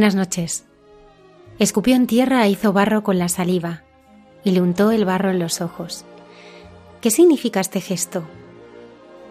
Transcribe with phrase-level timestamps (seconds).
[0.00, 0.64] Buenas noches.
[1.58, 3.82] Escupió en tierra e hizo barro con la saliva,
[4.42, 6.06] y le untó el barro en los ojos.
[7.02, 8.24] ¿Qué significa este gesto?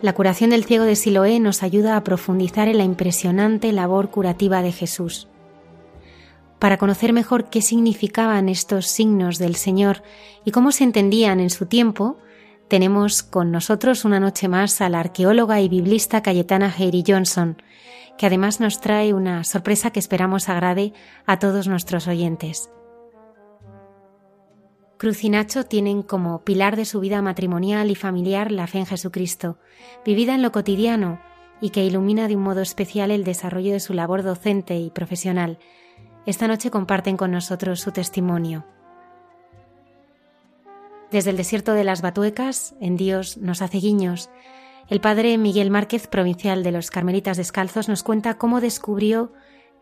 [0.04, 4.62] La curación del ciego de Siloé nos ayuda a profundizar en la impresionante labor curativa
[4.62, 5.28] de Jesús.
[6.60, 10.04] Para conocer mejor qué significaban estos signos del Señor
[10.46, 12.20] y cómo se entendían en su tiempo,
[12.68, 17.58] tenemos con nosotros una noche más a la arqueóloga y biblista Cayetana Heiri Johnson,
[18.20, 20.92] que además nos trae una sorpresa que esperamos agrade
[21.26, 22.70] a todos nuestros oyentes.
[24.98, 28.86] Cruz y Nacho tienen como pilar de su vida matrimonial y familiar la fe en
[28.86, 29.58] Jesucristo,
[30.04, 31.22] vivida en lo cotidiano
[31.62, 35.58] y que ilumina de un modo especial el desarrollo de su labor docente y profesional.
[36.26, 38.66] Esta noche comparten con nosotros su testimonio.
[41.10, 44.30] Desde el desierto de las Batuecas, en Dios nos hace guiños,
[44.90, 49.32] el padre Miguel Márquez, provincial de los Carmelitas Descalzos, nos cuenta cómo descubrió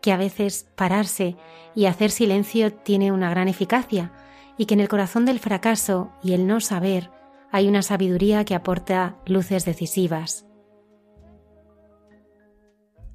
[0.02, 1.36] que a veces pararse
[1.74, 4.12] y hacer silencio tiene una gran eficacia
[4.58, 7.10] y que en el corazón del fracaso y el no saber
[7.50, 10.44] hay una sabiduría que aporta luces decisivas.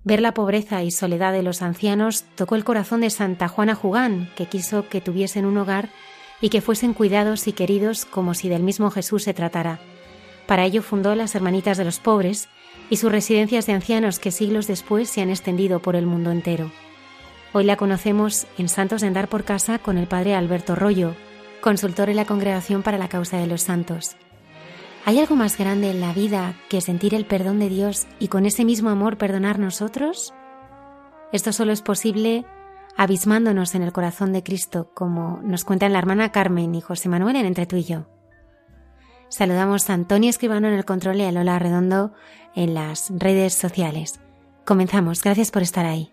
[0.03, 4.31] Ver la pobreza y soledad de los ancianos tocó el corazón de Santa Juana Jugán,
[4.35, 5.89] que quiso que tuviesen un hogar
[6.41, 9.79] y que fuesen cuidados y queridos como si del mismo Jesús se tratara.
[10.47, 12.49] Para ello fundó las Hermanitas de los Pobres
[12.89, 16.71] y sus residencias de ancianos que siglos después se han extendido por el mundo entero.
[17.53, 21.15] Hoy la conocemos en Santos de Andar por Casa con el padre Alberto Rollo,
[21.61, 24.15] consultor en la Congregación para la Causa de los Santos.
[25.05, 28.45] ¿Hay algo más grande en la vida que sentir el perdón de Dios y con
[28.45, 30.33] ese mismo amor perdonar nosotros?
[31.31, 32.45] Esto solo es posible
[32.95, 37.35] abismándonos en el corazón de Cristo, como nos cuentan la hermana Carmen y José Manuel
[37.35, 38.05] en Entre tú y yo.
[39.33, 42.13] Saludamos a Antonio Escribano en el control y a Lola Redondo
[42.53, 44.19] en las redes sociales.
[44.63, 45.23] Comenzamos.
[45.23, 46.11] Gracias por estar ahí.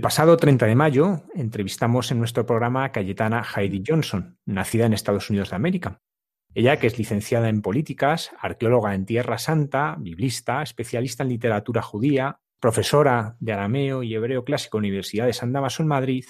[0.00, 4.94] El pasado 30 de mayo entrevistamos en nuestro programa a Cayetana Heidi Johnson, nacida en
[4.94, 6.00] Estados Unidos de América.
[6.54, 12.40] Ella, que es licenciada en políticas, arqueóloga en Tierra Santa, biblista, especialista en literatura judía,
[12.60, 16.24] profesora de arameo y hebreo clásico en la Universidad de San Damaso en Madrid,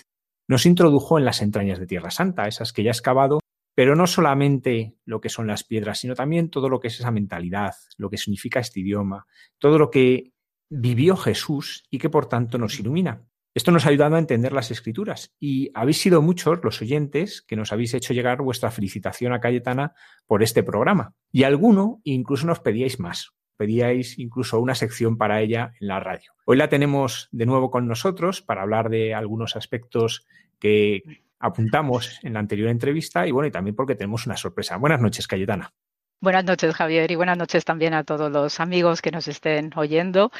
[0.49, 3.39] nos introdujo en las entrañas de Tierra Santa, esas que ya ha excavado
[3.77, 7.13] pero no solamente lo que son las piedras, sino también todo lo que es esa
[7.13, 9.27] mentalidad, lo que significa este idioma,
[9.61, 10.33] todo lo que
[10.69, 13.30] vivió Jesús y que por tanto nos ilumina.
[13.53, 17.57] Esto nos ha ayudado a entender las escrituras y habéis sido muchos los oyentes que
[17.57, 19.93] nos habéis hecho llegar vuestra felicitación a Cayetana
[20.29, 21.15] por este programa.
[21.33, 26.33] Y alguno incluso nos pedíais más, pedíais incluso una sección para ella en la radio.
[26.45, 30.27] Hoy la tenemos de nuevo con nosotros para hablar de algunos aspectos
[30.61, 31.03] que
[31.41, 34.77] apuntamos en la anterior entrevista y bueno, y también porque tenemos una sorpresa.
[34.77, 35.73] Buenas noches, Cayetana.
[36.23, 40.31] Buenas noches, Javier, y buenas noches también a todos los amigos que nos estén oyendo.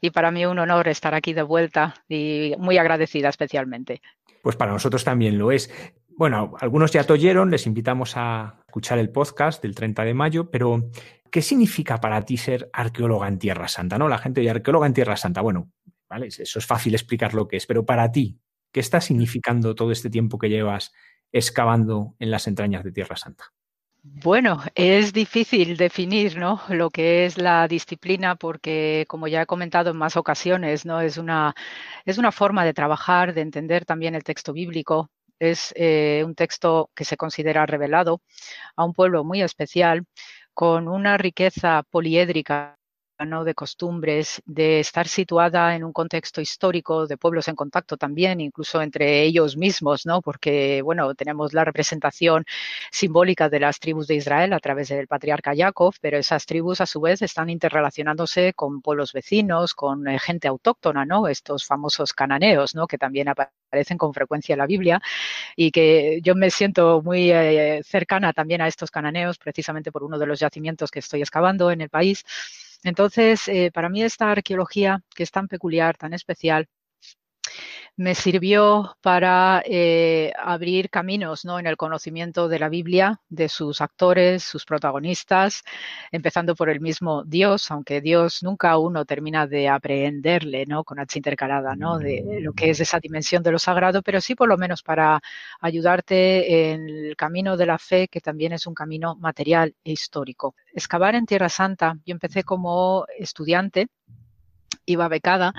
[0.00, 4.00] Y para mí un honor estar aquí de vuelta y muy agradecida especialmente.
[4.40, 5.70] Pues para nosotros también lo es.
[6.16, 10.50] Bueno, algunos ya te oyeron, les invitamos a escuchar el podcast del 30 de mayo,
[10.50, 10.88] pero
[11.30, 13.98] ¿qué significa para ti ser arqueóloga en Tierra Santa?
[13.98, 14.08] ¿No?
[14.08, 15.42] La gente oye arqueóloga en Tierra Santa.
[15.42, 15.70] Bueno,
[16.08, 18.40] vale, eso es fácil explicar lo que es, pero para ti,
[18.72, 20.94] ¿qué está significando todo este tiempo que llevas
[21.30, 23.52] excavando en las entrañas de Tierra Santa?
[24.08, 26.60] Bueno, es difícil definir ¿no?
[26.68, 31.00] lo que es la disciplina porque, como ya he comentado en más ocasiones, ¿no?
[31.00, 31.54] es, una,
[32.04, 35.10] es una forma de trabajar, de entender también el texto bíblico.
[35.40, 38.22] Es eh, un texto que se considera revelado
[38.76, 40.04] a un pueblo muy especial,
[40.54, 42.75] con una riqueza poliédrica
[43.18, 48.82] de costumbres, de estar situada en un contexto histórico, de pueblos en contacto también, incluso
[48.82, 50.20] entre ellos mismos, ¿no?
[50.20, 52.44] porque bueno, tenemos la representación
[52.92, 56.86] simbólica de las tribus de Israel a través del patriarca Jacob, pero esas tribus a
[56.86, 61.26] su vez están interrelacionándose con pueblos vecinos, con eh, gente autóctona, ¿no?
[61.26, 62.86] estos famosos cananeos, ¿no?
[62.86, 65.00] que también aparecen con frecuencia en la Biblia
[65.56, 70.18] y que yo me siento muy eh, cercana también a estos cananeos, precisamente por uno
[70.18, 72.24] de los yacimientos que estoy excavando en el país.
[72.86, 76.68] Entonces, eh, para mí esta arqueología, que es tan peculiar, tan especial,
[77.96, 81.58] me sirvió para eh, abrir caminos ¿no?
[81.58, 85.62] en el conocimiento de la Biblia, de sus actores, sus protagonistas,
[86.12, 90.84] empezando por el mismo Dios, aunque Dios nunca uno termina de aprenderle ¿no?
[90.84, 91.98] con H intercalada, ¿no?
[91.98, 95.20] de lo que es esa dimensión de lo sagrado, pero sí por lo menos para
[95.60, 100.54] ayudarte en el camino de la fe, que también es un camino material e histórico.
[100.74, 103.88] Excavar en Tierra Santa, yo empecé como estudiante
[104.86, 105.54] iba becada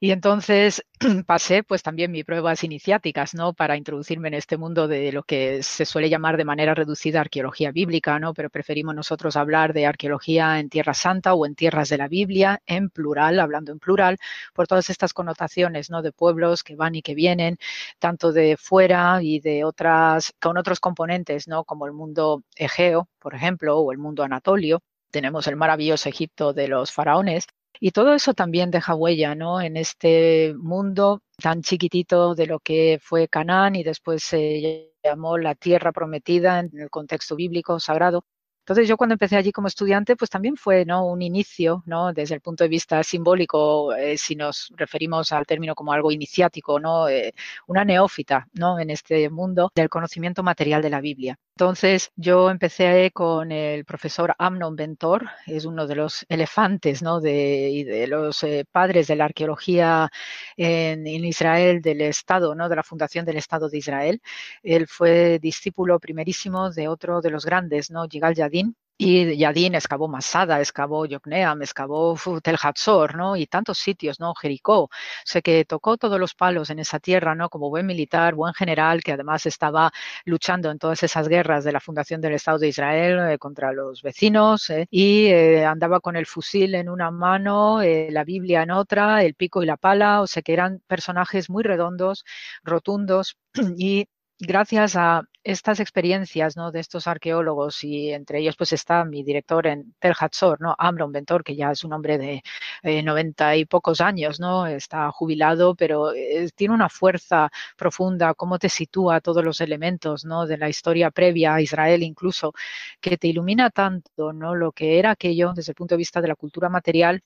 [0.00, 0.84] y entonces
[1.26, 3.52] pasé pues también mis pruebas iniciáticas, ¿no?
[3.52, 7.72] Para introducirme en este mundo de lo que se suele llamar de manera reducida arqueología
[7.72, 8.34] bíblica, ¿no?
[8.34, 12.60] Pero preferimos nosotros hablar de arqueología en Tierra Santa o en tierras de la Biblia,
[12.66, 14.18] en plural, hablando en plural,
[14.54, 16.02] por todas estas connotaciones, ¿no?
[16.02, 17.58] De pueblos que van y que vienen,
[17.98, 21.64] tanto de fuera y de otras, con otros componentes, ¿no?
[21.64, 24.80] Como el mundo egeo, por ejemplo, o el mundo anatolio.
[25.10, 27.46] Tenemos el maravilloso Egipto de los faraones,
[27.80, 29.60] y todo eso también deja huella, ¿no?
[29.60, 35.54] En este mundo tan chiquitito de lo que fue Canaán y después se llamó la
[35.54, 38.24] tierra prometida en el contexto bíblico sagrado.
[38.68, 41.06] Entonces yo cuando empecé allí como estudiante, pues también fue ¿no?
[41.06, 42.12] un inicio, ¿no?
[42.12, 46.78] desde el punto de vista simbólico, eh, si nos referimos al término como algo iniciático,
[46.78, 47.08] ¿no?
[47.08, 47.32] Eh,
[47.66, 48.78] una neófita ¿no?
[48.78, 51.38] en este mundo del conocimiento material de la Biblia.
[51.58, 57.20] Entonces yo empecé con el profesor Amnon Bentor, es uno de los elefantes ¿no?
[57.20, 60.08] de, los eh, padres de la arqueología
[60.56, 62.68] en, en, Israel del Estado, ¿no?
[62.68, 64.22] de la fundación del Estado de Israel.
[64.62, 68.06] Él fue discípulo primerísimo de otro de los grandes, ¿no?
[68.06, 73.36] Yigal Yadin, y Yadin excavó Masada, excavó Yokneam, excavó Tel Hatzor, ¿no?
[73.36, 74.34] Y tantos sitios, ¿no?
[74.34, 74.82] Jericó.
[74.84, 74.90] O
[75.24, 77.48] sea, que tocó todos los palos en esa tierra, ¿no?
[77.48, 79.92] Como buen militar, buen general, que además estaba
[80.24, 84.02] luchando en todas esas guerras de la fundación del Estado de Israel eh, contra los
[84.02, 89.22] vecinos eh, y eh, andaba con el fusil en una mano, la Biblia en otra,
[89.22, 90.22] el pico y la pala.
[90.22, 92.24] O sea, que eran personajes muy redondos,
[92.64, 93.36] rotundos
[93.78, 94.08] y
[94.40, 96.70] gracias a estas experiencias ¿no?
[96.70, 100.74] de estos arqueólogos y entre ellos pues está mi director en Tel Hatzor, ¿no?
[100.78, 102.42] Amron Ventor, que ya es un hombre de
[102.82, 104.66] eh, noventa y pocos años, ¿no?
[104.66, 110.46] Está jubilado, pero eh, tiene una fuerza profunda, cómo te sitúa todos los elementos, ¿no?
[110.46, 112.52] De la historia previa a Israel incluso,
[113.00, 114.54] que te ilumina tanto, ¿no?
[114.54, 117.22] Lo que era aquello desde el punto de vista de la cultura material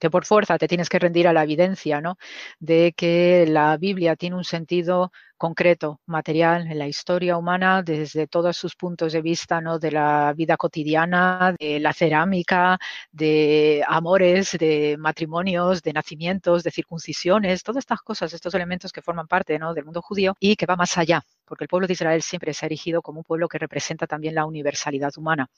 [0.00, 2.16] que por fuerza te tienes que rendir a la evidencia, ¿no?
[2.58, 8.58] De que la Biblia tiene un sentido concreto, material, en la historia humana, desde todos
[8.58, 9.78] sus puntos de vista, ¿no?
[9.78, 12.78] De la vida cotidiana, de la cerámica,
[13.10, 19.26] de amores, de matrimonios, de nacimientos, de circuncisiones, todas estas cosas, estos elementos que forman
[19.26, 19.72] parte, ¿no?
[19.72, 22.64] Del mundo judío y que va más allá porque el pueblo de Israel siempre se
[22.64, 25.50] ha erigido como un pueblo que representa también la universalidad humana.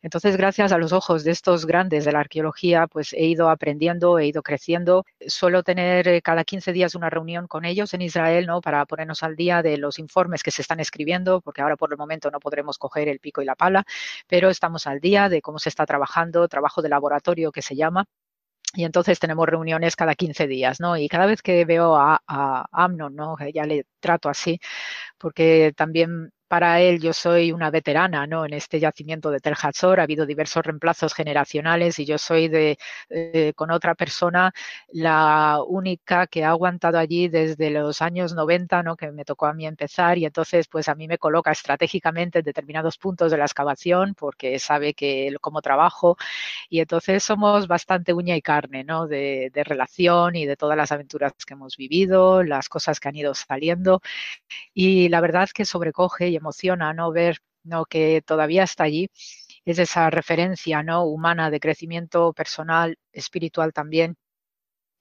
[0.00, 4.20] Entonces, gracias a los ojos de estos grandes de la arqueología, pues he ido aprendiendo,
[4.20, 5.04] he ido creciendo.
[5.26, 8.60] Suelo tener eh, cada 15 días una reunión con ellos en Israel, ¿no?
[8.60, 11.98] Para ponernos al día de los informes que se están escribiendo, porque ahora por el
[11.98, 13.84] momento no podremos coger el pico y la pala,
[14.28, 18.04] pero estamos al día de cómo se está trabajando, trabajo de laboratorio que se llama,
[18.74, 20.96] y entonces tenemos reuniones cada 15 días, ¿no?
[20.96, 23.36] Y cada vez que veo a, a Amnon, ¿no?
[23.52, 24.60] Ya le trato así,
[25.20, 28.44] porque también para él yo soy una veterana ¿no?
[28.44, 30.00] en este yacimiento de Tel Hatzor.
[30.00, 32.76] Ha habido diversos reemplazos generacionales y yo soy de,
[33.08, 34.52] eh, con otra persona
[34.88, 38.96] la única que ha aguantado allí desde los años 90, ¿no?
[38.96, 42.44] que me tocó a mí empezar y entonces pues a mí me coloca estratégicamente en
[42.44, 46.16] determinados puntos de la excavación porque sabe que cómo trabajo
[46.68, 49.06] y entonces somos bastante uña y carne ¿no?
[49.06, 53.14] de, de relación y de todas las aventuras que hemos vivido, las cosas que han
[53.16, 54.00] ido saliendo
[54.74, 57.84] y la verdad que sobrecoge y emociona no ver ¿no?
[57.84, 59.08] que todavía está allí
[59.64, 64.16] es esa referencia no humana de crecimiento personal espiritual también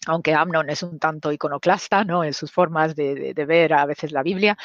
[0.05, 2.23] aunque Amnon es un tanto iconoclasta ¿no?
[2.23, 4.57] en sus formas de, de, de ver a veces la Biblia,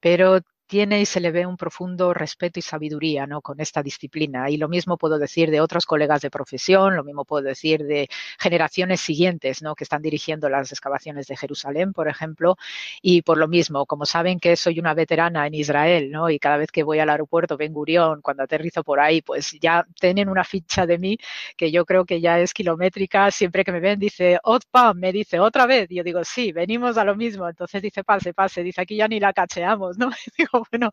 [0.00, 0.40] pero
[0.74, 3.40] tiene y se le ve un profundo respeto y sabiduría ¿no?
[3.42, 4.50] con esta disciplina.
[4.50, 8.08] Y lo mismo puedo decir de otros colegas de profesión, lo mismo puedo decir de
[8.40, 9.76] generaciones siguientes ¿no?
[9.76, 12.56] que están dirigiendo las excavaciones de Jerusalén, por ejemplo.
[13.00, 16.28] Y por lo mismo, como saben que soy una veterana en Israel ¿no?
[16.28, 19.86] y cada vez que voy al aeropuerto Ben Gurión, cuando aterrizo por ahí, pues ya
[20.00, 21.16] tienen una ficha de mí
[21.56, 23.30] que yo creo que ya es kilométrica.
[23.30, 25.88] Siempre que me ven, dice, Otpa, me dice otra vez.
[25.92, 27.48] Y yo digo, sí, venimos a lo mismo.
[27.48, 28.64] Entonces dice, pase, pase.
[28.64, 30.10] Dice, aquí ya ni la cacheamos, ¿no?
[30.36, 30.90] digo, bueno,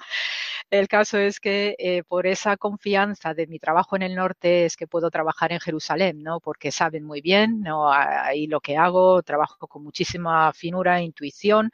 [0.70, 4.78] el caso es que eh, por esa confianza de mi trabajo en el norte es
[4.78, 6.40] que puedo trabajar en Jerusalén, ¿no?
[6.40, 7.92] Porque saben muy bien, ¿no?
[7.92, 11.72] Ahí lo que hago, trabajo con muchísima finura, e intuición.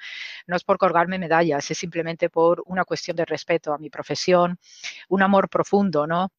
[0.47, 4.59] No es por colgarme medallas, es simplemente por una cuestión de respeto a mi profesión,
[5.09, 6.31] un amor profundo, ¿no?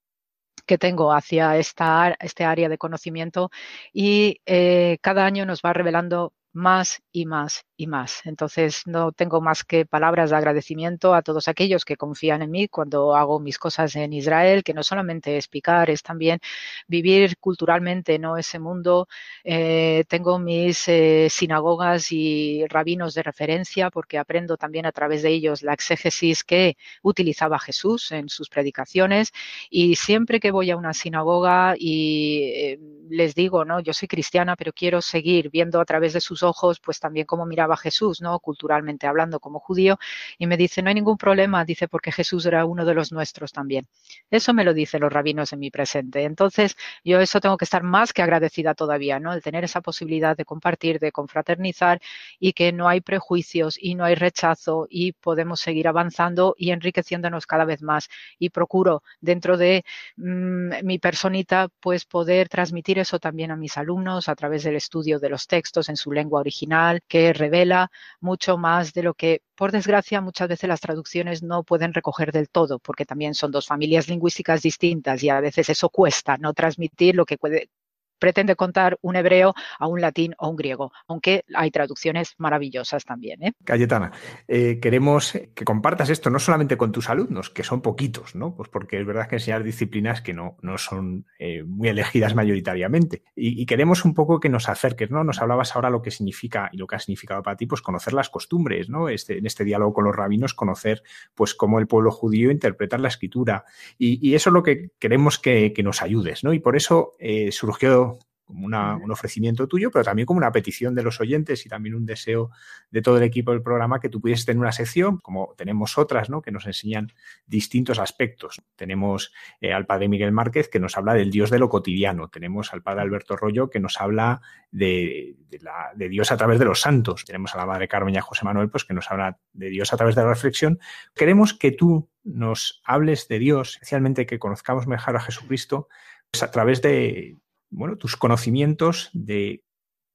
[0.67, 3.51] que tengo hacia esta, este área de conocimiento
[3.93, 8.21] y eh, cada año nos va revelando más y más y más.
[8.25, 12.69] Entonces, no tengo más que palabras de agradecimiento a todos aquellos que confían en mí
[12.69, 16.41] cuando hago mis cosas en Israel, que no solamente es picar, es también
[16.89, 18.37] vivir culturalmente ¿no?
[18.37, 19.07] ese mundo.
[19.45, 25.31] Eh, tengo mis eh, sinagogas y rabinos de referencia porque aprendo también a través de
[25.31, 29.33] ellos la exégesis que utilizaba Jesús en sus predicaciones
[29.71, 34.57] y siempre que voy a una sinagoga y eh, les digo, no, yo soy cristiana,
[34.57, 38.41] pero quiero seguir viendo a través de sus ojos, pues también como miraba Jesús, ¿no?
[38.41, 39.99] Culturalmente hablando como judío,
[40.39, 43.53] y me dice, no hay ningún problema, dice, porque Jesús era uno de los nuestros
[43.53, 43.87] también.
[44.31, 46.25] Eso me lo dicen los rabinos en mi presente.
[46.25, 49.33] Entonces, yo eso tengo que estar más que agradecida todavía, ¿no?
[49.33, 52.01] El tener esa posibilidad de compartir, de confraternizar
[52.39, 57.47] y que no hay prejuicios y no hay rechazo y podemos seguir avanzando y enriqueciéndonos
[57.47, 58.09] cada vez más.
[58.39, 59.85] Y procuro dentro de
[60.17, 65.19] mmm, mi personita, pues poder transmitir eso también a mis alumnos a través del estudio
[65.19, 67.91] de los textos en su lengua original, que revela
[68.21, 72.49] mucho más de lo que, por desgracia, muchas veces las traducciones no pueden recoger del
[72.49, 77.15] todo, porque también son dos familias lingüísticas distintas y a veces eso cuesta, no transmitir
[77.17, 77.71] lo que puede,
[78.19, 83.43] pretende contar un hebreo a un latín o un griego, aunque hay traducciones maravillosas también.
[83.43, 83.53] ¿eh?
[83.65, 84.13] Cayetana,
[84.47, 88.55] eh, queremos que compartas esto no solamente con tus alumnos, que son poquitos, ¿no?
[88.55, 93.23] Pues porque es verdad que enseñar disciplinas que no, no son eh, muy elegidas mayoritariamente.
[93.35, 95.25] Y, queremos un poco que nos acerques, ¿no?
[95.25, 98.15] Nos hablabas ahora lo que significa y lo que ha significado para ti, pues conocer
[98.15, 99.09] las costumbres, ¿no?
[99.09, 101.03] Este, en este diálogo con los rabinos, conocer
[101.35, 103.65] pues cómo el pueblo judío interpreta la escritura.
[103.99, 106.53] Y, y eso es lo que queremos que, que, nos ayudes, ¿no?
[106.53, 108.08] Y por eso eh, surgió
[108.49, 111.95] como una, un ofrecimiento tuyo, pero también como una petición de los oyentes y también
[111.95, 112.51] un deseo
[112.91, 116.31] de todo el equipo del programa que tú pudieses tener una sección, como tenemos otras,
[116.31, 116.41] ¿no?
[116.41, 117.13] que nos enseñan
[117.47, 118.63] distintos aspectos.
[118.75, 122.73] Tenemos eh, al padre Miguel Márquez que nos habla del Dios de lo cotidiano, tenemos
[122.73, 124.41] al padre Alberto Rollo que nos habla
[124.71, 128.15] de, de, la, de Dios a través de los santos, tenemos a la madre Carmen
[128.15, 130.81] y a José Manuel pues, que nos habla de Dios a través de la reflexión.
[131.15, 135.89] Queremos que tú nos hables de Dios, especialmente que conozcamos mejor a Jesucristo,
[136.31, 137.37] pues a través de,
[137.71, 139.65] bueno, tus conocimientos de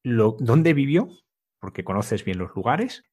[0.04, 1.10] lo, dónde vivió,
[1.60, 3.04] porque conoces bien los lugares,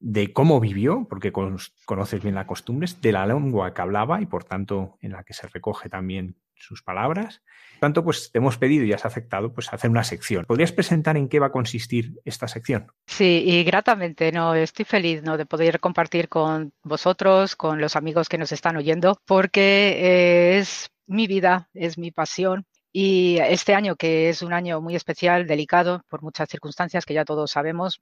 [0.00, 4.44] de cómo vivió, porque conoces bien las costumbres, de la lengua que hablaba y por
[4.44, 7.42] tanto en la que se recoge también sus palabras.
[7.72, 10.44] Por tanto, pues te hemos pedido y has aceptado pues hacer una sección.
[10.44, 12.88] ¿Podrías presentar en qué va a consistir esta sección?
[13.06, 18.38] Sí, y gratamente, no, estoy feliz de poder compartir con vosotros, con los amigos que
[18.38, 22.66] nos están oyendo, porque eh, es mi vida, es mi pasión
[23.00, 27.24] y este año, que es un año muy especial, delicado por muchas circunstancias que ya
[27.24, 28.00] todos sabemos,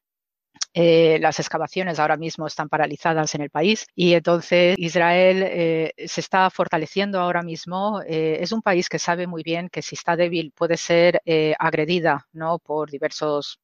[0.73, 6.23] eh, las excavaciones ahora mismo están paralizadas en el país y entonces Israel eh, se
[6.23, 8.01] está fortaleciendo ahora mismo.
[8.07, 11.21] Eh, es un país que sabe muy bien que si está débil puede ser
[11.59, 12.59] agredida ¿no?
[12.59, 13.61] por diversos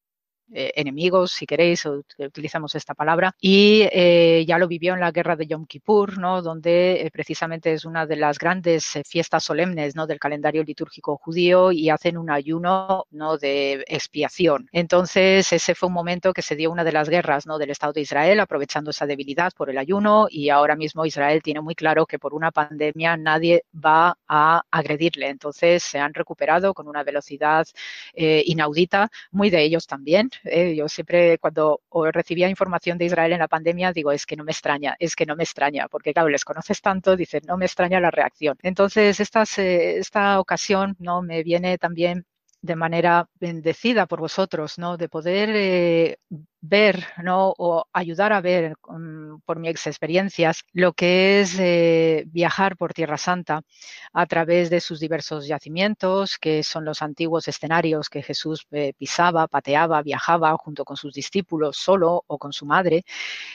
[0.55, 5.35] eh, enemigos, si queréis, utilizamos esta palabra, y eh, ya lo vivió en la guerra
[5.35, 6.43] de Yom Kippur, ¿no?
[6.43, 10.07] donde eh, precisamente es una de las grandes fiestas solemnes ¿no?
[10.07, 13.39] del calendario litúrgico judío y hacen un ayuno ¿no?
[13.39, 14.69] de expiación.
[14.73, 17.57] Entonces, ese fue un momento que se dio una de las guerras ¿no?
[17.57, 21.63] del Estado de Israel, aprovechando esa debilidad por el ayuno, y ahora mismo Israel tiene
[21.63, 25.29] muy claro que por una pandemia nadie va a agredirle.
[25.29, 27.67] Entonces, se han recuperado con una velocidad
[28.15, 30.75] inaudita, muy de ellos también, ¿eh?
[30.77, 31.81] Yo siempre cuando
[32.13, 35.27] recibía información de Israel en la pandemia digo, es que no me extraña, es que
[35.27, 38.57] no me extraña, porque claro, les conoces tanto, dicen, no me extraña la reacción.
[38.63, 42.27] Entonces, esta, esta ocasión no me viene también
[42.63, 44.97] de manera bendecida por vosotros, ¿no?
[44.97, 46.19] De poder eh,
[46.61, 47.53] ver, ¿no?
[47.59, 48.75] O ayudar a ver
[49.45, 53.63] por mis experiencias lo que es eh, viajar por Tierra Santa
[54.13, 59.49] a través de sus diversos yacimientos, que son los antiguos escenarios que Jesús eh, pisaba,
[59.49, 63.05] pateaba, viajaba junto con sus discípulos, solo o con su madre,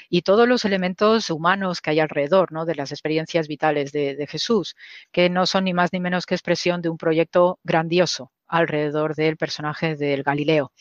[0.10, 2.66] y todos los elementos humanos que hay alrededor, ¿no?
[2.66, 4.76] De las experiencias vitales de Jesús,
[5.12, 9.38] que no son ni más ni menos que expresión de un proyecto grandioso, alrededor del
[9.38, 10.72] personaje del Galileo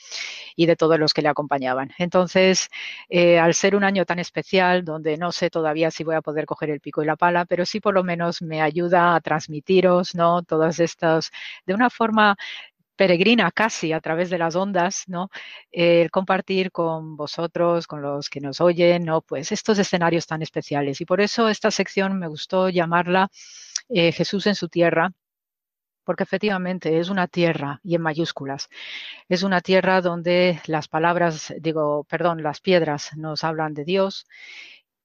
[0.56, 1.90] y de todos los que le acompañaban.
[1.98, 2.68] Entonces,
[3.08, 6.46] eh, al ser un año tan especial, donde no sé todavía si voy a poder
[6.46, 10.14] coger el pico y la pala, pero sí por lo menos me ayuda a transmitiros,
[10.14, 10.42] ¿no?
[10.42, 11.30] Todas estas,
[11.66, 12.36] de una forma
[12.96, 15.30] peregrina casi a través de las ondas, ¿no?
[15.70, 19.20] El compartir con vosotros, con los que nos oyen, ¿no?
[19.22, 21.00] Pues estos escenarios tan especiales.
[21.00, 23.28] Y por eso esta sección me gustó llamarla
[23.88, 25.12] eh, Jesús en su tierra,
[26.06, 28.68] porque efectivamente es una tierra y en mayúsculas.
[29.28, 34.26] Es una tierra donde las palabras, digo, perdón, las piedras nos hablan de Dios.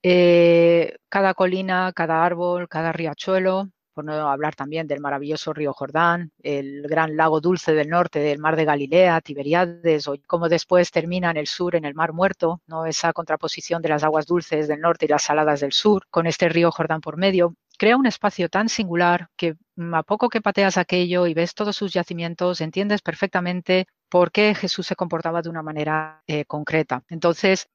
[0.04, 6.32] Eh, cada colina, cada árbol, cada riachuelo, por no hablar también del maravilloso río Jordán,
[6.44, 11.32] el gran lago dulce del norte del mar de Galilea, Tiberiades, o como después termina
[11.32, 12.86] en el sur, en el mar muerto, ¿no?
[12.86, 16.48] esa contraposición de las aguas dulces del norte y las saladas del sur, con este
[16.48, 20.78] río Jordán por medio crea un espacio tan singular que mm, a poco que pateas
[20.78, 25.64] aquello y ves todos sus yacimientos, entiendes perfectamente por qué Jesús se comportaba de una
[25.64, 27.04] manera eh, concreta.
[27.10, 27.70] Entonces,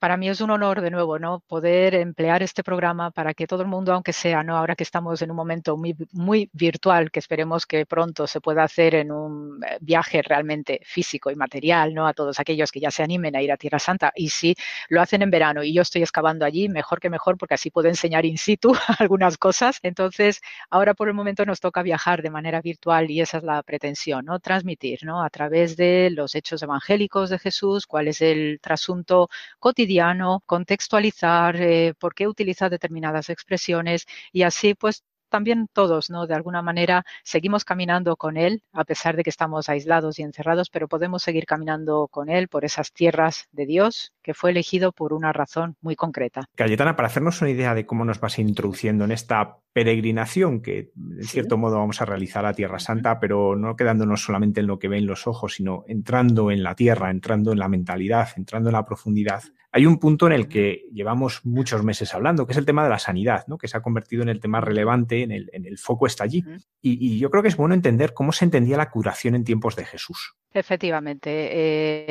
[0.00, 1.40] para mí es un honor de nuevo, ¿no?
[1.40, 4.56] Poder emplear este programa para que todo el mundo, aunque sea, ¿no?
[4.56, 8.62] Ahora que estamos en un momento muy, muy virtual, que esperemos que pronto se pueda
[8.64, 12.06] hacer en un eh, viaje realmente físico y material, ¿no?
[12.06, 14.12] A todos aquellos que ya se animen a ir a Tierra Santa.
[14.14, 14.54] Y si
[14.88, 17.88] lo hacen en verano y yo estoy excavando allí, mejor que mejor, porque así puedo
[17.88, 19.78] enseñar in situ algunas cosas.
[19.82, 20.40] Entonces,
[20.70, 24.24] ahora por el momento nos toca viajar de manera virtual y esa es la pretensión,
[24.26, 24.38] ¿no?
[24.40, 25.22] Transmitir, ¿no?
[25.22, 29.28] A través de los hechos evangélicos de Jesús, cuál es el trasunto
[29.72, 36.26] cotidiano, contextualizar eh, por qué utiliza determinadas expresiones y así pues también todos, ¿no?
[36.26, 40.68] De alguna manera seguimos caminando con Él, a pesar de que estamos aislados y encerrados,
[40.68, 45.14] pero podemos seguir caminando con Él por esas tierras de Dios, que fue elegido por
[45.14, 46.44] una razón muy concreta.
[46.54, 51.24] Cayetana, para hacernos una idea de cómo nos vas introduciendo en esta peregrinación que en
[51.24, 54.88] cierto modo vamos a realizar a Tierra Santa, pero no quedándonos solamente en lo que
[54.88, 58.84] ven los ojos, sino entrando en la tierra, entrando en la mentalidad, entrando en la
[58.84, 59.42] profundidad.
[59.70, 62.90] Hay un punto en el que llevamos muchos meses hablando, que es el tema de
[62.90, 63.56] la sanidad, ¿no?
[63.56, 66.44] que se ha convertido en el tema relevante, en el, en el foco está allí.
[66.82, 69.86] y, yo creo que es bueno entender cómo se entendía la curación en tiempos de
[69.86, 70.36] Jesús.
[70.54, 71.30] Efectivamente,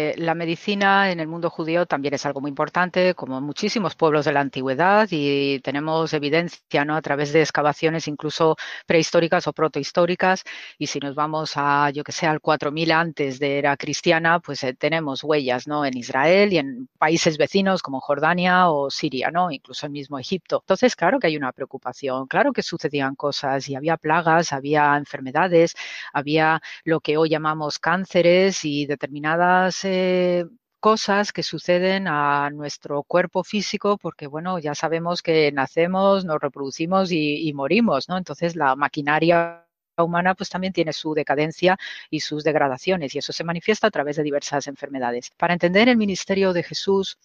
[0.10, 3.93] eh, la medicina en el mundo judío también es algo muy importante, como en muchísimos
[3.93, 6.95] pueblos de la antigüedad, y tenemos evidencia ¿no?
[6.95, 8.56] a través de excavaciones incluso
[8.88, 10.43] prehistóricas o protohistóricas,
[10.80, 14.63] y si nos vamos a, yo que sé, al 4000 antes de era cristiana, pues
[14.63, 15.86] eh, tenemos huellas ¿no?
[15.86, 19.51] en Israel y en países vecinos como Jordania o Siria, ¿no?
[19.51, 20.62] incluso el mismo Egipto.
[20.63, 25.75] Entonces, claro que hay una preocupación, claro que sucedían cosas y había plagas, había enfermedades,
[26.12, 28.31] había lo que hoy llamamos cánceres,
[28.63, 30.46] y determinadas eh,
[30.80, 37.12] cosas que suceden a nuestro cuerpo físico, porque bueno, ya sabemos que nacemos, nos reproducimos
[37.12, 38.17] y, morimos, ¿no?
[38.17, 39.65] Entonces la maquinaria
[39.98, 41.78] humana pues también tiene su decadencia
[42.10, 45.32] y sus degradaciones y eso se manifiesta a través de diversas enfermedades.
[45.38, 47.17] Para entender el ministerio de Jesús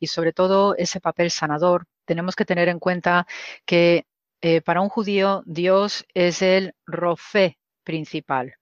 [0.00, 3.26] y sobre todo ese papel sanador, tenemos que tener en cuenta
[3.66, 4.06] que
[4.40, 8.54] eh, para un judío Dios es el rofé principal.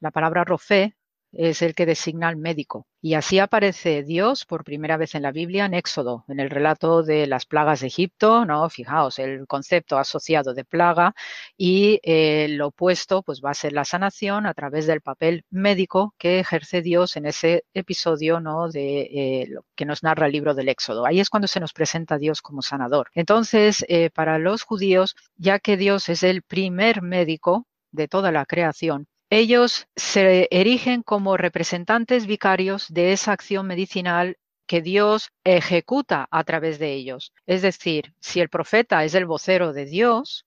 [0.00, 0.94] La palabra rofé
[1.38, 2.86] es el que designa al médico.
[3.00, 7.02] Y así aparece Dios por primera vez en la Biblia en Éxodo, en el relato
[7.02, 8.68] de las plagas de Egipto, ¿no?
[8.68, 11.14] Fijaos, el concepto asociado de plaga
[11.56, 16.14] y eh, lo opuesto pues va a ser la sanación a través del papel médico
[16.18, 18.68] que ejerce Dios en ese episodio, ¿no?
[18.68, 21.06] De eh, lo que nos narra el libro del Éxodo.
[21.06, 23.10] Ahí es cuando se nos presenta a Dios como sanador.
[23.14, 28.44] Entonces, eh, para los judíos, ya que Dios es el primer médico de toda la
[28.46, 36.44] creación, ellos se erigen como representantes vicarios de esa acción medicinal que Dios ejecuta a
[36.44, 37.32] través de ellos.
[37.46, 40.46] Es decir, si el profeta es el vocero de Dios,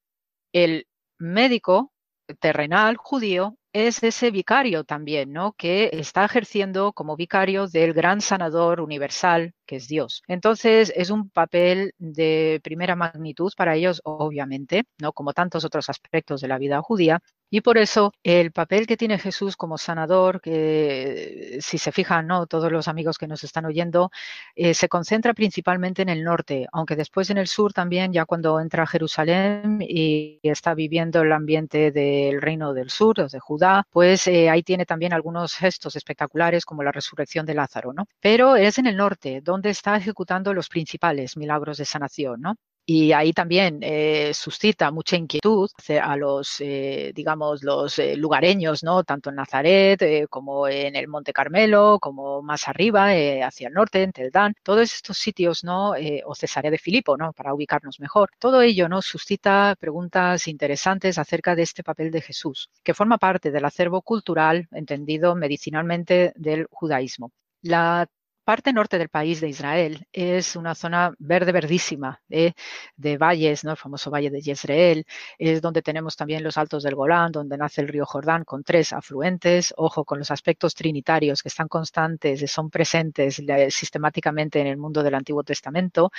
[0.54, 0.88] el
[1.18, 1.92] médico
[2.40, 5.54] terrenal judío es ese vicario también, ¿no?
[5.54, 10.24] Que está ejerciendo como vicario del gran sanador universal que es Dios.
[10.28, 15.14] Entonces, es un papel de primera magnitud para ellos, obviamente, ¿no?
[15.14, 19.18] Como tantos otros aspectos de la vida judía, y por eso el papel que tiene
[19.18, 22.46] Jesús como sanador, que si se fijan, ¿no?
[22.46, 24.12] todos los amigos que nos están oyendo,
[24.56, 28.60] eh, se concentra principalmente en el norte, aunque después en el sur también, ya cuando
[28.60, 34.28] entra a Jerusalén y está viviendo el ambiente del reino del sur, de Judá, pues
[34.28, 38.06] eh, ahí tiene también algunos gestos espectaculares como la resurrección de Lázaro, ¿no?
[38.20, 42.56] Pero es en el norte donde está ejecutando los principales milagros de sanación, ¿no?
[42.92, 45.70] Y ahí también eh, suscita mucha inquietud
[46.02, 49.04] a los, eh, digamos, los eh, lugareños, ¿no?
[49.04, 53.10] Tanto en Nazaret como en el Monte Carmelo, como más arriba,
[53.46, 54.56] hacia el norte, en Teldán.
[54.64, 55.94] Todos estos sitios, ¿no?
[56.26, 57.32] o Cesarea de Filipo, ¿no?
[57.34, 58.32] Para ubicarnos mejor.
[58.40, 59.04] Todo ello, ¿no?
[59.04, 64.68] Suscita preguntas interesantes acerca de este papel de Jesús, que forma parte del acervo cultural,
[64.72, 67.32] entendido medicinalmente, del judaísmo.
[67.62, 68.08] La
[68.50, 72.54] parte norte del país de Israel es una zona verde verdísima ¿eh?
[72.98, 73.70] de valles, ¿no?
[73.70, 75.06] el famoso valle de Jezreel,
[75.38, 78.92] es donde tenemos también los altos del Golán, donde nace el río Jordán con tres
[78.92, 85.04] afluentes, ojo con los aspectos trinitarios que están constantes, son presentes sistemáticamente en el mundo
[85.04, 86.10] del Antiguo Testamento,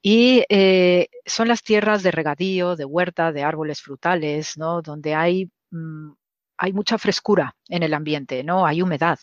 [0.00, 4.80] y eh, son las tierras de regadío, de huerta, de árboles frutales, ¿no?
[4.80, 6.12] donde hay, mm,
[6.56, 8.64] hay mucha frescura en el ambiente, ¿no?
[8.64, 9.18] hay humedad.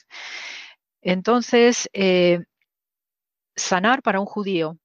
[1.03, 2.45] Entonces, eh,
[3.55, 4.77] sanar para un judío,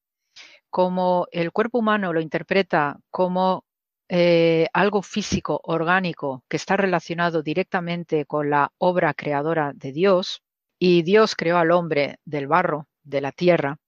[0.70, 3.64] como el cuerpo humano lo interpreta como
[4.08, 10.42] eh, algo físico, orgánico, que está relacionado directamente con la obra creadora de Dios,
[10.78, 13.78] y Dios creó al hombre del barro, de la tierra.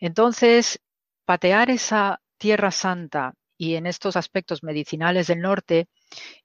[0.00, 0.80] Entonces,
[1.24, 5.88] patear esa tierra santa y en estos aspectos medicinales del norte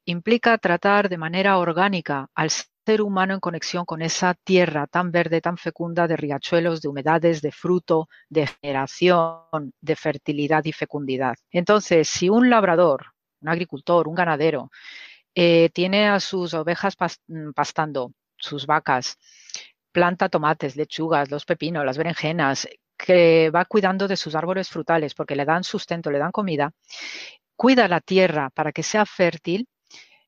[0.04, 2.50] implica tratar de manera orgánica al
[2.86, 7.42] ser humano en conexión con esa tierra tan verde, tan fecunda de riachuelos, de humedades,
[7.42, 11.36] de fruto, de generación, de fertilidad y fecundidad.
[11.52, 13.08] Entonces, si un labrador,
[13.42, 14.70] un agricultor, un ganadero,
[15.34, 16.96] eh, tiene a sus ovejas
[17.28, 19.18] mm, pastando, sus vacas,
[19.92, 22.68] planta tomates, lechugas, los pepinos, las berenjenas,
[22.98, 26.72] que va cuidando de sus árboles frutales porque le dan sustento, le dan comida,
[27.56, 29.68] cuida la tierra para que sea fértil,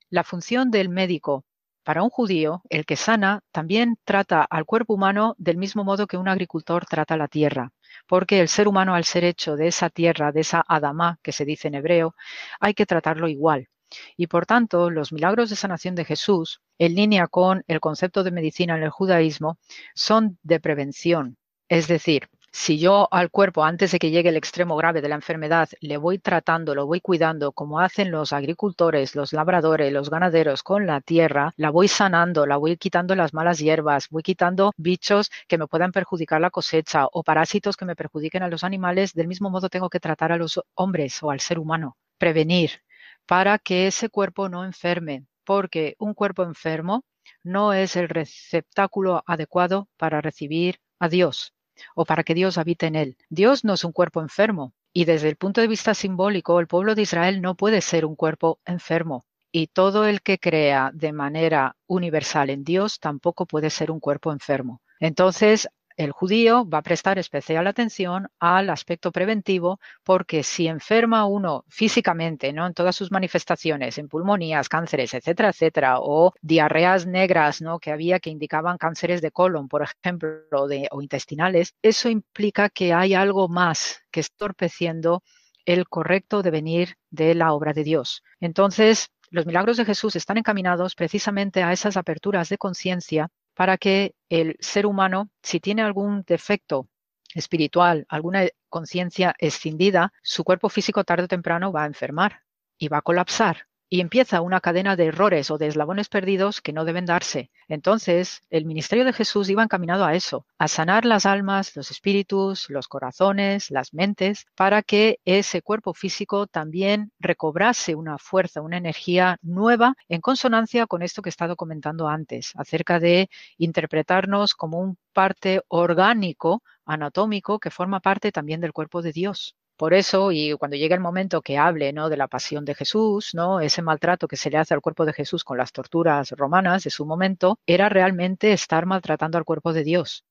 [0.09, 1.45] la función del médico
[1.87, 6.17] para un judío, el que sana también trata al cuerpo humano del mismo modo que
[6.17, 7.71] un agricultor trata la tierra,
[8.09, 11.45] porque el ser humano al ser hecho de esa tierra, de esa Adamá que se
[11.45, 12.13] dice en hebreo,
[12.59, 13.69] hay que tratarlo igual.
[14.17, 18.31] Y por tanto, los milagros de sanación de Jesús, en línea con el concepto de
[18.31, 19.57] medicina en el judaísmo,
[19.95, 21.37] son de prevención.
[21.69, 22.27] Es decir,
[22.59, 25.97] si yo al cuerpo, antes de que llegue el extremo grave de la enfermedad, le
[25.97, 30.99] voy tratando, lo voy cuidando, como hacen los agricultores, los labradores, los ganaderos con la
[30.99, 35.67] tierra, la voy sanando, la voy quitando las malas hierbas, voy quitando bichos que me
[35.67, 39.69] puedan perjudicar la cosecha o parásitos que me perjudiquen a los animales, del mismo modo
[39.69, 42.81] tengo que tratar a los hombres o al ser humano, prevenir
[43.27, 47.05] para que ese cuerpo no enferme, porque un cuerpo enfermo
[47.43, 51.53] no es el receptáculo adecuado para recibir a Dios
[51.95, 53.17] o para que Dios habite en él.
[53.29, 56.95] Dios no es un cuerpo enfermo y desde el punto de vista simbólico el pueblo
[56.95, 61.75] de Israel no puede ser un cuerpo enfermo y todo el que crea de manera
[61.87, 64.81] universal en Dios tampoco puede ser un cuerpo enfermo.
[64.99, 71.65] Entonces, el judío va a prestar especial atención al aspecto preventivo porque si enferma uno
[71.67, 72.67] físicamente, ¿no?
[72.67, 77.79] En todas sus manifestaciones, en pulmonías, cánceres, etcétera, etcétera, o diarreas negras, ¿no?
[77.79, 82.93] Que había que indicaban cánceres de colon, por ejemplo, de, o intestinales, eso implica que
[82.93, 85.23] hay algo más que estorpeciendo
[85.65, 88.23] el correcto devenir de la obra de Dios.
[88.39, 94.13] Entonces, los milagros de Jesús están encaminados precisamente a esas aperturas de conciencia para que
[94.29, 96.87] el ser humano, si tiene algún defecto
[97.33, 102.43] espiritual, alguna conciencia escindida, su cuerpo físico tarde o temprano va a enfermar
[102.77, 103.65] y va a colapsar.
[103.89, 107.51] Y empieza una cadena de errores o de eslabones perdidos que no deben darse.
[107.67, 112.69] Entonces, el ministerio de Jesús iba encaminado a eso, a sanar las almas, los espíritus,
[112.69, 119.37] los corazones, las mentes, para que ese cuerpo físico también recobrase una fuerza, una energía
[119.41, 124.97] nueva en consonancia con esto que he estado comentando antes, acerca de interpretarnos como un
[125.13, 129.56] parte orgánico, anatómico, que forma parte también del cuerpo de Dios.
[129.77, 132.09] Por eso, y cuando llegue el momento que hable ¿no?
[132.09, 133.59] de la pasión de Jesús, ¿no?
[133.59, 136.89] ese maltrato que se le hace al cuerpo de Jesús con las torturas romanas de
[136.89, 140.25] su momento, era realmente estar maltratando al cuerpo de Dios.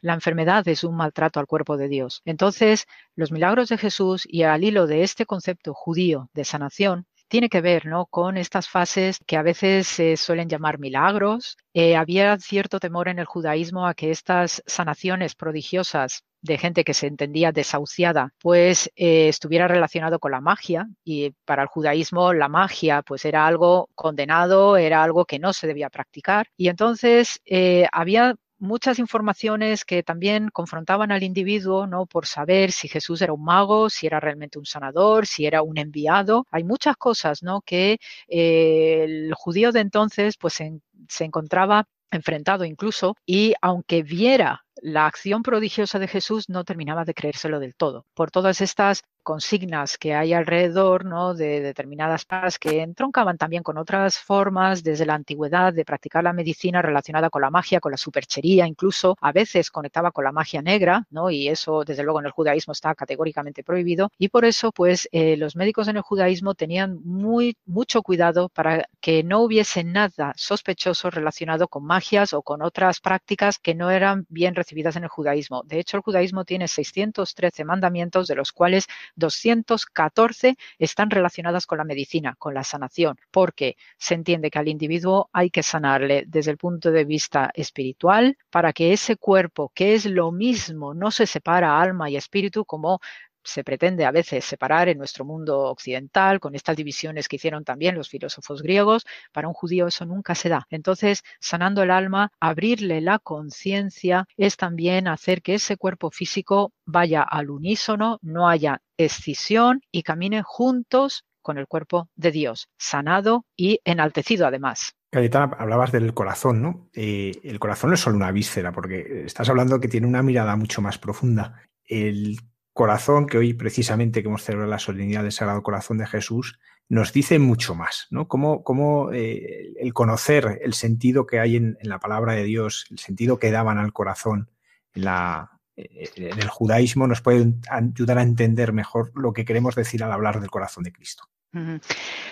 [0.00, 2.22] La enfermedad es un maltrato al cuerpo de Dios.
[2.24, 7.48] Entonces, los milagros de Jesús y al hilo de este concepto judío de sanación, tiene
[7.48, 8.06] que ver ¿no?
[8.06, 11.56] con estas fases que a veces se suelen llamar milagros.
[11.74, 16.94] Eh, había cierto temor en el judaísmo a que estas sanaciones prodigiosas de gente que
[16.94, 22.48] se entendía desahuciada, pues eh, estuviera relacionado con la magia y para el judaísmo la
[22.48, 27.86] magia pues era algo condenado, era algo que no se debía practicar y entonces eh,
[27.92, 32.06] había muchas informaciones que también confrontaban al individuo, ¿no?
[32.06, 35.78] Por saber si Jesús era un mago, si era realmente un sanador, si era un
[35.78, 36.46] enviado.
[36.50, 37.60] Hay muchas cosas, ¿no?
[37.62, 45.06] Que eh, el judío de entonces, pues, se encontraba enfrentado incluso, y aunque viera la
[45.06, 50.14] acción prodigiosa de Jesús no terminaba de creérselo del todo, por todas estas consignas que
[50.14, 51.34] hay alrededor ¿no?
[51.34, 56.32] de determinadas paz que entroncaban también con otras formas desde la antigüedad de practicar la
[56.32, 60.62] medicina relacionada con la magia, con la superchería, incluso a veces conectaba con la magia
[60.62, 61.28] negra, ¿no?
[61.28, 65.36] y eso desde luego en el judaísmo está categóricamente prohibido, y por eso pues eh,
[65.36, 71.10] los médicos en el judaísmo tenían muy mucho cuidado para que no hubiese nada sospechoso
[71.10, 75.64] relacionado con magias o con otras prácticas que no eran bien recibidas en el judaísmo.
[75.64, 78.86] De hecho, el judaísmo tiene 613 mandamientos, de los cuales
[79.16, 85.28] 214 están relacionadas con la medicina, con la sanación, porque se entiende que al individuo
[85.32, 90.06] hay que sanarle desde el punto de vista espiritual para que ese cuerpo, que es
[90.06, 93.00] lo mismo, no se separa alma y espíritu como
[93.46, 97.94] se pretende a veces separar en nuestro mundo occidental con estas divisiones que hicieron también
[97.94, 99.06] los filósofos griegos.
[99.32, 100.66] Para un judío eso nunca se da.
[100.70, 107.22] Entonces, sanando el alma, abrirle la conciencia es también hacer que ese cuerpo físico vaya
[107.22, 113.80] al unísono, no haya escisión y camine juntos con el cuerpo de Dios, sanado y
[113.84, 114.96] enaltecido además.
[115.10, 116.90] Cayetana, hablabas del corazón, ¿no?
[116.92, 120.56] Eh, el corazón no es solo una víscera, porque estás hablando que tiene una mirada
[120.56, 121.62] mucho más profunda.
[121.84, 122.36] El
[122.76, 127.12] corazón, que hoy precisamente que hemos celebrado la solemnidad del Sagrado Corazón de Jesús, nos
[127.12, 128.28] dice mucho más, ¿no?
[128.28, 133.38] Cómo, eh, el conocer el sentido que hay en, la palabra de Dios, el sentido
[133.38, 134.50] que daban al corazón
[134.94, 140.04] en, eh, en el judaísmo, nos puede ayudar a entender mejor lo que queremos decir
[140.04, 141.24] al hablar del corazón de Cristo.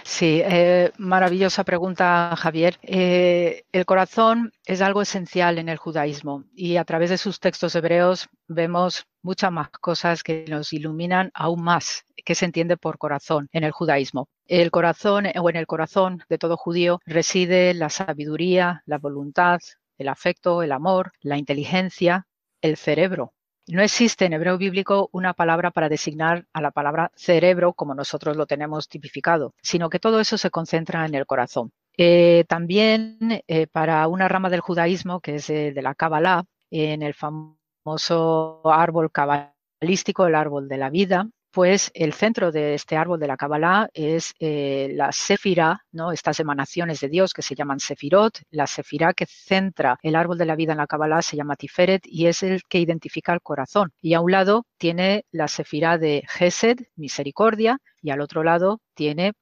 [0.03, 2.79] Sí, eh, maravillosa pregunta, Javier.
[2.83, 7.75] Eh, el corazón es algo esencial en el judaísmo y a través de sus textos
[7.75, 13.49] hebreos vemos muchas más cosas que nos iluminan aún más qué se entiende por corazón
[13.53, 14.29] en el judaísmo.
[14.47, 19.61] El corazón o en el corazón de todo judío reside la sabiduría, la voluntad,
[19.99, 22.27] el afecto, el amor, la inteligencia,
[22.63, 23.34] el cerebro,
[23.67, 28.37] no existe en hebreo bíblico una palabra para designar a la palabra cerebro como nosotros
[28.37, 31.73] lo tenemos tipificado, sino que todo eso se concentra en el corazón.
[31.97, 37.15] Eh, también eh, para una rama del judaísmo, que es de la Kabbalah, en el
[37.15, 43.29] famoso árbol cabalístico, el árbol de la vida, pues el centro de este árbol de
[43.29, 46.11] la Kabbalah es eh, la Sefirah, ¿no?
[46.11, 48.41] estas emanaciones de Dios que se llaman Sefirot.
[48.51, 52.03] La Sefirah que centra el árbol de la vida en la Kabbalah se llama Tiferet
[52.07, 53.93] y es el que identifica el corazón.
[54.03, 59.35] Y a un lado tiene la Sefirah de Gesed, misericordia, y al otro lado tiene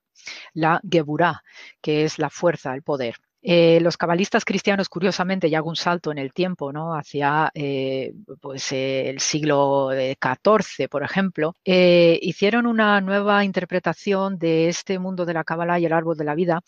[0.52, 1.40] la Geburah,
[1.80, 3.16] que es la fuerza, el poder.
[3.42, 6.94] Eh, los cabalistas cristianos, curiosamente, ya hago un salto en el tiempo, ¿no?
[6.94, 14.98] Hacia eh, pues, eh, el siglo XIV, por ejemplo, hicieron una nueva interpretación de este
[14.98, 16.62] mundo de la Cábala y el árbol de la vida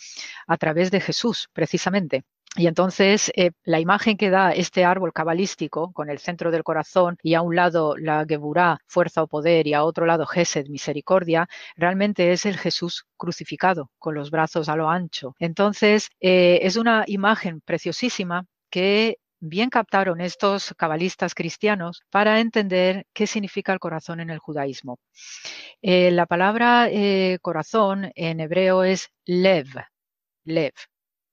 [0.46, 2.24] a través de Jesús, precisamente.
[2.56, 7.18] Y entonces eh, la imagen que da este árbol cabalístico con el centro del corazón
[7.20, 11.48] y a un lado la Geburá, fuerza o poder, y a otro lado Gesed, misericordia,
[11.76, 15.34] realmente es el Jesús crucificado con los brazos a lo ancho.
[15.40, 23.26] Entonces eh, es una imagen preciosísima que bien captaron estos cabalistas cristianos para entender qué
[23.26, 24.98] significa el corazón en el judaísmo.
[25.82, 26.88] Eh, la palabra
[27.42, 29.66] corazón en hebreo es lev,
[30.44, 30.72] lev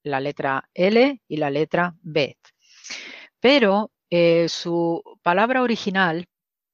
[0.03, 2.37] la letra L y la letra Bet.
[3.39, 6.27] Pero eh, su palabra original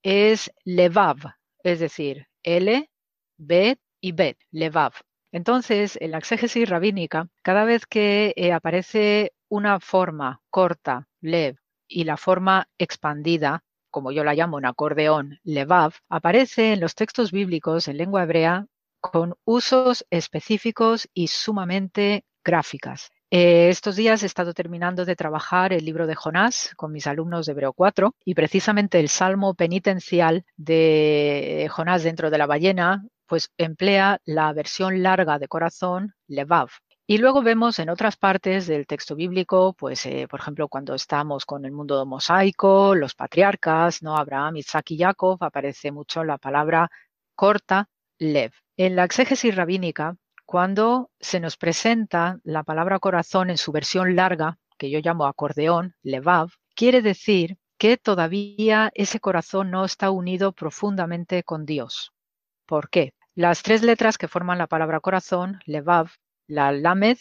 [0.03, 1.17] es levav,
[1.63, 2.89] es decir, L,
[3.37, 4.93] Bet y Bet, levav.
[5.31, 12.03] Entonces, en la exégesis rabínica, cada vez que eh, aparece una forma corta, lev, y
[12.03, 17.87] la forma expandida, como yo la llamo en acordeón, levav, aparece en los textos bíblicos
[17.87, 18.67] en lengua hebrea
[18.99, 23.11] con usos específicos y sumamente gráficas.
[23.29, 27.45] Eh, estos días he estado terminando de trabajar el libro de Jonás con mis alumnos
[27.45, 33.51] de Hebreo 4 y precisamente el salmo penitencial de Jonás dentro de la ballena pues
[33.57, 36.69] emplea la versión larga de corazón, Levav.
[37.05, 41.45] Y luego vemos en otras partes del texto bíblico, pues eh, por ejemplo cuando estamos
[41.45, 46.89] con el mundo mosaico, los patriarcas, no Abraham, Isaac y Jacob, aparece mucho la palabra
[47.35, 48.53] corta, Lev.
[48.77, 50.15] En la exégesis rabínica
[50.47, 55.95] cuando se nos presenta la palabra corazón en su versión larga, que yo llamo acordeón,
[56.03, 62.13] levav, quiere decir que todavía ese corazón no está unido profundamente con Dios.
[62.65, 63.13] ¿Por qué?
[63.35, 66.11] Las tres letras que forman la palabra corazón, levav,
[66.47, 67.17] la lamed,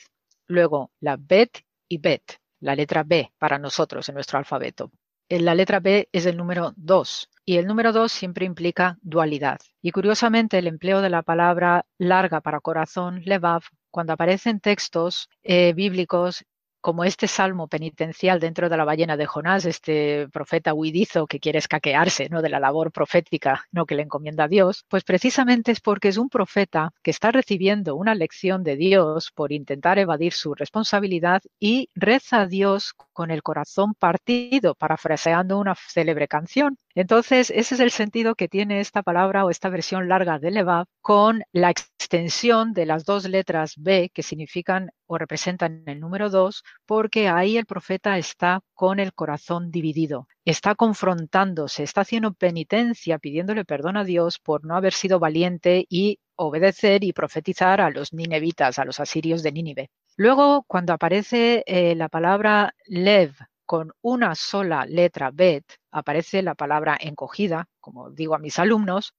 [0.47, 2.23] luego la bet y bet,
[2.61, 4.93] la letra B para nosotros en nuestro alfabeto.
[5.29, 9.59] La letra B es el número 2 y el número 2 siempre implica dualidad.
[9.83, 15.29] Y curiosamente el empleo de la palabra larga para corazón, levav, cuando aparece en textos
[15.43, 16.45] eh, bíblicos
[16.87, 21.59] como este salmo penitencial dentro de la ballena de Jonás, este profeta huidizo que quiere
[21.59, 22.43] escaquearse ¿no?
[22.43, 23.87] de la labor profética ¿no?
[23.87, 27.97] que le encomienda a Dios, pues precisamente es porque es un profeta que está recibiendo
[27.97, 33.43] una lección de Dios por intentar evadir su responsabilidad y reza a Dios con el
[33.43, 36.79] corazón partido, parafraseando una célebre canción.
[36.97, 40.87] Entonces, ese es el sentido que tiene esta palabra o esta versión larga de Levab
[41.03, 46.65] con la extensión de las dos letras B que significan o representan el número 2,
[46.87, 53.67] porque ahí el profeta está con el corazón dividido, está confrontándose, está haciendo penitencia, pidiéndole
[53.67, 58.79] perdón a Dios por no haber sido valiente y obedecer y profetizar a los ninevitas,
[58.79, 59.91] a los asirios de Nínive.
[60.17, 63.35] Luego, cuando aparece eh, la palabra lev
[63.67, 69.13] con una sola letra bet, aparece la palabra encogida, como digo a mis alumnos,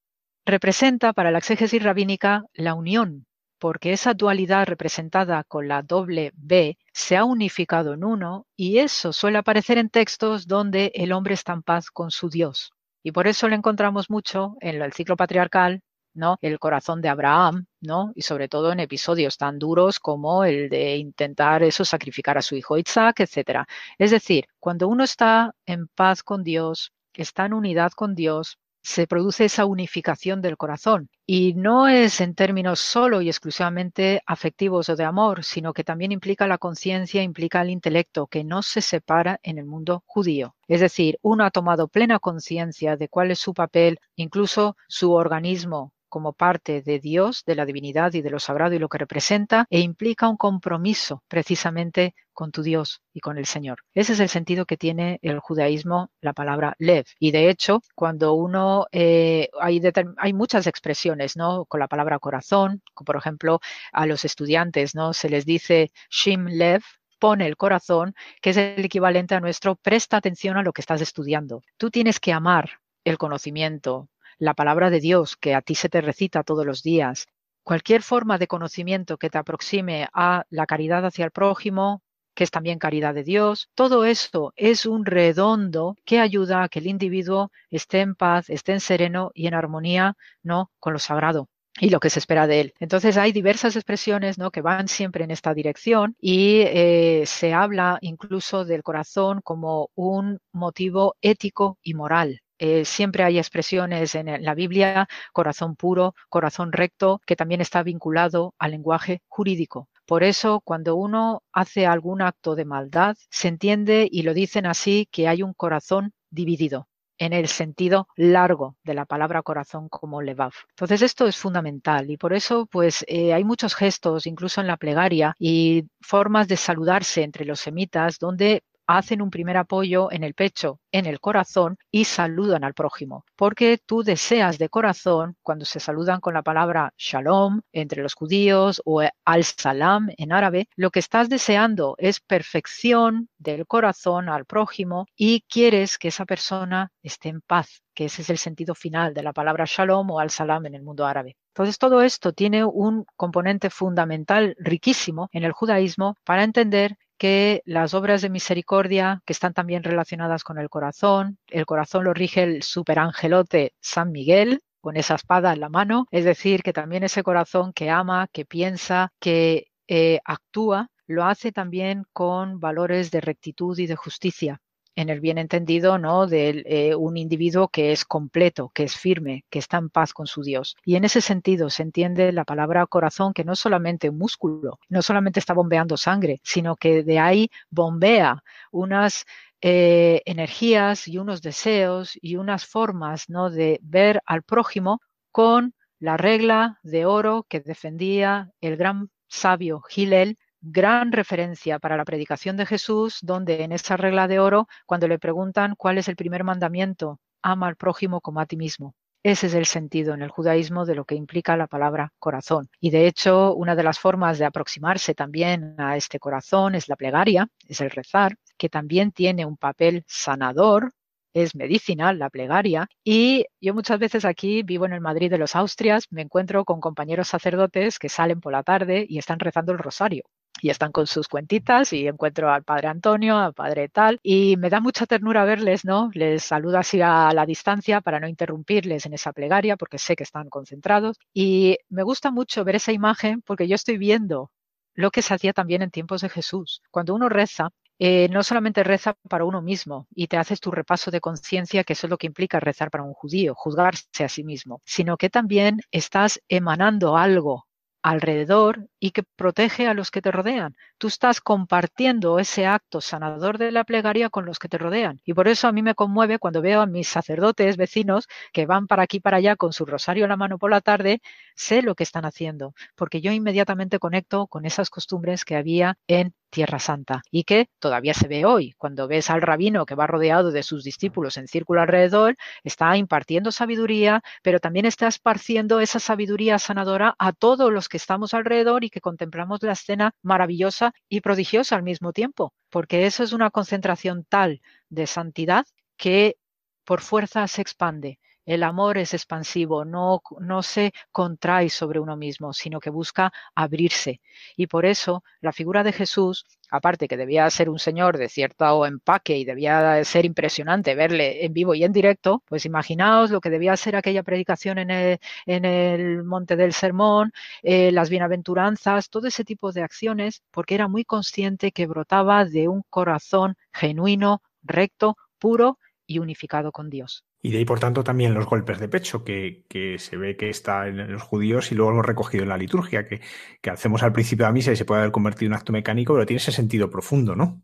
[0.45, 3.27] representa para la exégesis rabínica la unión,
[3.59, 9.13] porque esa dualidad representada con la doble B se ha unificado en uno y eso
[9.13, 12.71] suele aparecer en textos donde el hombre está en paz con su Dios.
[13.03, 15.81] Y por eso lo encontramos mucho en el ciclo patriarcal,
[16.17, 16.37] ¿no?
[16.41, 18.11] El corazón de Abraham, ¿no?
[18.15, 22.55] Y sobre todo en episodios tan duros como el de intentar eso sacrificar a su
[22.55, 23.67] hijo Isaac, etcétera.
[23.97, 29.05] Es decir, cuando uno está en paz con Dios, está en unidad con Dios, se
[29.05, 31.09] produce esa unificación del corazón.
[31.25, 36.13] Y no es en términos solo y exclusivamente afectivos o de amor, sino que también
[36.13, 40.55] implica la conciencia, implica el intelecto, que no se separa en el mundo judío.
[40.69, 45.91] Es decir, uno ha tomado plena conciencia de cuál es su papel, incluso su organismo
[46.09, 49.65] como parte de Dios, de la divinidad y de lo sagrado y lo que representa,
[49.69, 53.79] e implica un compromiso precisamente con tu Dios y con el Señor.
[53.95, 57.05] Ese es el sentido que tiene el judaísmo la palabra lev.
[57.19, 59.81] Y de hecho, cuando uno, eh, hay,
[60.17, 61.65] hay muchas expresiones, ¿no?
[61.65, 63.59] Con la palabra corazón, por ejemplo
[63.91, 65.13] a los estudiantes, ¿no?
[65.13, 66.83] Se les dice shim lev,
[67.19, 71.01] pone el corazón, que es el equivalente a nuestro presta atención a lo que estás
[71.01, 71.63] estudiando.
[71.77, 76.01] Tú tienes que amar el conocimiento, la palabra de Dios que a ti se te
[76.01, 77.27] recita todos los días,
[77.63, 82.01] cualquier forma de conocimiento que te aproxime a la caridad hacia el prójimo,
[82.33, 86.79] que es también caridad de Dios, todo esto es un redondo que ayuda a que
[86.79, 90.71] el individuo esté en paz, esté en sereno y en armonía, ¿no?
[90.79, 92.73] con lo sagrado y lo que se espera de él.
[92.79, 94.51] Entonces hay diversas expresiones ¿no?
[94.51, 100.39] que van siempre en esta dirección y eh, se habla incluso del corazón como un
[100.51, 102.41] motivo ético y moral.
[102.59, 108.53] Eh, siempre hay expresiones en la Biblia, corazón puro, corazón recto, que también está vinculado
[108.57, 109.89] al lenguaje jurídico.
[110.05, 115.07] Por eso, cuando uno hace algún acto de maldad, se entiende y lo dicen así
[115.11, 120.53] que hay un corazón dividido en el sentido largo de la palabra corazón como levav.
[120.69, 124.77] Entonces esto es fundamental y por eso pues eh, hay muchos gestos incluso en la
[124.77, 130.33] plegaria y formas de saludarse entre los semitas donde hacen un primer apoyo en el
[130.33, 133.25] pecho, en el corazón y saludan al prójimo.
[133.35, 138.81] Porque tú deseas de corazón, cuando se saludan con la palabra shalom entre los judíos
[138.85, 145.41] o al-salam en árabe, lo que estás deseando es perfección del corazón al prójimo y
[145.41, 149.33] quieres que esa persona esté en paz, que ese es el sentido final de la
[149.33, 151.35] palabra shalom o al-salam en el mundo árabe.
[151.53, 157.93] Entonces, todo esto tiene un componente fundamental riquísimo en el judaísmo para entender que las
[157.93, 162.63] obras de misericordia, que están también relacionadas con el corazón, el corazón lo rige el
[162.63, 167.73] superangelote San Miguel, con esa espada en la mano, es decir, que también ese corazón
[167.73, 173.87] que ama, que piensa, que eh, actúa, lo hace también con valores de rectitud y
[173.87, 174.61] de justicia
[174.97, 176.25] en el bien entendido, ¿no?
[176.25, 180.25] De eh, un individuo que es completo, que es firme, que está en paz con
[180.25, 180.75] su Dios.
[180.83, 185.39] Y en ese sentido se entiende la palabra corazón que no solamente músculo, no solamente
[185.39, 189.25] está bombeando sangre, sino que de ahí bombea unas
[189.61, 193.51] eh, energías y unos deseos y unas formas, ¿no?
[193.51, 194.99] De ver al prójimo
[195.31, 200.39] con la regla de oro que defendía el gran sabio Gilel
[200.71, 205.19] gran referencia para la predicación de Jesús, donde en esa regla de oro, cuando le
[205.19, 208.95] preguntan cuál es el primer mandamiento, ama al prójimo como a ti mismo.
[209.23, 212.69] Ese es el sentido en el judaísmo de lo que implica la palabra corazón.
[212.79, 216.95] Y de hecho, una de las formas de aproximarse también a este corazón es la
[216.95, 220.93] plegaria, es el rezar, que también tiene un papel sanador
[221.33, 225.55] es medicinal la plegaria y yo muchas veces aquí vivo en el Madrid de los
[225.55, 229.77] Austrias, me encuentro con compañeros sacerdotes que salen por la tarde y están rezando el
[229.77, 230.23] rosario
[230.61, 234.69] y están con sus cuentitas y encuentro al padre Antonio, al padre tal, y me
[234.69, 236.09] da mucha ternura verles, ¿no?
[236.13, 240.23] Les saludo así a la distancia para no interrumpirles en esa plegaria porque sé que
[240.23, 244.51] están concentrados y me gusta mucho ver esa imagen porque yo estoy viendo
[244.93, 246.81] lo que se hacía también en tiempos de Jesús.
[246.91, 251.11] Cuando uno reza, eh, no solamente reza para uno mismo y te haces tu repaso
[251.11, 254.43] de conciencia, que eso es lo que implica rezar para un judío, juzgarse a sí
[254.43, 257.66] mismo, sino que también estás emanando algo
[258.07, 260.77] alrededor y que protege a los que te rodean.
[260.97, 265.19] Tú estás compartiendo ese acto sanador de la plegaria con los que te rodean.
[265.25, 268.87] Y por eso a mí me conmueve cuando veo a mis sacerdotes vecinos que van
[268.87, 271.21] para aquí para allá con su rosario en la mano por la tarde,
[271.53, 276.33] sé lo que están haciendo, porque yo inmediatamente conecto con esas costumbres que había en
[276.49, 278.73] Tierra Santa y que todavía se ve hoy.
[278.77, 283.51] Cuando ves al rabino que va rodeado de sus discípulos en círculo alrededor, está impartiendo
[283.51, 288.89] sabiduría, pero también está esparciendo esa sabiduría sanadora a todos los que estamos alrededor y
[288.89, 294.25] que contemplamos la escena maravillosa y prodigiosa al mismo tiempo, porque eso es una concentración
[294.27, 295.65] tal de santidad
[295.97, 296.37] que
[296.85, 300.21] por fuerza se expande el amor es expansivo, no,
[300.63, 304.21] se contrae sobre uno mismo, sino que busca abrirse.
[304.55, 308.85] Y por eso la figura de Jesús, aparte que debía ser un señor de cierto
[308.85, 313.49] empaque y debía ser impresionante verle en vivo y en directo, pues imaginaos lo que
[313.49, 317.33] debía ser aquella predicación en el, en el Monte del Sermón,
[317.63, 322.69] eh, las bienaventuranzas, todo ese tipo de acciones, porque era muy consciente que brotaba de
[322.69, 327.26] un corazón genuino, recto, puro y unificado con Dios.
[327.41, 329.63] Y de ahí, por tanto, también los golpes de pecho, que,
[329.99, 333.21] se ve que está en los judíos y luego hemos recogido en la liturgia, que,
[333.61, 335.73] que hacemos al principio de la misa y se puede haber convertido en un acto
[335.73, 337.61] mecánico, pero tiene ese sentido profundo, ¿no?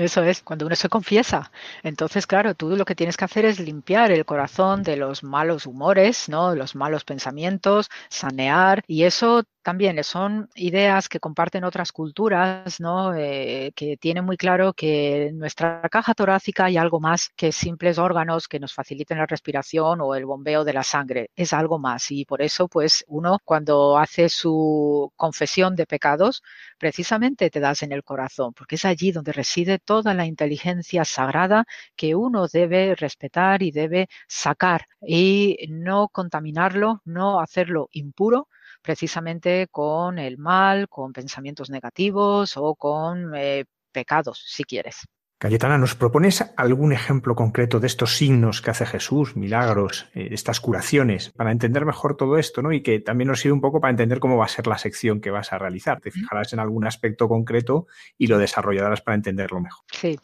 [0.00, 1.52] Eso es, cuando uno se confiesa.
[1.82, 5.66] Entonces, claro, tú lo que tienes que hacer es limpiar el corazón de los malos
[5.66, 6.54] humores, ¿no?
[6.54, 13.12] Los malos pensamientos, sanear, y eso también son ideas que comparten otras culturas, ¿no?
[13.14, 17.98] Eh, que tienen muy claro que en nuestra caja torácica hay algo más que simples
[17.98, 21.30] órganos que nos faciliten la respiración o el bombeo de la sangre.
[21.36, 22.10] Es algo más.
[22.10, 26.42] Y por eso, pues, uno cuando hace su confesión de pecados,
[26.78, 31.64] precisamente te das en el corazón, porque es allí donde reside toda la inteligencia sagrada
[31.96, 38.46] que uno debe respetar y debe sacar y no contaminarlo, no hacerlo impuro,
[38.82, 45.08] precisamente con el mal, con pensamientos negativos o con eh, pecados, si quieres.
[45.40, 50.60] Cayetana, ¿nos propones algún ejemplo concreto de estos signos que hace Jesús, milagros, eh, estas
[50.60, 52.72] curaciones, para entender mejor todo esto, ¿no?
[52.72, 55.22] Y que también nos sirve un poco para entender cómo va a ser la sección
[55.22, 55.98] que vas a realizar.
[56.02, 57.86] Te fijarás en algún aspecto concreto
[58.18, 59.82] y lo desarrollarás para entenderlo mejor.
[59.90, 60.20] Sí,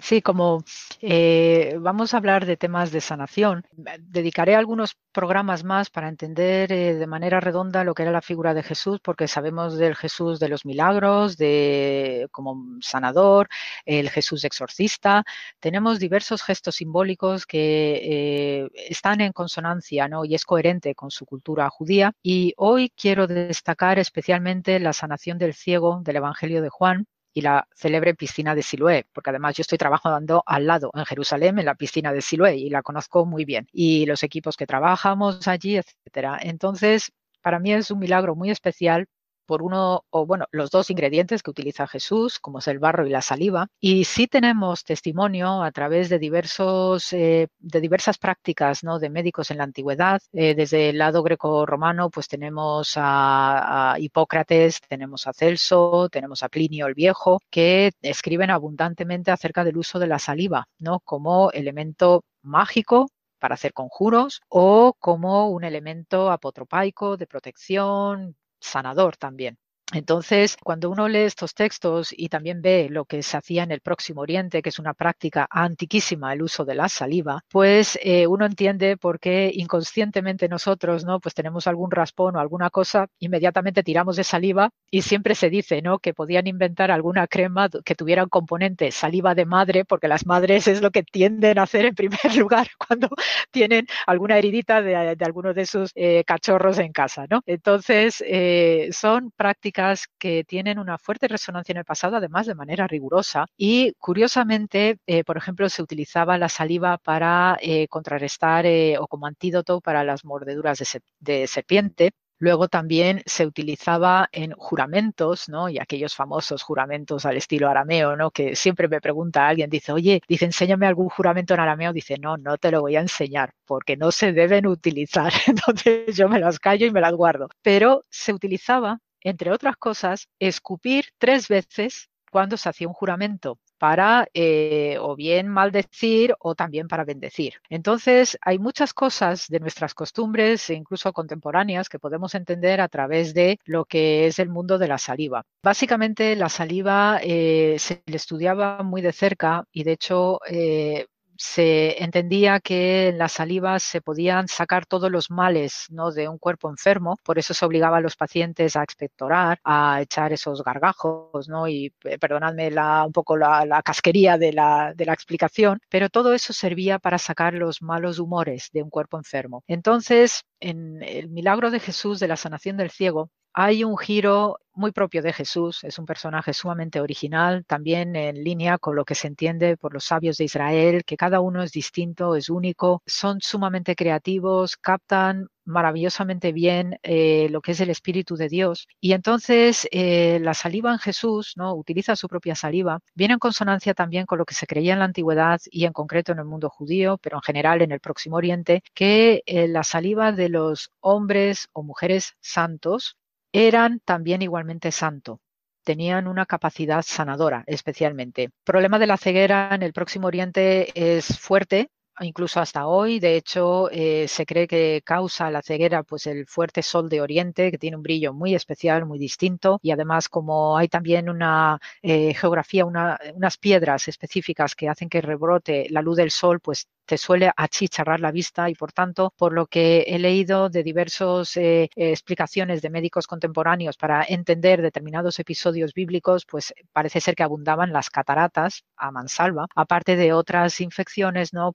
[0.00, 0.62] sí, como
[1.00, 3.64] eh, vamos a hablar de temas de sanación,
[4.00, 8.52] dedicaré algunos programas más para entender eh, de manera redonda lo que era la figura
[8.52, 13.48] de Jesús, porque sabemos del Jesús de los milagros, de como sanador,
[13.86, 15.24] el Jesús de exorcista,
[15.60, 20.24] tenemos diversos gestos simbólicos que eh, están en consonancia ¿no?
[20.24, 22.12] y es coherente con su cultura judía.
[22.22, 27.68] Y hoy quiero destacar especialmente la sanación del ciego del Evangelio de Juan, y la
[27.72, 31.76] célebre piscina de Siloé, porque además yo estoy trabajando al lado en Jerusalén en la
[31.76, 36.38] piscina de Siloé y la conozco muy bien y los equipos que trabajamos allí, etcétera.
[36.42, 39.06] Entonces, para mí es un milagro muy especial
[39.48, 43.10] por uno, o bueno, los dos ingredientes que utiliza Jesús, como es el barro y
[43.10, 43.66] la saliva.
[43.80, 48.98] Y sí tenemos testimonio a través de diversos, eh, de diversas prácticas, ¿no?
[48.98, 50.20] De médicos en la antigüedad.
[50.34, 56.50] Eh, desde el lado greco-romano, pues tenemos a, a, Hipócrates, tenemos a Celso, tenemos a
[56.50, 61.00] Plinio el Viejo, que escriben abundantemente acerca del uso de la saliva, ¿no?
[61.00, 69.58] Como elemento mágico para hacer conjuros o como un elemento apotropaico de protección, sanador también.
[69.92, 73.80] Entonces, cuando uno lee estos textos y también ve lo que se hacía en el
[73.80, 78.44] Próximo Oriente, que es una práctica antiquísima el uso de la saliva, pues eh, uno
[78.44, 81.20] entiende por qué inconscientemente nosotros, ¿no?
[81.20, 85.80] Pues tenemos algún raspón o alguna cosa, inmediatamente tiramos de saliva y siempre se dice,
[85.80, 86.00] ¿no?
[86.00, 90.68] Que podían inventar alguna crema que tuviera un componente saliva de madre, porque las madres
[90.68, 93.08] es lo que tienden a hacer en primer lugar cuando
[93.50, 97.40] tienen alguna heridita de, alguno de sus eh, cachorros en casa, ¿no?
[97.46, 99.77] Entonces, eh, son prácticas
[100.18, 103.46] que tienen una fuerte resonancia en el pasado, además de manera rigurosa.
[103.56, 109.26] Y curiosamente, eh, por ejemplo, se utilizaba la saliva para eh, contrarrestar eh, o como
[109.26, 110.78] antídoto para las mordeduras
[111.20, 112.10] de, serpiente.
[112.40, 115.68] Luego también se utilizaba en juramentos, ¿no?
[115.68, 118.30] Y aquellos famosos juramentos al estilo arameo, ¿no?
[118.30, 121.92] Que siempre me pregunta alguien, dice, oye, dice, enséñame algún juramento en arameo.
[121.92, 125.32] Dice, no, no te lo voy a enseñar porque no se deben utilizar.
[125.48, 127.48] Entonces yo me las callo y me las guardo.
[127.62, 134.26] Pero se utilizaba entre otras cosas, escupir tres veces cuando se hacía un juramento para
[134.34, 137.54] eh, o bien maldecir o también para bendecir.
[137.70, 143.58] Entonces, hay muchas cosas de nuestras costumbres, incluso contemporáneas, que podemos entender a través de
[143.64, 145.44] lo que es el mundo de la saliva.
[145.62, 151.06] Básicamente, la saliva eh, se le estudiaba muy de cerca y, de hecho, eh,
[151.38, 156.10] se entendía que en las salivas se podían sacar todos los males ¿no?
[156.10, 160.32] de un cuerpo enfermo, por eso se obligaba a los pacientes a expectorar, a echar
[160.32, 161.68] esos gargajos, ¿no?
[161.68, 166.34] y eh, perdonadme la, un poco la, casquería de la, de la explicación, pero todo
[166.34, 169.62] eso servía para sacar los malos humores de un cuerpo enfermo.
[169.68, 173.30] Entonces, en el milagro de Jesús de la sanación del ciego,
[173.60, 178.78] hay un giro muy propio de Jesús, es un personaje sumamente original, también en línea
[178.78, 182.36] con lo que se entiende por los sabios de Israel, que cada uno es distinto,
[182.36, 188.48] es único, son sumamente creativos, captan maravillosamente bien eh, lo que es el Espíritu de
[188.48, 188.86] Dios.
[189.00, 191.74] Y entonces eh, la saliva en Jesús, ¿no?
[191.74, 195.06] utiliza su propia saliva, viene en consonancia también con lo que se creía en la
[195.06, 198.84] antigüedad y en concreto en el mundo judío, pero en general en el Próximo Oriente,
[198.94, 203.16] que eh, la saliva de los hombres o mujeres santos
[203.52, 205.40] eran también igualmente santo.
[205.84, 208.44] Tenían una capacidad sanadora, especialmente.
[208.44, 211.90] El problema de la ceguera en el Próximo Oriente es fuerte,
[212.20, 213.20] incluso hasta hoy.
[213.20, 217.70] De hecho, eh, se cree que causa la ceguera pues el fuerte sol de Oriente,
[217.70, 219.78] que tiene un brillo muy especial, muy distinto.
[219.82, 225.86] Y además, como hay también una eh, geografía, unas piedras específicas que hacen que rebrote
[225.90, 229.66] la luz del sol, pues te suele achicharrar la vista y por tanto, por lo
[229.66, 236.44] que he leído de diversas eh, explicaciones de médicos contemporáneos para entender determinados episodios bíblicos,
[236.44, 241.72] pues parece ser que abundaban las cataratas a mansalva, aparte de otras infecciones no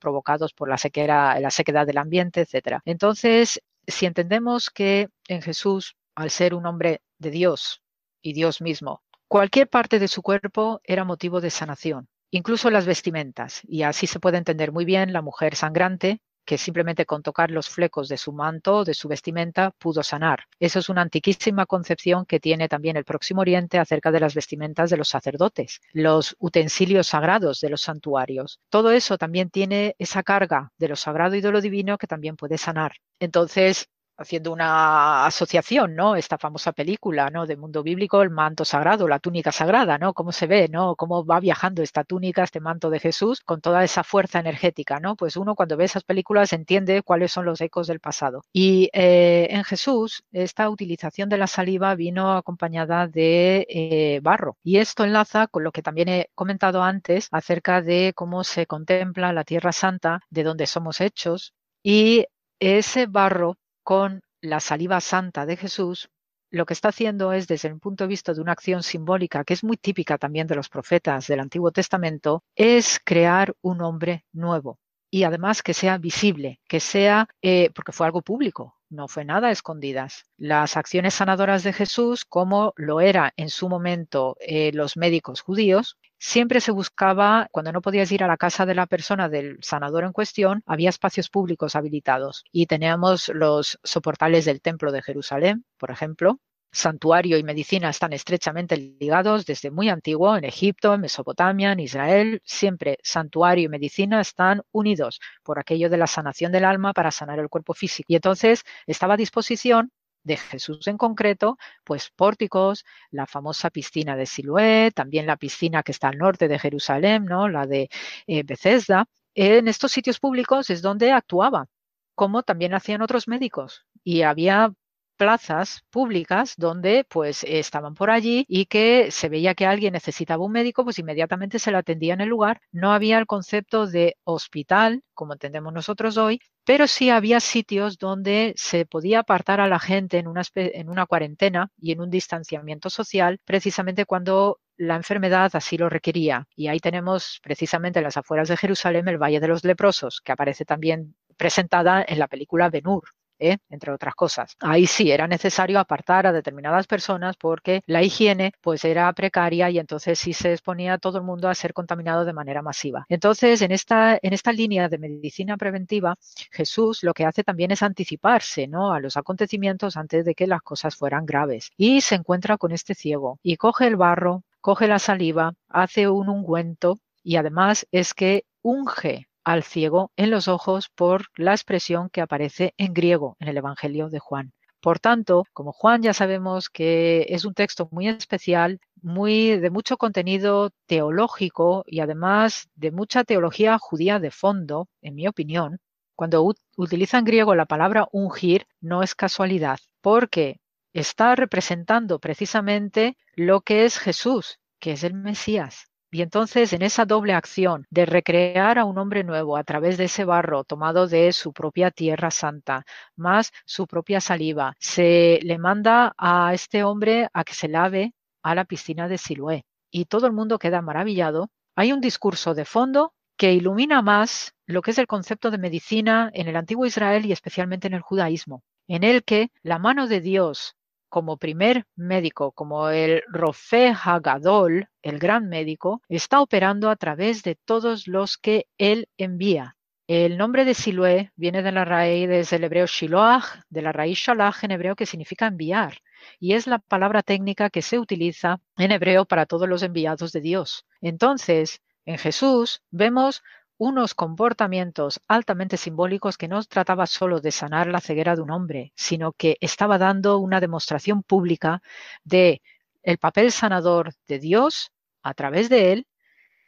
[0.55, 2.81] por la sequera, la sequedad del ambiente, etcétera.
[2.85, 7.81] Entonces, si entendemos que en Jesús, al ser un hombre de Dios
[8.21, 13.61] y Dios mismo, cualquier parte de su cuerpo era motivo de sanación incluso las vestimentas.
[13.63, 17.69] Y así se puede entender muy bien la mujer sangrante que simplemente con tocar los
[17.69, 20.43] flecos de su manto, de su vestimenta, pudo sanar.
[20.59, 24.89] Eso es una antiquísima concepción que tiene también el Próximo Oriente acerca de las vestimentas
[24.89, 28.59] de los sacerdotes, los utensilios sagrados de los santuarios.
[28.69, 32.35] Todo eso también tiene esa carga de lo sagrado y de lo divino que también
[32.35, 32.93] puede sanar.
[33.19, 36.15] Entonces, haciendo una asociación, ¿no?
[36.15, 37.45] Esta famosa película, ¿no?
[37.45, 40.13] De mundo bíblico, el manto sagrado, la túnica sagrada, ¿no?
[40.13, 40.95] Cómo se ve, ¿no?
[40.95, 45.15] Cómo va viajando esta túnica, este manto de Jesús con toda esa fuerza energética, ¿no?
[45.15, 48.43] Pues uno cuando ve esas películas entiende cuáles son los ecos del pasado.
[48.51, 54.57] Y eh, en Jesús, esta utilización de la saliva vino acompañada de eh, barro.
[54.63, 59.33] Y esto enlaza con lo que también he comentado antes acerca de cómo se contempla
[59.33, 61.53] la Tierra Santa, de donde somos hechos,
[61.83, 62.25] y
[62.59, 66.09] ese barro con la saliva santa de Jesús,
[66.49, 69.53] lo que está haciendo es, desde el punto de vista de una acción simbólica, que
[69.53, 74.79] es muy típica también de los profetas del Antiguo Testamento, es crear un hombre nuevo
[75.13, 79.51] y además que sea visible, que sea, eh, porque fue algo público, no fue nada
[79.51, 80.25] escondidas.
[80.37, 85.99] Las acciones sanadoras de Jesús, como lo era en su momento eh, los médicos judíos,
[86.23, 90.05] siempre se buscaba, cuando no podías ir a la casa de la persona del sanador
[90.05, 95.91] en cuestión, había espacios públicos habilitados y teníamos los soportales del Templo de Jerusalén, por
[95.91, 96.39] ejemplo,
[96.71, 102.41] santuario y medicina están estrechamente ligados desde muy antiguo en Egipto, en Mesopotamia, en Israel.
[102.45, 107.37] Siempre santuario y medicina están unidos por aquello de la sanación del alma para sanar
[107.39, 108.07] el cuerpo físico.
[108.07, 109.91] Y entonces estaba a disposición
[110.23, 115.91] de Jesús en concreto, pues pórticos, la famosa piscina de Siloé, también la piscina que
[115.91, 117.49] está al norte de Jerusalén, ¿no?
[117.49, 117.89] la de
[118.27, 119.05] eh, Bethesda,
[119.35, 121.67] en estos sitios públicos es donde actuaba,
[122.15, 123.85] como también hacían otros médicos.
[124.03, 124.73] Y había
[125.17, 130.51] plazas públicas donde pues estaban por allí y que se veía que alguien necesitaba un
[130.51, 132.61] médico, pues inmediatamente se le atendía en el lugar.
[132.71, 138.53] No había el concepto de hospital, como entendemos nosotros hoy, pero sí había sitios donde
[138.57, 142.89] se podía apartar a la gente en una, en una cuarentena y en un distanciamiento
[142.89, 146.47] social, precisamente cuando la enfermedad así lo requería.
[146.55, 150.31] Y ahí tenemos precisamente en las afueras de Jerusalén el Valle de los Leprosos, que
[150.31, 153.03] aparece también presentada en la película Ben-Hur.
[153.43, 153.57] ¿Eh?
[153.69, 154.55] entre otras cosas.
[154.59, 159.79] Ahí sí era necesario apartar a determinadas personas porque la higiene pues era precaria y
[159.79, 163.05] entonces sí se exponía a todo el mundo a ser contaminado de manera masiva.
[163.09, 166.15] Entonces, en esta, en esta línea de medicina preventiva,
[166.51, 168.93] Jesús lo que hace también es anticiparse ¿no?
[168.93, 171.71] a los acontecimientos antes de que las cosas fueran graves.
[171.77, 176.29] Y se encuentra con este ciego y coge el barro, coge la saliva, hace un
[176.29, 182.21] ungüento y además es que unge al ciego en los ojos por la expresión que
[182.21, 184.53] aparece en griego en el Evangelio de Juan.
[184.83, 189.95] Por tanto, como Juan ya sabemos que es un texto muy especial, muy de mucho
[189.95, 195.79] contenido teológico y además de mucha teología judía de fondo, en mi opinión,
[196.15, 200.59] cuando utiliza en griego la palabra ungir no es casualidad, porque
[200.91, 205.92] está representando precisamente lo que es Jesús, que es el Mesías.
[206.13, 210.03] Y entonces en esa doble acción de recrear a un hombre nuevo a través de
[210.03, 212.85] ese barro tomado de su propia tierra santa,
[213.15, 218.53] más su propia saliva, se le manda a este hombre a que se lave a
[218.53, 219.65] la piscina de Siloé.
[219.89, 221.49] Y todo el mundo queda maravillado.
[221.75, 226.29] Hay un discurso de fondo que ilumina más lo que es el concepto de medicina
[226.35, 230.21] en el antiguo Israel y especialmente en el judaísmo, en el que la mano de
[230.21, 230.75] Dios
[231.13, 237.53] como primer médico, como el Rofe Hagadol, el gran médico, está operando a través de
[237.53, 239.75] todos los que él envía.
[240.07, 244.63] El nombre de Siloé viene de la raíz del hebreo Shiloach, de la raíz Shalach
[244.63, 245.99] en hebreo que significa enviar,
[246.39, 250.41] y es la palabra técnica que se utiliza en hebreo para todos los enviados de
[250.41, 250.87] Dios.
[250.99, 253.43] Entonces, en Jesús vemos
[253.77, 258.93] unos comportamientos altamente simbólicos que no trataba solo de sanar la ceguera de un hombre,
[258.95, 261.81] sino que estaba dando una demostración pública
[262.23, 262.61] de
[263.03, 266.07] el papel sanador de Dios a través de él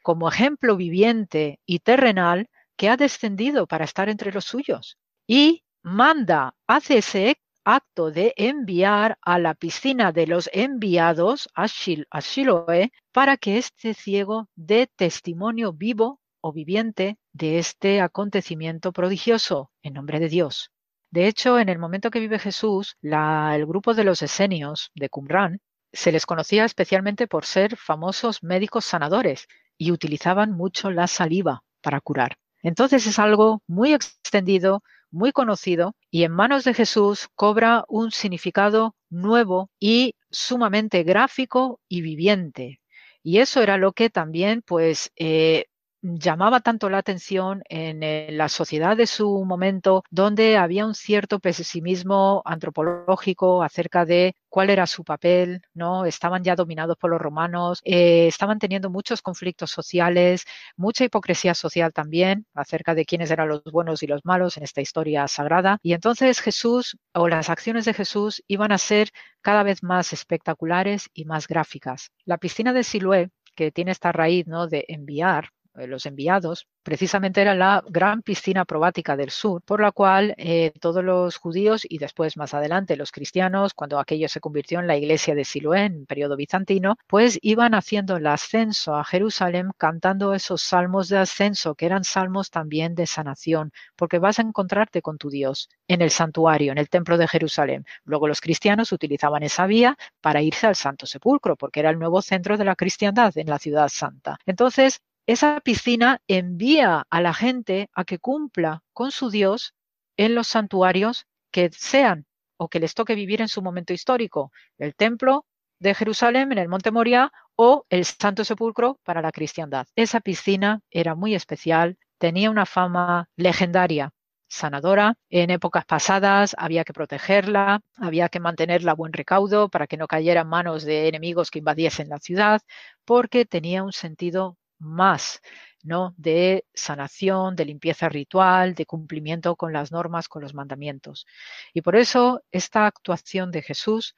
[0.04, 4.98] como ejemplo viviente y terrenal que ha descendido para estar entre los suyos.
[5.26, 12.92] Y manda, hace ese acto de enviar a la piscina de los enviados a, Shiloé
[13.12, 20.20] para que este ciego dé testimonio vivo o viviente de este acontecimiento prodigioso en nombre
[20.20, 20.70] de Dios.
[21.10, 25.60] De hecho, en el momento que vive Jesús, el grupo de los esenios de Qumran
[25.92, 32.00] se les conocía especialmente por ser famosos médicos sanadores y utilizaban mucho la saliva para
[32.00, 32.38] curar.
[32.62, 38.96] Entonces es algo muy extendido, muy conocido y en manos de Jesús cobra un significado
[39.10, 42.82] nuevo y sumamente gráfico y viviente.
[43.24, 45.66] Y eso era lo que también pues eh,
[46.14, 51.40] llamaba tanto la atención en eh, la sociedad de su momento, donde había un cierto
[51.40, 56.06] pesimismo antropológico acerca de cuál era su papel, ¿no?
[56.06, 60.46] Estaban ya dominados por los romanos, eh, estaban teniendo muchos conflictos sociales,
[60.78, 64.82] mucha hipocresía social también acerca de quiénes eran los buenos y los malos en esta
[64.82, 65.80] historia sagrada.
[65.82, 69.10] Y entonces Jesús o las acciones de Jesús iban a ser
[69.42, 72.12] cada vez más espectaculares y más gráficas.
[72.26, 74.68] La piscina de Siloé que tiene esta raíz ¿no?
[74.68, 80.34] de enviar, los enviados, precisamente era la gran piscina probática del sur, por la cual
[80.38, 84.88] eh, todos los judíos y después más adelante los cristianos, cuando aquello se convirtió en
[84.88, 90.34] la iglesia de Siloé en periodo bizantino, pues iban haciendo el ascenso a Jerusalén cantando
[90.34, 95.18] esos salmos de ascenso, que eran salmos también de sanación, porque vas a encontrarte con
[95.18, 97.86] tu Dios en el santuario, en el templo de Jerusalén.
[98.04, 102.22] Luego los cristianos utilizaban esa vía para irse al Santo Sepulcro, porque era el nuevo
[102.22, 104.38] centro de la cristiandad en la ciudad santa.
[104.46, 109.74] Entonces, esa piscina envía a la gente a que cumpla con su Dios
[110.18, 112.26] en los santuarios que sean
[112.58, 115.46] o que les toque vivir en su momento histórico, el templo
[115.80, 119.88] de Jerusalén en el Monte Moria o el Santo Sepulcro para la cristiandad.
[119.96, 124.12] Esa piscina era muy especial, tenía una fama legendaria,
[124.48, 125.16] sanadora.
[125.30, 130.08] En épocas pasadas había que protegerla, había que mantenerla a buen recaudo para que no
[130.08, 132.62] cayera en manos de enemigos que invadiesen la ciudad,
[133.06, 135.42] porque tenía un sentido más,
[135.84, 136.14] ¿no?
[136.18, 141.26] De sanación, de limpieza ritual, de cumplimiento con las normas, con los mandamientos.
[141.74, 144.16] Y por eso esta actuación de Jesús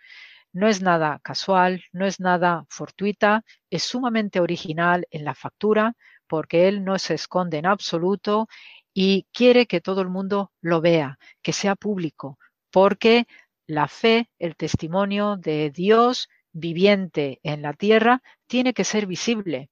[0.53, 5.95] no es nada casual, no es nada fortuita, es sumamente original en la factura,
[6.27, 8.47] porque Él no se esconde en absoluto
[8.93, 12.39] y quiere que todo el mundo lo vea, que sea público,
[12.71, 13.27] porque
[13.67, 19.69] la fe, el testimonio de Dios viviente en la tierra, tiene que ser visible.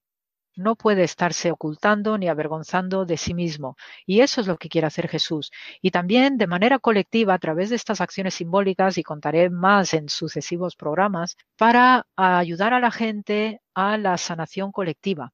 [0.56, 3.76] No puede estarse ocultando ni avergonzando de sí mismo.
[4.06, 5.52] Y eso es lo que quiere hacer Jesús.
[5.82, 10.08] Y también de manera colectiva, a través de estas acciones simbólicas, y contaré más en
[10.08, 15.32] sucesivos programas, para ayudar a la gente a la sanación colectiva.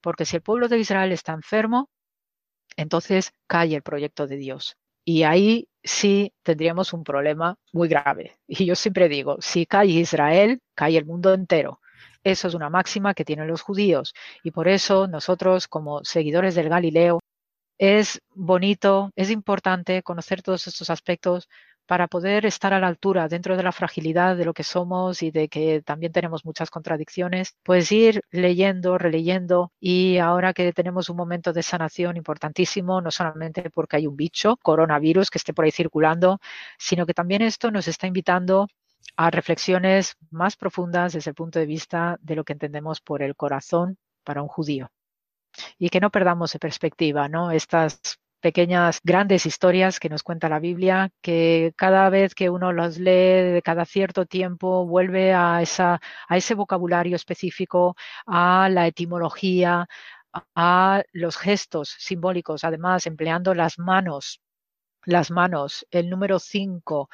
[0.00, 1.90] Porque si el pueblo de Israel está enfermo,
[2.76, 4.76] entonces cae el proyecto de Dios.
[5.04, 8.38] Y ahí sí tendríamos un problema muy grave.
[8.46, 11.80] Y yo siempre digo, si cae Israel, cae el mundo entero.
[12.24, 14.14] Eso es una máxima que tienen los judíos.
[14.42, 17.20] Y por eso nosotros, como seguidores del Galileo,
[17.78, 21.48] es bonito, es importante conocer todos estos aspectos
[21.86, 25.30] para poder estar a la altura dentro de la fragilidad de lo que somos y
[25.30, 31.16] de que también tenemos muchas contradicciones, pues ir leyendo, releyendo y ahora que tenemos un
[31.16, 35.72] momento de sanación importantísimo, no solamente porque hay un bicho, coronavirus, que esté por ahí
[35.72, 36.38] circulando,
[36.78, 38.68] sino que también esto nos está invitando
[39.16, 43.36] a reflexiones más profundas desde el punto de vista de lo que entendemos por el
[43.36, 44.90] corazón para un judío.
[45.78, 47.50] Y que no perdamos de perspectiva, ¿no?
[47.52, 48.00] Estas
[48.40, 53.52] pequeñas, grandes historias que nos cuenta la Biblia, que cada vez que uno las lee,
[53.54, 55.98] de cada cierto tiempo, vuelve a, esa,
[56.28, 57.96] a ese vocabulario específico,
[58.26, 59.86] a la etimología,
[60.54, 64.42] a los gestos simbólicos, además empleando las manos,
[65.06, 67.08] las manos, el número 5,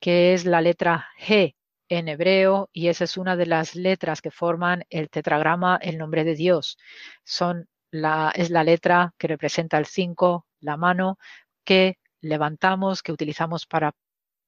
[0.00, 1.54] que es la letra G
[1.88, 6.24] en hebreo, y esa es una de las letras que forman el tetragrama, el nombre
[6.24, 6.78] de Dios.
[7.24, 11.18] Son la, es la letra que representa el 5, la mano
[11.64, 13.92] que levantamos, que utilizamos para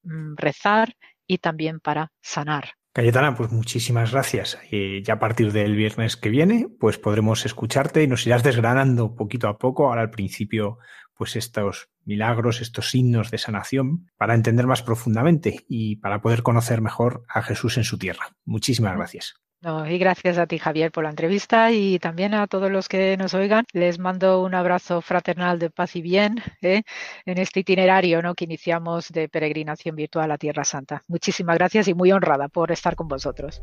[0.02, 2.79] mm, rezar y también para sanar.
[2.92, 4.58] Cayetana, pues muchísimas gracias.
[4.70, 9.14] Y ya a partir del viernes que viene, pues podremos escucharte y nos irás desgranando
[9.14, 9.86] poquito a poco.
[9.86, 10.78] Ahora al principio,
[11.14, 16.80] pues estos milagros, estos signos de sanación, para entender más profundamente y para poder conocer
[16.80, 18.34] mejor a Jesús en su tierra.
[18.44, 19.34] Muchísimas gracias.
[19.62, 23.16] No, y gracias a ti, Javier, por la entrevista y también a todos los que
[23.18, 23.66] nos oigan.
[23.74, 26.82] Les mando un abrazo fraternal de paz y bien ¿eh?
[27.26, 28.34] en este itinerario ¿no?
[28.34, 31.02] que iniciamos de peregrinación virtual a Tierra Santa.
[31.08, 33.62] Muchísimas gracias y muy honrada por estar con vosotros.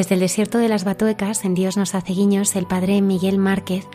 [0.00, 3.86] Desde el desierto de las Batuecas, en Dios nos hace guiños, el padre Miguel Márquez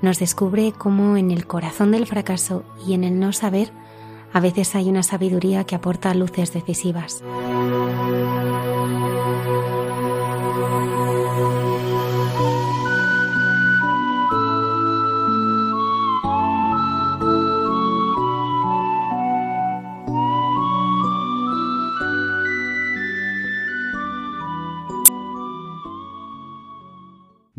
[0.00, 3.70] nos descubre cómo en el corazón del fracaso y en el no saber
[4.32, 7.22] a veces hay una sabiduría que aporta luces decisivas.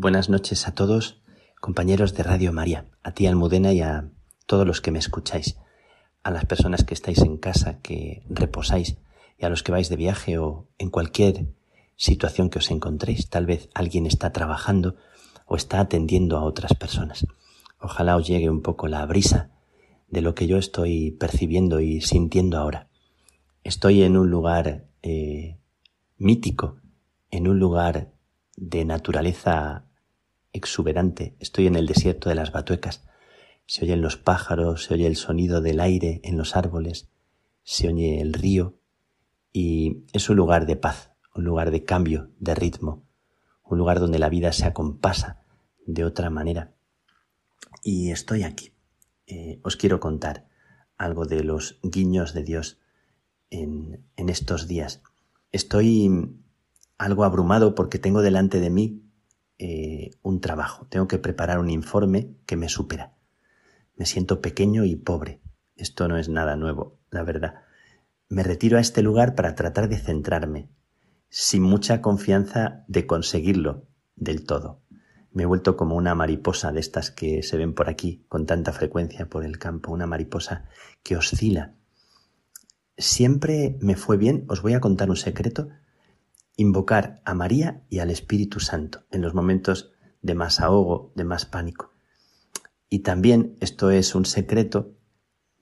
[0.03, 1.21] Buenas noches a todos,
[1.61, 4.09] compañeros de Radio María, a ti Almudena y a
[4.45, 5.55] todos los que me escucháis,
[6.23, 8.97] a las personas que estáis en casa, que reposáis,
[9.37, 11.45] y a los que vais de viaje o en cualquier
[11.95, 13.29] situación que os encontréis.
[13.29, 14.97] Tal vez alguien está trabajando
[15.45, 17.25] o está atendiendo a otras personas.
[17.79, 19.51] Ojalá os llegue un poco la brisa
[20.09, 22.89] de lo que yo estoy percibiendo y sintiendo ahora.
[23.63, 25.59] Estoy en un lugar eh,
[26.17, 26.75] mítico,
[27.31, 28.11] en un lugar
[28.57, 29.85] de naturaleza
[30.53, 31.35] exuberante.
[31.39, 33.03] Estoy en el desierto de las Batuecas.
[33.65, 37.09] Se oyen los pájaros, se oye el sonido del aire en los árboles,
[37.63, 38.77] se oye el río
[39.51, 43.03] y es un lugar de paz, un lugar de cambio, de ritmo,
[43.63, 45.43] un lugar donde la vida se acompasa
[45.85, 46.73] de otra manera.
[47.83, 48.73] Y estoy aquí.
[49.25, 50.47] Eh, os quiero contar
[50.97, 52.79] algo de los guiños de Dios
[53.49, 55.01] en, en estos días.
[55.51, 56.09] Estoy
[56.97, 59.02] algo abrumado porque tengo delante de mí
[59.57, 63.13] eh, un trabajo, tengo que preparar un informe que me supera.
[63.95, 65.41] Me siento pequeño y pobre.
[65.75, 67.61] Esto no es nada nuevo, la verdad.
[68.29, 70.69] Me retiro a este lugar para tratar de centrarme,
[71.29, 74.81] sin mucha confianza de conseguirlo del todo.
[75.31, 78.71] Me he vuelto como una mariposa de estas que se ven por aquí con tanta
[78.71, 80.65] frecuencia por el campo, una mariposa
[81.01, 81.73] que oscila.
[82.97, 85.69] Siempre me fue bien, os voy a contar un secreto,
[86.55, 89.91] invocar a María y al Espíritu Santo en los momentos
[90.21, 91.91] de más ahogo, de más pánico.
[92.89, 94.95] Y también esto es un secreto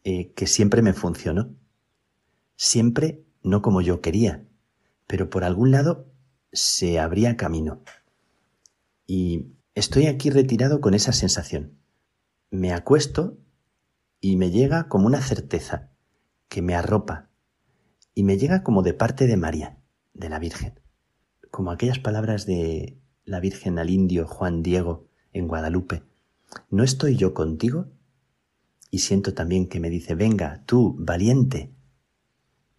[0.04, 1.56] eh, que siempre me funcionó.
[2.58, 4.46] Siempre no como yo quería,
[5.08, 6.12] pero por algún lado
[6.52, 7.82] se abría camino.
[9.08, 11.78] Y estoy aquí retirado con esa sensación.
[12.50, 13.38] Me acuesto
[14.20, 15.90] y me llega como una certeza
[16.50, 17.30] que me arropa
[18.14, 19.78] y me llega como de parte de María,
[20.14, 20.81] de la Virgen
[21.52, 26.04] como aquellas palabras de la Virgen al indio Juan Diego en Guadalupe.
[26.70, 27.88] ¿No estoy yo contigo?
[28.90, 31.74] Y siento también que me dice, venga, tú, valiente.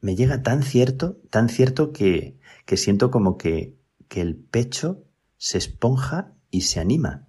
[0.01, 5.05] Me llega tan cierto, tan cierto que, que siento como que, que el pecho
[5.37, 7.29] se esponja y se anima,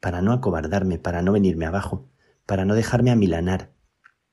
[0.00, 2.08] para no acobardarme, para no venirme abajo,
[2.46, 3.72] para no dejarme amilanar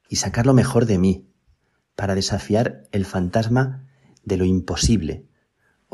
[0.10, 1.28] y sacar lo mejor de mí,
[1.96, 3.88] para desafiar el fantasma
[4.24, 5.28] de lo imposible,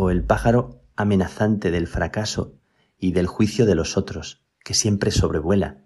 [0.03, 2.55] o el pájaro amenazante del fracaso
[2.97, 5.85] y del juicio de los otros, que siempre sobrevuela.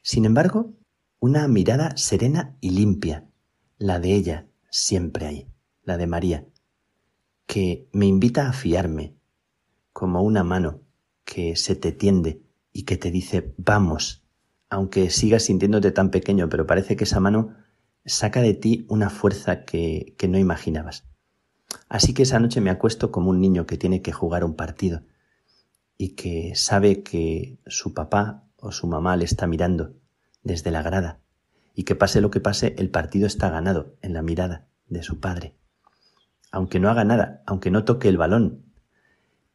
[0.00, 0.72] Sin embargo,
[1.20, 3.28] una mirada serena y limpia,
[3.76, 5.46] la de ella, siempre ahí,
[5.82, 6.46] la de María,
[7.44, 9.14] que me invita a fiarme,
[9.92, 10.80] como una mano
[11.26, 12.40] que se te tiende
[12.72, 14.24] y que te dice vamos,
[14.70, 17.54] aunque sigas sintiéndote tan pequeño, pero parece que esa mano
[18.06, 21.04] saca de ti una fuerza que, que no imaginabas.
[21.88, 25.02] Así que esa noche me acuesto como un niño que tiene que jugar un partido
[25.98, 29.94] y que sabe que su papá o su mamá le está mirando
[30.42, 31.20] desde la grada
[31.74, 35.20] y que pase lo que pase, el partido está ganado en la mirada de su
[35.20, 35.54] padre.
[36.50, 38.64] Aunque no haga nada, aunque no toque el balón.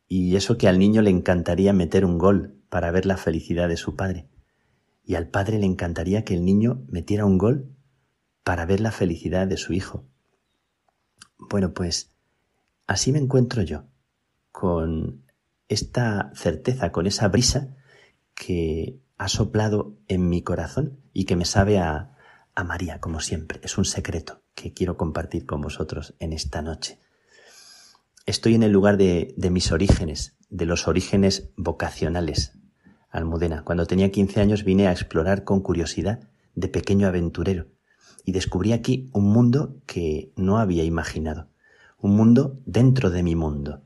[0.07, 3.77] Y eso que al niño le encantaría meter un gol para ver la felicidad de
[3.77, 4.27] su padre.
[5.03, 7.71] Y al padre le encantaría que el niño metiera un gol
[8.43, 10.05] para ver la felicidad de su hijo.
[11.41, 12.11] Bueno, pues
[12.87, 13.85] así me encuentro yo,
[14.51, 15.23] con
[15.67, 17.75] esta certeza, con esa brisa
[18.35, 22.07] que ha soplado en mi corazón y que me sabe a,
[22.63, 23.59] María, como siempre.
[23.63, 26.99] Es un secreto que quiero compartir con vosotros en esta noche.
[28.27, 32.53] Estoy en el lugar de, de mis orígenes, de los orígenes vocacionales.
[33.09, 36.19] Almudena, cuando tenía 15 años vine a explorar con curiosidad
[36.53, 37.65] de pequeño aventurero
[38.23, 41.49] y descubrí aquí un mundo que no había imaginado,
[41.97, 43.83] un mundo dentro de mi mundo,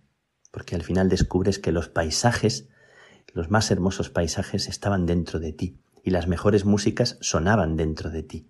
[0.51, 2.69] porque al final descubres que los paisajes,
[3.33, 8.23] los más hermosos paisajes estaban dentro de ti y las mejores músicas sonaban dentro de
[8.23, 8.49] ti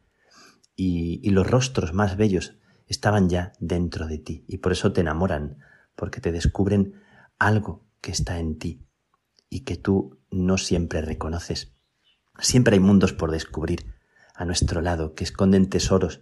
[0.76, 2.58] y, y los rostros más bellos
[2.88, 5.58] estaban ya dentro de ti y por eso te enamoran,
[5.96, 6.94] porque te descubren
[7.40, 8.86] algo que está en ti
[9.50, 11.74] y que tú no siempre reconoces.
[12.40, 13.95] Siempre hay mundos por descubrir,
[14.36, 16.22] a nuestro lado, que esconden tesoros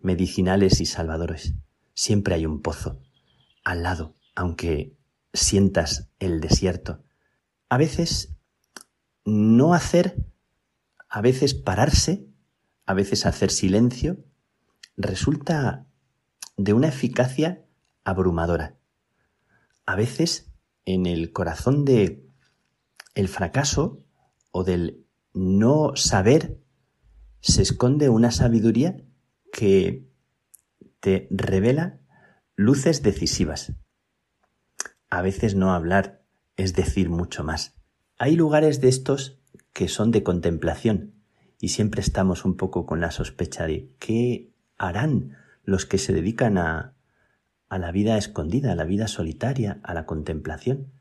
[0.00, 1.54] medicinales y salvadores.
[1.94, 3.00] Siempre hay un pozo
[3.64, 4.96] al lado, aunque
[5.32, 7.02] sientas el desierto.
[7.68, 8.34] A veces
[9.24, 10.16] no hacer,
[11.08, 12.26] a veces pararse,
[12.86, 14.24] a veces hacer silencio
[14.96, 15.86] resulta
[16.56, 17.64] de una eficacia
[18.04, 18.76] abrumadora.
[19.86, 20.50] A veces
[20.84, 22.26] en el corazón de
[23.14, 24.02] el fracaso
[24.50, 26.59] o del no saber
[27.40, 29.02] se esconde una sabiduría
[29.52, 30.08] que
[31.00, 32.00] te revela
[32.56, 33.72] luces decisivas.
[35.08, 36.22] A veces no hablar
[36.56, 37.74] es decir mucho más.
[38.18, 39.40] Hay lugares de estos
[39.72, 41.14] que son de contemplación
[41.58, 46.58] y siempre estamos un poco con la sospecha de qué harán los que se dedican
[46.58, 46.94] a,
[47.68, 50.92] a la vida escondida, a la vida solitaria, a la contemplación.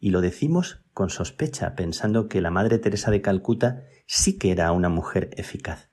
[0.00, 4.72] Y lo decimos con sospecha, pensando que la Madre Teresa de Calcuta sí que era
[4.72, 5.90] una mujer eficaz.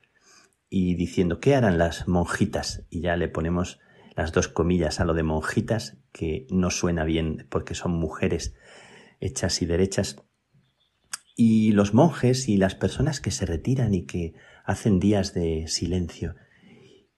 [0.70, 2.86] Y diciendo, ¿qué harán las monjitas?
[2.90, 3.80] Y ya le ponemos
[4.16, 8.54] las dos comillas a lo de monjitas, que no suena bien porque son mujeres
[9.20, 10.24] hechas y derechas.
[11.36, 14.34] Y los monjes y las personas que se retiran y que
[14.64, 16.36] hacen días de silencio.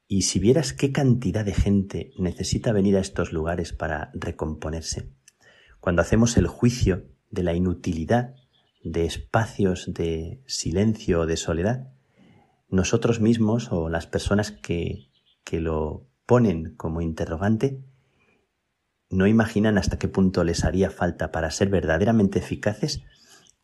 [0.07, 5.09] Y si vieras qué cantidad de gente necesita venir a estos lugares para recomponerse.
[5.79, 8.35] Cuando hacemos el juicio de la inutilidad
[8.83, 11.91] de espacios de silencio o de soledad,
[12.69, 15.09] nosotros mismos o las personas que,
[15.43, 17.81] que lo ponen como interrogante,
[19.09, 23.01] no imaginan hasta qué punto les haría falta para ser verdaderamente eficaces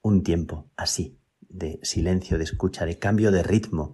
[0.01, 3.93] un tiempo así, de silencio, de escucha, de cambio de ritmo,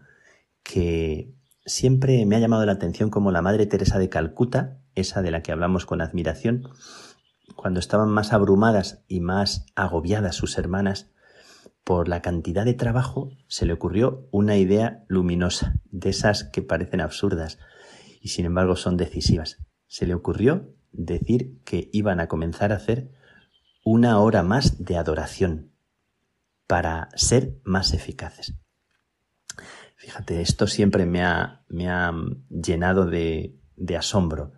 [0.63, 1.33] que
[1.65, 5.41] siempre me ha llamado la atención como la Madre Teresa de Calcuta, esa de la
[5.41, 6.69] que hablamos con admiración,
[7.55, 11.11] cuando estaban más abrumadas y más agobiadas sus hermanas
[11.83, 17.01] por la cantidad de trabajo, se le ocurrió una idea luminosa, de esas que parecen
[17.01, 17.59] absurdas
[18.21, 19.59] y sin embargo son decisivas.
[19.87, 23.11] Se le ocurrió decir que iban a comenzar a hacer
[23.83, 25.71] una hora más de adoración
[26.65, 28.55] para ser más eficaces.
[29.95, 32.11] Fíjate, esto siempre me ha, me ha
[32.49, 34.53] llenado de, de asombro.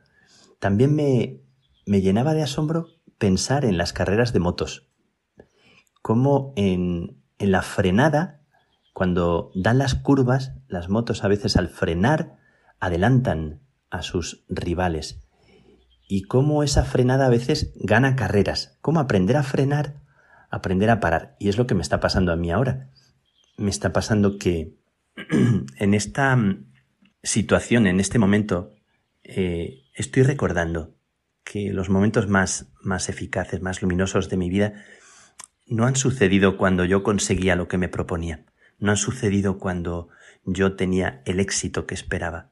[0.60, 1.42] También me,
[1.88, 4.90] me llenaba de asombro pensar en las carreras de motos.
[6.02, 8.42] Cómo en, la frenada,
[8.94, 12.38] cuando dan las curvas, las motos a veces al frenar
[12.80, 15.22] adelantan a sus rivales.
[16.08, 18.78] Y cómo esa frenada a veces gana carreras.
[18.82, 20.02] Cómo aprender a frenar,
[20.50, 21.36] aprender a parar.
[21.40, 22.92] Y es lo que me está pasando a mí ahora.
[23.58, 24.78] Me está pasando que
[25.78, 26.38] en esta
[27.24, 28.74] situación, en este momento,
[29.24, 30.97] eh, estoy recordando
[31.48, 34.84] que los momentos más, más eficaces, más luminosos de mi vida
[35.66, 38.45] no han sucedido cuando yo conseguía lo que me proponía,
[38.80, 40.10] no han sucedido cuando
[40.43, 42.52] yo tenía el éxito que esperaba,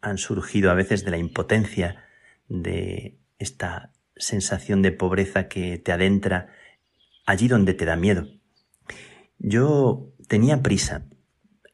[0.00, 2.04] han surgido a veces de la impotencia,
[2.48, 6.48] de esta sensación de pobreza que te adentra
[7.26, 8.28] allí donde te da miedo.
[9.38, 11.06] Yo tenía prisa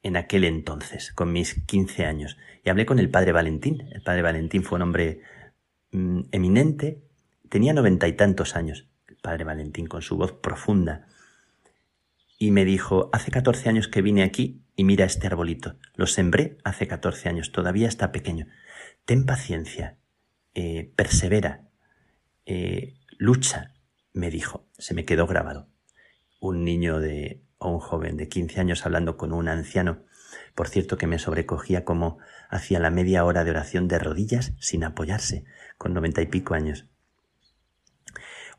[0.02, 3.86] en aquel entonces, con mis 15 años, y hablé con el padre Valentín.
[3.92, 5.20] El padre Valentín fue un hombre
[5.92, 7.02] mm, eminente,
[7.48, 11.06] tenía noventa y tantos años, el padre Valentín, con su voz profunda,
[12.38, 15.76] y me dijo, hace 14 años que vine aquí y mira este arbolito.
[15.94, 18.48] Lo sembré hace 14 años, todavía está pequeño.
[19.04, 19.96] Ten paciencia,
[20.54, 21.68] eh, persevera,
[22.44, 23.74] eh, lucha,
[24.12, 24.66] me dijo.
[24.76, 25.68] Se me quedó grabado.
[26.40, 30.02] Un niño de, o un joven de 15 años hablando con un anciano,
[30.54, 32.18] por cierto que me sobrecogía como
[32.50, 35.44] hacía la media hora de oración de rodillas sin apoyarse,
[35.82, 36.86] con noventa y pico años.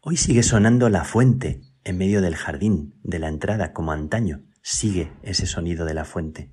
[0.01, 5.13] Hoy sigue sonando la fuente en medio del jardín, de la entrada, como antaño, sigue
[5.21, 6.51] ese sonido de la fuente.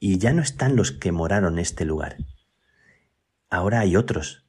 [0.00, 2.16] Y ya no están los que moraron este lugar.
[3.48, 4.44] Ahora hay otros,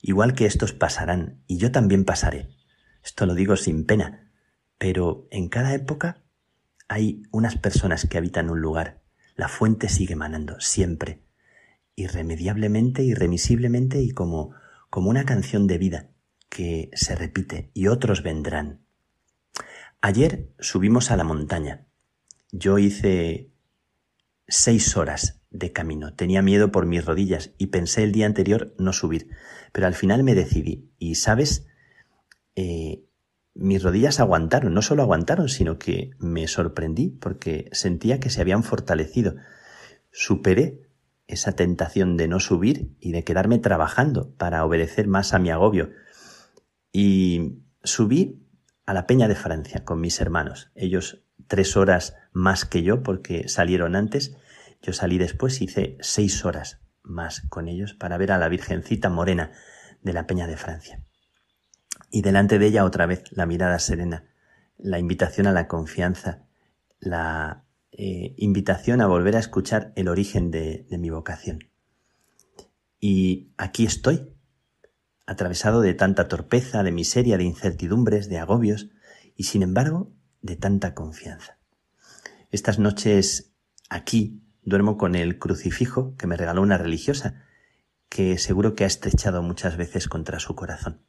[0.00, 2.48] igual que estos pasarán, y yo también pasaré.
[3.04, 4.32] Esto lo digo sin pena,
[4.78, 6.22] pero en cada época
[6.88, 9.02] hay unas personas que habitan un lugar.
[9.34, 11.25] La fuente sigue manando, siempre,
[11.96, 14.54] irremediablemente, irremisiblemente y como,
[14.90, 16.10] como una canción de vida
[16.48, 18.86] que se repite, y otros vendrán.
[20.00, 21.86] Ayer subimos a la montaña.
[22.52, 23.50] Yo hice
[24.46, 26.14] seis horas de camino.
[26.14, 29.28] Tenía miedo por mis rodillas y pensé el día anterior no subir.
[29.72, 30.92] Pero al final me decidí.
[30.98, 31.66] Y sabes,
[32.54, 33.04] eh,
[33.54, 34.74] mis rodillas aguantaron.
[34.74, 39.34] No solo aguantaron, sino que me sorprendí porque sentía que se habían fortalecido.
[40.12, 40.85] Superé
[41.26, 45.90] esa tentación de no subir y de quedarme trabajando para obedecer más a mi agobio.
[46.92, 48.46] Y subí
[48.86, 50.70] a la Peña de Francia con mis hermanos.
[50.74, 54.36] Ellos tres horas más que yo porque salieron antes.
[54.82, 59.52] Yo salí después, hice seis horas más con ellos para ver a la Virgencita Morena
[60.02, 61.04] de la Peña de Francia.
[62.10, 64.24] Y delante de ella otra vez la mirada serena,
[64.78, 66.44] la invitación a la confianza,
[67.00, 71.70] la eh, invitación a volver a escuchar el origen de, de mi vocación.
[73.00, 74.32] Y aquí estoy,
[75.26, 78.88] atravesado de tanta torpeza, de miseria, de incertidumbres, de agobios,
[79.34, 81.58] y sin embargo de tanta confianza.
[82.50, 83.52] Estas noches
[83.88, 87.44] aquí duermo con el crucifijo que me regaló una religiosa,
[88.08, 91.02] que seguro que ha estrechado muchas veces contra su corazón.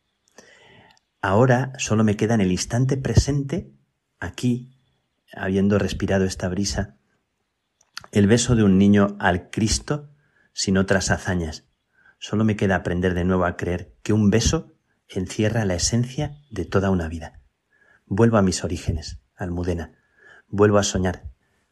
[1.21, 3.71] Ahora solo me queda en el instante presente,
[4.19, 4.76] aquí,
[5.33, 6.97] habiendo respirado esta brisa,
[8.11, 10.09] el beso de un niño al Cristo
[10.53, 11.65] sin otras hazañas.
[12.19, 14.73] Solo me queda aprender de nuevo a creer que un beso
[15.07, 17.41] encierra la esencia de toda una vida.
[18.05, 19.93] Vuelvo a mis orígenes, Almudena.
[20.47, 21.29] Vuelvo a soñar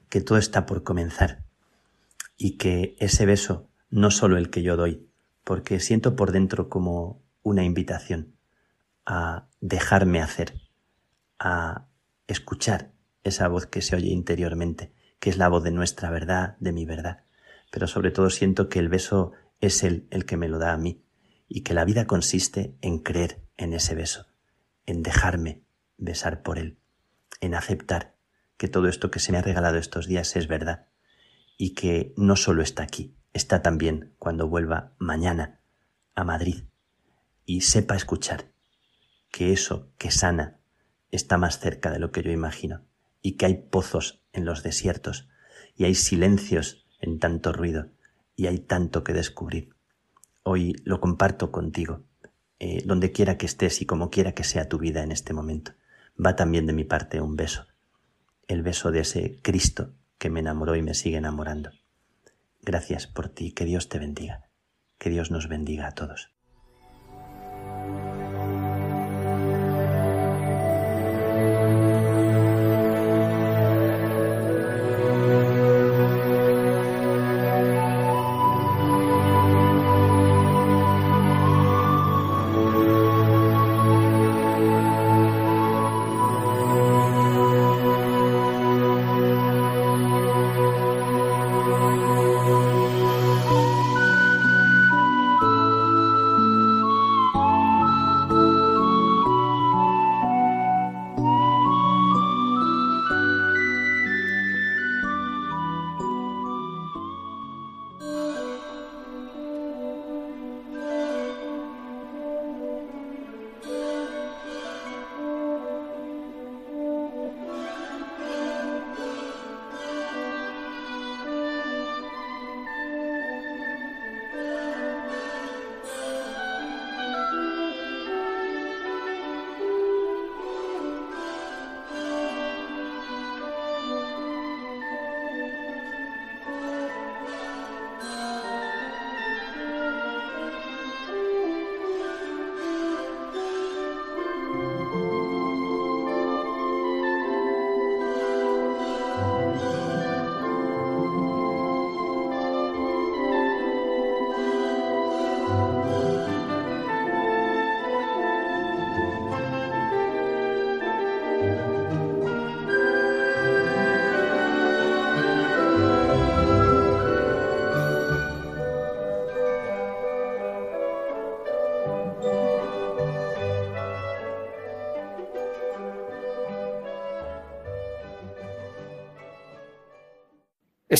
[0.09, 1.45] que todo está por comenzar
[2.37, 5.09] y que ese beso no solo el que yo doy,
[5.43, 8.35] porque siento por dentro como una invitación
[9.05, 10.61] a dejarme hacer,
[11.39, 11.87] a
[12.27, 12.94] escuchar
[13.25, 16.85] esa voz que se oye interiormente, que es la voz de nuestra verdad, de mi
[16.85, 17.25] verdad.
[17.71, 20.77] Pero sobre todo siento que el beso es Él el que me lo da a
[20.77, 21.03] mí
[21.49, 24.27] y que la vida consiste en creer en ese beso,
[24.85, 25.63] en dejarme
[25.97, 26.77] besar por Él,
[27.41, 28.15] en aceptar
[28.57, 30.87] que todo esto que se me ha regalado estos días es verdad
[31.57, 35.61] y que no solo está aquí, está también cuando vuelva mañana
[36.13, 36.65] a Madrid
[37.43, 38.51] y sepa escuchar
[39.31, 40.59] que eso que sana
[41.09, 42.85] está más cerca de lo que yo imagino
[43.25, 45.27] y que hay pozos en los desiertos
[45.75, 47.89] y hay silencios en tanto ruido
[48.35, 49.69] y hay tanto que descubrir.
[50.43, 52.03] Hoy lo comparto contigo,
[52.59, 55.71] eh, donde quiera que estés y como quiera que sea tu vida en este momento.
[56.23, 57.65] Va también de mi parte un beso,
[58.47, 61.71] el beso de ese Cristo que me enamoró y me sigue enamorando.
[62.61, 64.51] Gracias por ti, que Dios te bendiga,
[64.99, 66.34] que Dios nos bendiga a todos.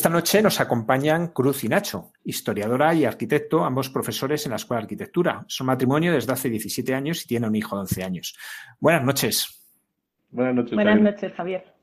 [0.06, 4.82] Esta noche nos acompañan Cruz y Nacho, historiadora y arquitecto, ambos profesores en la Escuela
[4.82, 5.44] de Arquitectura.
[5.48, 8.38] Son matrimonio desde hace 17 años y tienen un hijo de 11 años.
[8.80, 9.68] Buenas noches.
[10.30, 10.76] Buenas noches.
[10.76, 11.74] Buenas noches, Javier.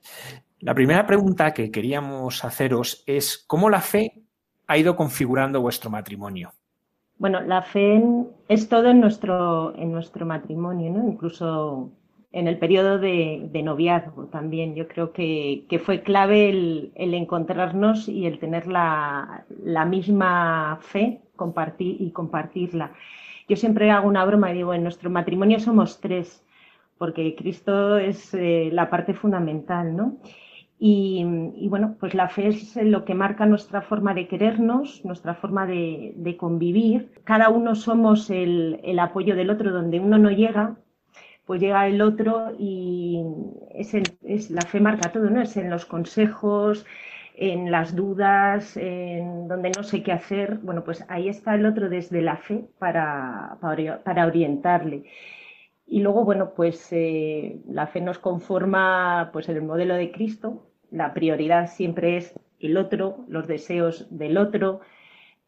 [0.60, 4.22] La primera pregunta que queríamos haceros es ¿cómo la fe
[4.68, 6.52] ha ido configurando vuestro matrimonio?
[7.18, 8.00] Bueno, la fe
[8.46, 11.08] es todo en nuestro, en nuestro matrimonio, ¿no?
[11.08, 11.90] Incluso
[12.32, 14.74] en el periodo de, noviazgo también.
[14.74, 19.44] Yo creo que, fue clave el, encontrarnos y el tener la,
[19.88, 22.92] misma fe compartir, y compartirla.
[23.48, 26.44] Yo siempre hago una broma y digo, en nuestro matrimonio somos tres,
[26.98, 30.16] porque Cristo es eh, la parte fundamental, ¿no?
[30.84, 31.24] Y,
[31.68, 36.36] bueno, pues la fe es lo que marca nuestra forma de querernos, nuestra forma de,
[36.40, 37.12] convivir.
[37.22, 40.74] Cada uno somos el, el apoyo del otro donde uno no llega,
[41.46, 43.22] pues llega el otro y
[43.74, 45.42] es, la fe marca todo, ¿no?
[45.42, 46.86] Es en los consejos,
[47.34, 50.58] en las dudas, en donde no sé qué hacer.
[50.62, 55.04] Bueno, pues ahí está el otro desde la fe para, para, orientarle.
[55.86, 60.70] Y luego, bueno, pues eh, la fe nos conforma pues en el modelo de Cristo.
[60.90, 64.80] La prioridad siempre es el otro, los deseos del otro,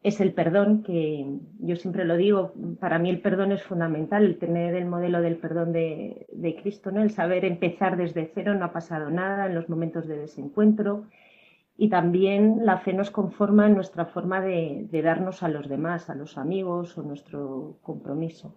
[0.05, 1.25] es el perdón, que
[1.57, 5.37] yo siempre lo digo, para mí el perdón es fundamental, el tener el modelo del
[5.37, 6.27] perdón de,
[6.61, 7.01] Cristo, ¿no?
[7.01, 11.05] el saber empezar desde cero, no ha pasado nada en los momentos de desencuentro.
[11.75, 16.13] Y también la fe nos conforma en nuestra forma de, darnos a los demás, a
[16.13, 18.53] los amigos o nuestro compromiso.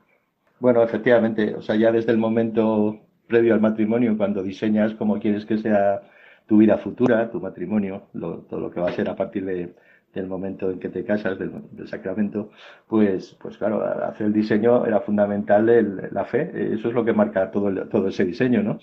[0.61, 5.47] Bueno, efectivamente, o sea, ya desde el momento previo al matrimonio, cuando diseñas cómo quieres
[5.47, 6.03] que sea
[6.47, 9.75] tu vida futura, tu matrimonio, todo lo que va a ser a partir de,
[10.21, 11.53] del momento en que te casas, del,
[11.87, 12.51] sacramento,
[12.87, 16.51] pues, pues claro, hacer el diseño era fundamental la fe.
[16.75, 18.79] Eso es lo que marca todo, todo ese diseño, ¿no?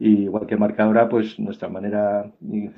[0.00, 2.24] Y igual que marca ahora, pues nuestra manera,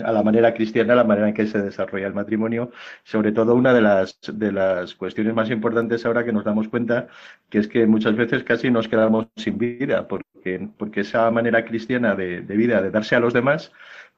[0.04, 2.72] a la manera cristiana, la manera en que se desarrolla el matrimonio,
[3.04, 7.06] sobre todo una de las, de las cuestiones más importantes ahora que nos damos cuenta,
[7.48, 12.16] que es que muchas veces casi nos quedamos sin vida, porque, porque esa manera cristiana
[12.16, 13.72] de, de vida, de darse a los demás,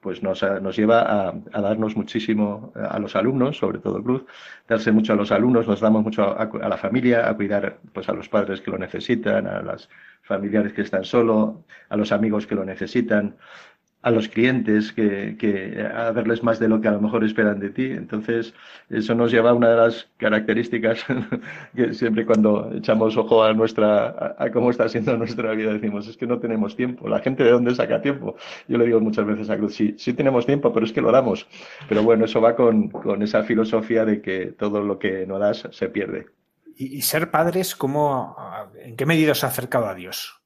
[0.05, 4.23] pues nos, nos lleva a, darnos muchísimo a los alumnos, sobre todo Cruz,
[4.69, 8.07] darse mucho a los alumnos, nos damos mucho a, a, la familia, a cuidar pues
[8.07, 9.89] a los padres que lo necesitan, a las
[10.21, 13.35] familiares que están solo, a los amigos que lo necesitan
[14.05, 17.59] a los clientes, que, que, a verles más de lo que a lo mejor esperan
[17.59, 17.85] de ti.
[17.85, 18.53] Entonces,
[18.91, 21.03] eso nos lleva a una de las características
[21.75, 26.17] que siempre cuando echamos ojo a nuestra, a, cómo está siendo nuestra vida, decimos, es
[26.17, 27.09] que no tenemos tiempo.
[27.09, 28.35] La gente de dónde saca tiempo.
[28.67, 31.11] Yo le digo muchas veces a Cruz, sí, sí tenemos tiempo, pero es que lo
[31.11, 31.47] damos.
[31.89, 35.67] Pero bueno, eso va con, con esa filosofía de que todo lo que no das
[35.71, 36.27] se pierde.
[36.77, 38.35] Y, ser padres, ¿cómo,
[38.77, 40.44] ¿en qué medida os ha acercado a Dios?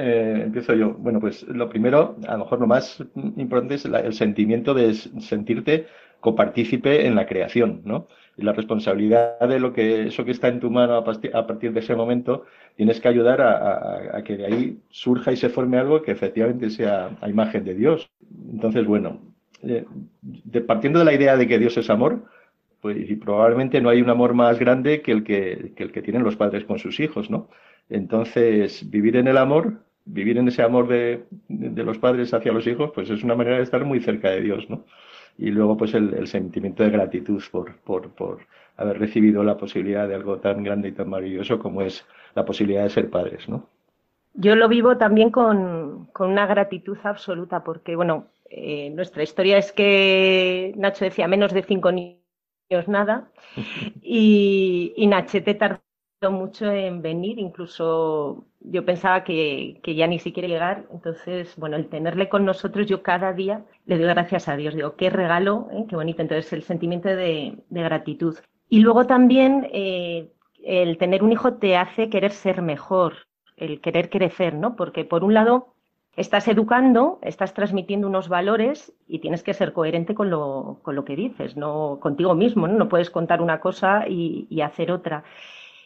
[0.00, 0.94] Eh, empiezo yo.
[0.94, 3.04] Bueno, pues lo primero, a lo mejor lo más
[3.36, 5.88] importante es el sentimiento de sentirte
[6.20, 8.06] copartícipe en la creación, ¿no?
[8.36, 11.80] Y la responsabilidad de lo que eso que está en tu mano a, partir de
[11.80, 12.44] ese momento,
[12.76, 17.10] tienes que ayudar a, que de ahí surja y se forme algo que efectivamente sea
[17.20, 18.08] a imagen de Dios.
[18.52, 19.20] Entonces, bueno,
[19.64, 19.84] eh,
[20.64, 22.22] partiendo de la idea de que Dios es amor,
[22.80, 26.22] pues y probablemente no hay un amor más grande que el que el que tienen
[26.22, 27.48] los padres con sus hijos, ¿no?
[27.90, 32.66] Entonces, vivir en el amor vivir en ese amor de, de, los padres hacia los
[32.66, 34.84] hijos, pues es una manera de estar muy cerca de Dios, ¿no?
[35.36, 38.40] Y luego, pues el, el sentimiento de gratitud por, por, por,
[38.76, 42.84] haber recibido la posibilidad de algo tan grande y tan maravilloso como es la posibilidad
[42.84, 43.68] de ser padres, ¿no?
[44.34, 49.72] Yo lo vivo también con, con una gratitud absoluta, porque, bueno, eh, nuestra historia es
[49.72, 52.18] que Nacho decía menos de cinco niños
[52.86, 53.30] nada,
[54.02, 55.87] y, y Nachete tardó
[56.22, 61.88] mucho en venir, incluso yo pensaba que, que, ya ni siquiera llegar, entonces, bueno, el
[61.88, 65.84] tenerle con nosotros, yo cada día le doy gracias a Dios, digo, qué regalo, ¿eh?
[65.88, 68.36] qué bonito, entonces el sentimiento de, de gratitud.
[68.68, 70.28] Y luego también eh,
[70.64, 73.14] el tener un hijo te hace querer ser mejor,
[73.56, 74.74] el querer crecer, ¿no?
[74.74, 75.74] Porque por un lado
[76.16, 81.04] estás educando, estás transmitiendo unos valores y tienes que ser coherente con lo, con lo
[81.04, 82.74] que dices, no contigo mismo, ¿no?
[82.74, 85.22] No puedes contar una cosa y, y hacer otra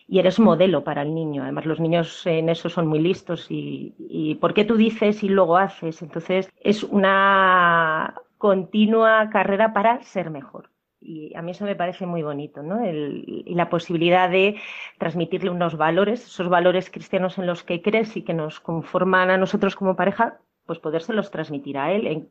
[0.08, 1.42] y eres modelo para el niño.
[1.42, 5.28] Además, los niños en eso son muy listos y, y ¿por qué tú dices y
[5.28, 6.02] luego haces?
[6.02, 10.70] Entonces, es una continua carrera para ser mejor.
[11.00, 12.84] Y a mí eso me parece muy bonito, ¿no?
[12.84, 14.56] El, y la posibilidad de
[14.98, 19.36] transmitirle unos valores, esos valores cristianos en los que crees y que nos conforman a
[19.36, 22.28] nosotros como pareja, pues podérselos transmitir a él en,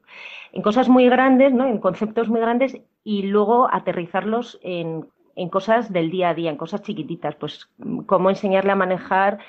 [0.54, 1.66] en cosas muy grandes, ¿no?
[1.66, 6.58] En conceptos muy grandes y luego aterrizarlos en en cosas del día a día, en
[6.58, 7.70] cosas chiquititas, pues
[8.06, 9.40] cómo enseñarle a manejar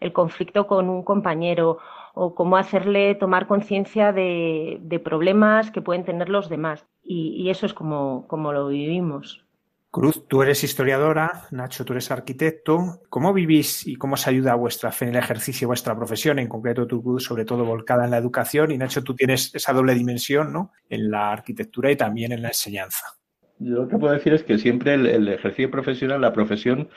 [0.00, 1.78] el conflicto con un compañero
[2.14, 6.84] o cómo hacerle tomar conciencia de, problemas que pueden tener los demás.
[7.04, 9.44] Y, eso es como, como, lo vivimos.
[9.90, 13.00] Cruz, tú eres historiadora, Nacho, tú eres arquitecto.
[13.08, 16.38] ¿Cómo vivís y cómo se ayuda vuestra fe en el ejercicio vuestra profesión?
[16.38, 18.70] En concreto, tu Cruz, sobre todo volcada en la educación.
[18.70, 20.72] Y Nacho, tú tienes esa doble dimensión, ¿no?
[20.90, 23.17] En la arquitectura y también en la enseñanza.
[23.58, 26.88] Yo lo que puedo decir es que siempre el, ejercicio profesional, la profesión,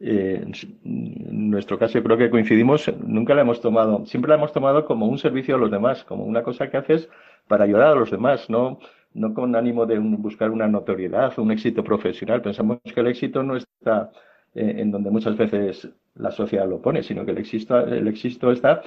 [0.00, 0.44] eh,
[0.84, 5.06] en nuestro caso creo que coincidimos, nunca la hemos tomado, siempre la hemos tomado como
[5.06, 7.08] un servicio a los demás, como una cosa que haces
[7.48, 8.78] para ayudar a los demás, no,
[9.14, 12.42] no con ánimo de un, buscar una notoriedad un éxito profesional.
[12.42, 14.10] Pensamos que el éxito no está
[14.54, 18.52] eh, en donde muchas veces la sociedad lo pone, sino que el éxito, el éxito
[18.52, 18.82] está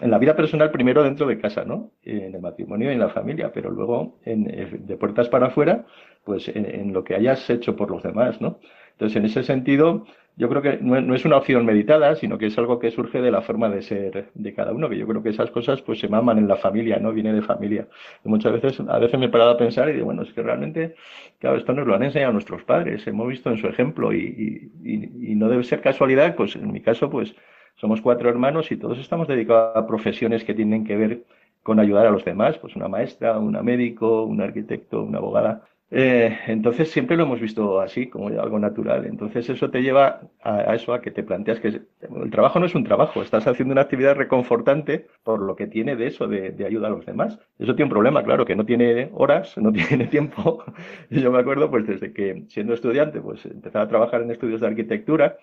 [0.00, 1.92] en la vida personal primero dentro de casa, ¿no?
[2.02, 5.84] En el matrimonio y en la familia, pero luego en, eh, de puertas para afuera,
[6.24, 8.58] pues en, lo que hayas hecho por los demás, ¿no?
[8.92, 12.46] Entonces, en ese sentido, yo creo que no, no, es una opción meditada, sino que
[12.46, 15.22] es algo que surge de la forma de ser de cada uno, que yo creo
[15.22, 17.12] que esas cosas pues se maman en la familia, ¿no?
[17.12, 17.88] Viene de familia.
[18.24, 20.42] Y muchas veces, a veces me he parado a pensar y digo, bueno, es que
[20.42, 20.94] realmente,
[21.38, 25.32] claro, esto nos lo han enseñado nuestros padres, hemos visto en su ejemplo y, y,
[25.32, 27.34] y no debe ser casualidad, pues en mi caso, pues
[27.76, 31.24] somos cuatro hermanos y todos estamos dedicados a profesiones que tienen que ver
[31.62, 35.64] con ayudar a los demás, pues una maestra, una médico, un arquitecto, una abogada.
[35.94, 39.04] Eh, entonces siempre lo hemos visto así, como algo natural.
[39.04, 42.74] Entonces eso te lleva a, eso, a que te planteas que el trabajo no es
[42.74, 46.64] un trabajo, estás haciendo una actividad reconfortante por lo que tiene de eso, de, de
[46.66, 47.38] ayuda a los demás.
[47.58, 50.64] Eso tiene un problema, claro, que no tiene horas, no tiene tiempo.
[51.10, 54.68] Yo me acuerdo, pues desde que siendo estudiante, pues empezaba a trabajar en estudios de
[54.68, 55.36] arquitectura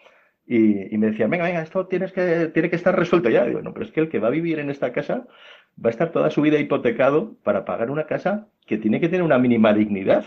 [0.52, 3.46] y, me decían, venga, venga, esto tienes que, tiene que estar resuelto ya.
[3.46, 5.28] digo, no, pero es que el que va a vivir en esta casa
[5.78, 9.22] va a estar toda su vida hipotecado para pagar una casa que tiene que tener
[9.22, 10.26] una mínima dignidad.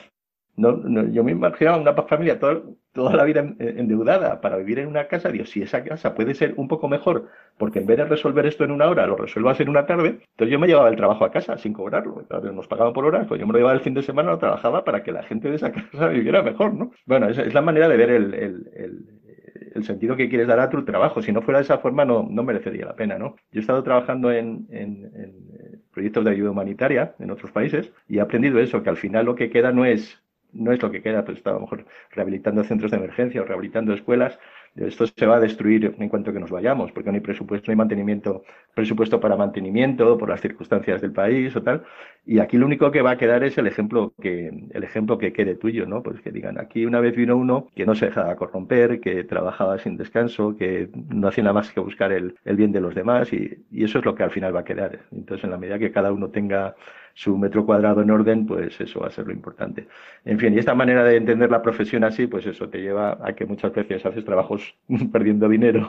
[0.55, 2.63] No, yo me imaginaba una familia toda,
[2.93, 5.29] toda la vida endeudada para vivir en una casa.
[5.31, 7.29] Dios, si esa casa puede ser un poco mejor,
[7.59, 10.53] porque en vez de resolver esto en una hora, lo resuelvas en una tarde, entonces
[10.53, 12.25] yo me llevaba el trabajo a casa sin cobrarlo.
[12.55, 14.85] nos pagaban por horas, pues yo me lo llevaba el fin de semana, lo trabajaba
[14.85, 16.93] para que la gente de esa casa viviera mejor, ¿no?
[17.07, 19.22] Bueno, es, es la manera de ver el
[19.85, 21.23] sentido que quieres dar a tu trabajo.
[21.23, 23.37] Si no fuera de esa forma, no, no merecería la pena, ¿no?
[23.51, 28.19] Yo he estado trabajando en, en, en proyectos de ayuda humanitaria en otros países y
[28.19, 30.23] he aprendido eso, que al final lo que queda no es
[30.53, 33.45] no es lo que queda, pues está a lo mejor rehabilitando centros de emergencia o
[33.45, 34.39] rehabilitando escuelas,
[34.77, 37.73] esto se va a destruir en cuanto que nos vayamos, porque no hay presupuesto, no
[37.73, 38.43] hay mantenimiento,
[38.75, 41.85] presupuesto para mantenimiento por las circunstancias del país o tal.
[42.25, 45.33] Y aquí lo único que va a quedar es el ejemplo que, el ejemplo que
[45.33, 46.03] quede tuyo, ¿no?
[46.03, 49.79] Pues que digan, aquí una vez vino uno que no se dejaba corromper, que trabajaba
[49.79, 53.33] sin descanso, que no hacía nada más que buscar el, el bien de los demás
[53.33, 55.01] y, y eso es lo que al final va a quedar.
[55.11, 56.75] Entonces, en la medida que cada uno tenga
[57.15, 59.89] su metro cuadrado en orden, pues eso va a ser lo importante.
[60.25, 63.35] En fin, y esta manera de entender la profesión así, pues eso te lleva a
[63.35, 64.75] que muchas veces haces trabajos
[65.13, 65.87] perdiendo dinero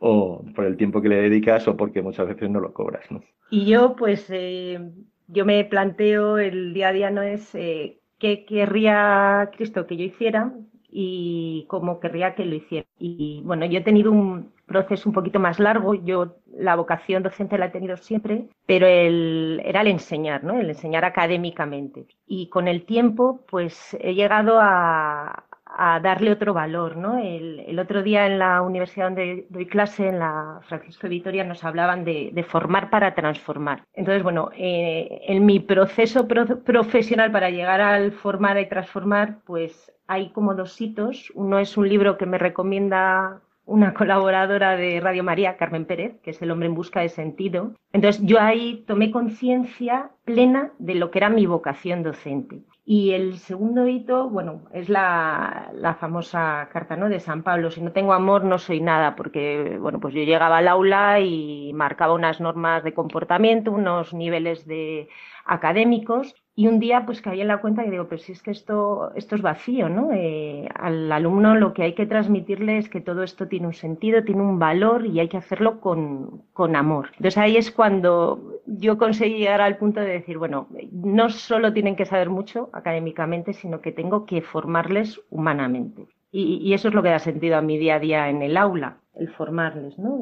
[0.00, 3.10] o por el tiempo que le dedicas o porque muchas veces no lo cobras.
[3.10, 3.22] ¿no?
[3.50, 4.80] Y yo, pues, eh,
[5.28, 10.04] yo me planteo el día a día no es eh, qué querría Cristo que yo
[10.04, 10.52] hiciera
[10.98, 12.86] y cómo querría que lo hiciera.
[12.98, 15.92] Y bueno, yo he tenido un proceso un poquito más largo.
[15.92, 20.58] Yo la vocación docente la he tenido siempre, pero el, era el enseñar, ¿no?
[20.58, 22.06] El enseñar académicamente.
[22.26, 25.44] Y con el tiempo, pues he llegado a,
[25.78, 27.18] a darle otro valor, ¿no?
[27.18, 31.62] El, otro día en la universidad donde doy clase, en la Francisco de Vitoria, nos
[31.64, 33.84] hablaban de, formar para transformar.
[33.92, 39.92] Entonces, bueno, eh, en mi proceso pro, profesional para llegar al formar y transformar, pues
[40.06, 41.30] hay como dos hitos.
[41.34, 46.30] Uno es un libro que me recomienda una colaboradora de Radio María, Carmen Pérez, que
[46.30, 47.74] es El hombre en busca de sentido.
[47.92, 52.62] Entonces yo ahí tomé conciencia plena de lo que era mi vocación docente.
[52.88, 57.08] Y el segundo hito, bueno, es la, la, famosa carta ¿no?
[57.08, 60.58] de San Pablo, si no tengo amor no soy nada, porque bueno, pues yo llegaba
[60.58, 65.08] al aula y marcaba unas normas de comportamiento, unos niveles de
[65.44, 68.50] académicos y un día pues caí en la cuenta y digo, pero si es que
[68.50, 70.10] esto, esto es vacío, ¿no?
[70.12, 74.24] Eh, al alumno lo que hay que transmitirle es que todo esto tiene un sentido,
[74.24, 77.10] tiene un valor y hay que hacerlo con, con amor.
[77.12, 81.94] Entonces ahí es cuando yo conseguí llegar al punto de decir, bueno, no solo tienen
[81.94, 86.06] que saber mucho académicamente, sino que tengo que formarles humanamente.
[86.32, 88.96] Y, eso es lo que da sentido a mi día a día en el aula,
[89.14, 90.20] el formarles, ¿no?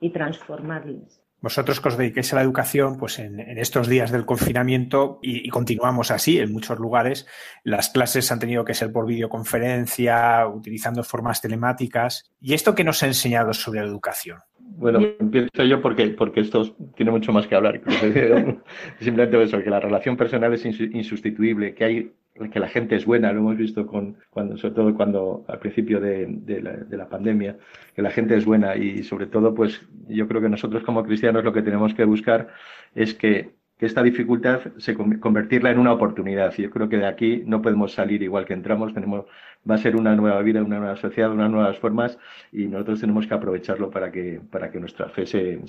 [0.00, 4.24] y transformarles vosotros que os dediquéis a la educación, pues en, en estos días del
[4.24, 7.26] confinamiento, y, y, continuamos así en muchos lugares,
[7.62, 12.32] las clases han tenido que ser por videoconferencia, utilizando formas telemáticas.
[12.40, 14.38] ¿Y esto qué nos ha enseñado sobre la educación?
[14.58, 17.80] Bueno, empiezo yo porque, porque esto tiene mucho más que hablar.
[19.00, 22.12] Simplemente eso, que la relación personal es insustituible, que hay
[22.50, 26.00] que la gente es buena, lo hemos visto con, cuando, sobre todo cuando al principio
[26.00, 27.58] de, la, de, la, pandemia,
[27.94, 31.44] que la gente es buena y sobre todo, pues yo creo que nosotros como cristianos
[31.44, 32.48] lo que tenemos que buscar
[32.94, 36.54] es que, esta dificultad se convertirla en una oportunidad.
[36.56, 39.26] Y yo creo que de aquí no podemos salir igual que entramos, tenemos,
[39.70, 42.18] va a ser una nueva vida, una nueva sociedad, unas nuevas formas
[42.52, 45.60] y nosotros tenemos que aprovecharlo para que, para que nuestra fe se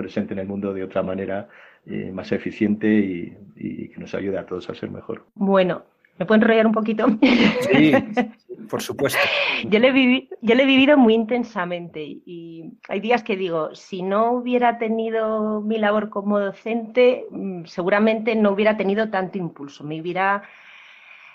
[0.00, 1.48] presente en el mundo de otra manera
[1.86, 5.26] eh, más eficiente y, y, que nos ayude a todos a ser mejor.
[5.34, 5.82] Bueno,
[6.18, 7.06] ¿me puedo enrollar un poquito?
[7.70, 7.92] Sí,
[8.70, 9.18] por supuesto.
[9.68, 13.74] Yo lo, he vivido, yo lo he vivido muy intensamente y hay días que digo,
[13.74, 19.84] si no hubiera tenido mi labor como docente, mm, seguramente no hubiera tenido tanto impulso,
[19.84, 20.42] me hubiera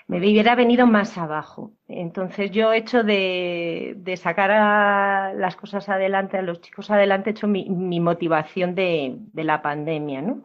[0.07, 1.73] me hubiera venido más abajo.
[1.87, 7.29] Entonces yo he hecho de, de sacar a las cosas adelante, a los chicos adelante,
[7.29, 10.21] he hecho mi, mi motivación de, de, la pandemia.
[10.21, 10.43] ¿no?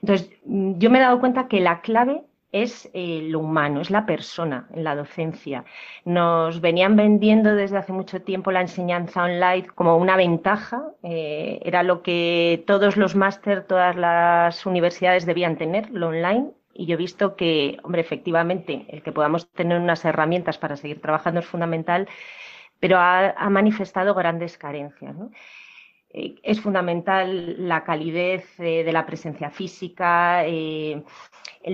[0.00, 4.06] Entonces yo me he dado cuenta que la clave es eh, lo humano, es la
[4.06, 5.64] persona en la docencia.
[6.04, 11.82] Nos venían vendiendo desde hace mucho tiempo la enseñanza online como una ventaja, eh, era
[11.82, 16.96] lo que todos los máster, todas las universidades debían tener, lo online, y yo he
[16.96, 22.08] visto que, hombre, efectivamente, el que podamos tener unas herramientas para seguir trabajando es fundamental,
[22.80, 25.16] pero ha, manifestado grandes carencias.
[26.10, 31.04] eh, es fundamental la calidez eh, de la presencia física, el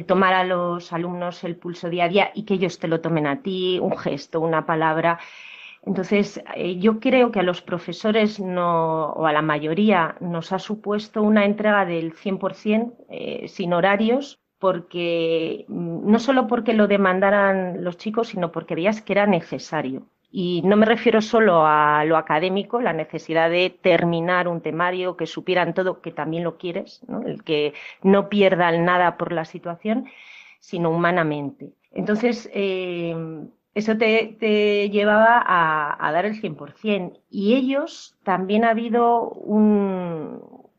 [0.06, 3.26] tomar a los alumnos el pulso día a día y que ellos te lo tomen
[3.26, 5.18] a ti, un gesto, una palabra.
[5.86, 6.42] Entonces,
[6.78, 11.84] yo creo que a los profesores o a la mayoría nos ha supuesto una entrega
[11.84, 18.74] del 100% sin horarios, porque mm, no solo porque lo demandaran los chicos, sino porque
[18.74, 20.06] veías que era necesario.
[20.30, 25.26] Y no me refiero solo a lo académico, la necesidad de terminar un temario, que
[25.26, 27.72] supieran todo, que también lo quieres, el que
[28.02, 30.06] no pierdan nada por la situación,
[30.58, 31.72] sino humanamente.
[31.92, 33.14] Entonces, eh,
[33.74, 37.20] eso te, llevaba a, dar el 100%.
[37.30, 39.28] Y ellos también ha habido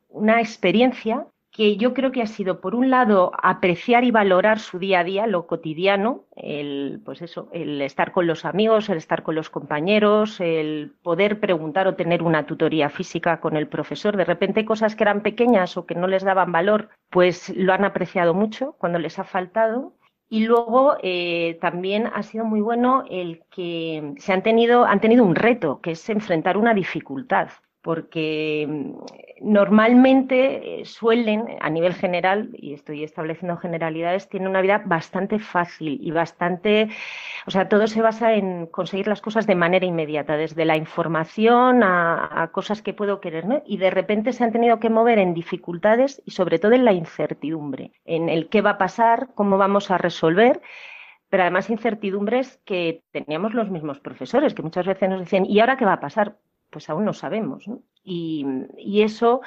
[0.09, 4.77] una experiencia que yo creo que ha sido, por un lado, apreciar y valorar su
[4.77, 9.23] día a día, lo cotidiano, el, pues eso, el estar con los amigos, el estar
[9.23, 14.17] con los compañeros, el poder preguntar o tener una tutoría física con el profesor.
[14.17, 17.85] De repente, cosas que eran pequeñas o que no les daban valor, pues lo han
[17.85, 19.93] apreciado mucho cuando les ha faltado.
[20.27, 25.23] Y luego eh, también ha sido muy bueno el que se han tenido, han tenido
[25.23, 27.47] un reto, que es enfrentar una dificultad
[27.85, 28.93] porque mm,
[29.41, 35.99] normalmente eh, suelen, a nivel general, y estoy estableciendo generalidades, tienen una vida bastante fácil
[36.01, 36.89] y bastante,
[37.45, 41.83] o sea, todo se basa en conseguir las cosas de manera inmediata, desde la información
[41.83, 43.61] a, cosas que puedo querer, ¿no?
[43.67, 46.93] Y de repente se han tenido que mover en dificultades y sobre todo en la
[46.93, 50.59] incertidumbre, en el qué va a pasar, cómo vamos a resolver
[51.27, 55.75] pero además incertidumbres que teníamos los mismos profesores, que muchas veces nos decían, ¿y ahora
[55.75, 56.37] qué va a pasar?
[56.75, 57.63] Pues aún no sabemos.
[58.03, 58.45] Y,
[59.01, 59.39] eso,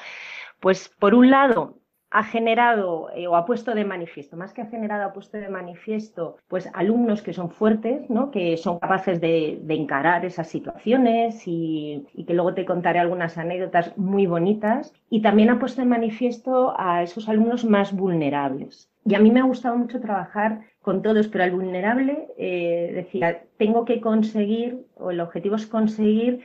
[0.61, 1.75] pues por un lado,
[2.11, 5.51] ha generado eh, o ha puesto de manifiesto, más que ha generado, ha puesto de
[5.51, 8.31] manifiesto, pues alumnos que son fuertes, ¿no?
[8.31, 14.25] que son capaces de, encarar esas situaciones y, que luego te contaré algunas anécdotas muy
[14.25, 14.95] bonitas.
[15.11, 18.89] Y también ha puesto de manifiesto a esos alumnos más vulnerables.
[19.05, 23.43] Y a mí me ha gustado mucho trabajar con todos, pero al vulnerable eh, decía,
[23.59, 26.41] tengo que conseguir, o el objetivo es conseguir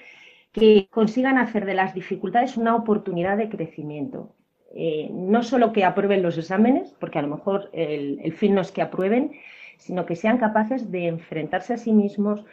[0.53, 4.35] que consigan hacer de las dificultades una oportunidad de crecimiento.
[4.75, 8.71] Eh, no solo que aprueben los exámenes, porque a lo mejor el, fin no es
[8.71, 9.31] que aprueben,
[9.77, 12.45] sino que sean capaces de enfrentarse a sí mismos,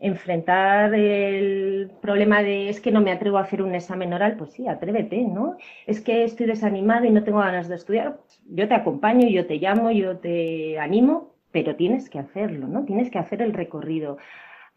[0.00, 4.52] enfrentar el problema de es que no me atrevo a hacer un examen oral, pues
[4.52, 5.56] sí, atrévete, ¿no?
[5.86, 9.56] Es que estoy desanimado y no tengo ganas de estudiar, yo te acompaño, yo te
[9.56, 12.84] llamo, yo te animo, pero tienes que hacerlo, ¿no?
[12.84, 14.18] Tienes que hacer el recorrido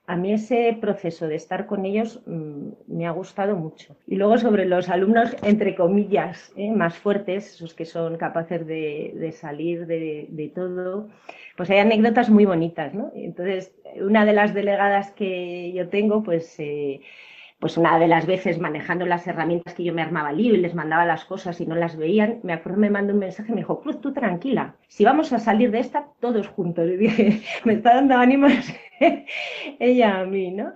[0.07, 3.95] a mí ese proceso de estar con ellos mm, me ha gustado mucho.
[4.07, 6.71] Y luego sobre los alumnos, entre comillas, ¿eh?
[6.71, 11.07] más fuertes, esos que son capaces de, salir de, todo,
[11.55, 12.93] pues hay anécdotas muy bonitas.
[12.93, 13.11] ¿no?
[13.15, 16.59] Entonces, una de las delegadas que yo tengo, pues...
[16.59, 17.01] Eh,
[17.59, 20.73] pues una de las veces manejando las herramientas que yo me armaba lío y les
[20.73, 23.81] mandaba las cosas y no las veían, me acuerdo me mandó un mensaje me dijo,
[23.81, 26.89] Cruz, tú tranquila, si vamos a salir de esta todos juntos.
[26.91, 28.51] Y dije, me está dando ánimos
[29.79, 30.73] ella a mí, ¿no?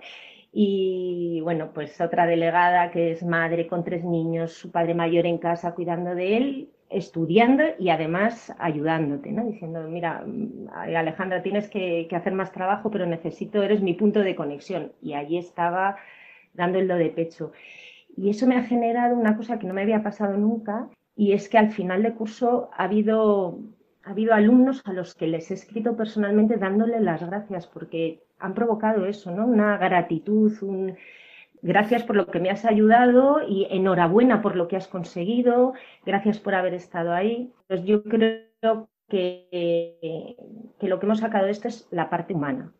[0.52, 5.38] Y bueno, pues otra delegada que es madre con tres niños, su padre mayor en
[5.38, 9.44] casa cuidando de él, estudiando y además ayudándote, ¿no?
[9.44, 10.24] Diciendo, mira,
[10.72, 14.92] Alejandra, tienes que, hacer más trabajo, pero necesito, eres mi punto de conexión.
[15.02, 15.96] Y allí estaba
[16.54, 17.52] dando el de pecho.
[18.16, 21.48] Y eso me ha generado una cosa que no me había pasado nunca, y es
[21.48, 23.58] que al final de curso ha habido,
[24.06, 28.54] ha habido alumnos a los que les he escrito personalmente dándole las gracias, porque han
[28.54, 29.46] provocado eso, ¿no?
[29.46, 30.96] Una gratitud, un
[31.60, 35.72] gracias por lo que me has ayudado y enhorabuena por lo que has conseguido,
[36.04, 37.52] gracias por haber estado ahí.
[37.66, 40.36] Pues yo creo que,
[40.78, 42.72] que lo que hemos sacado de esto es la parte humana.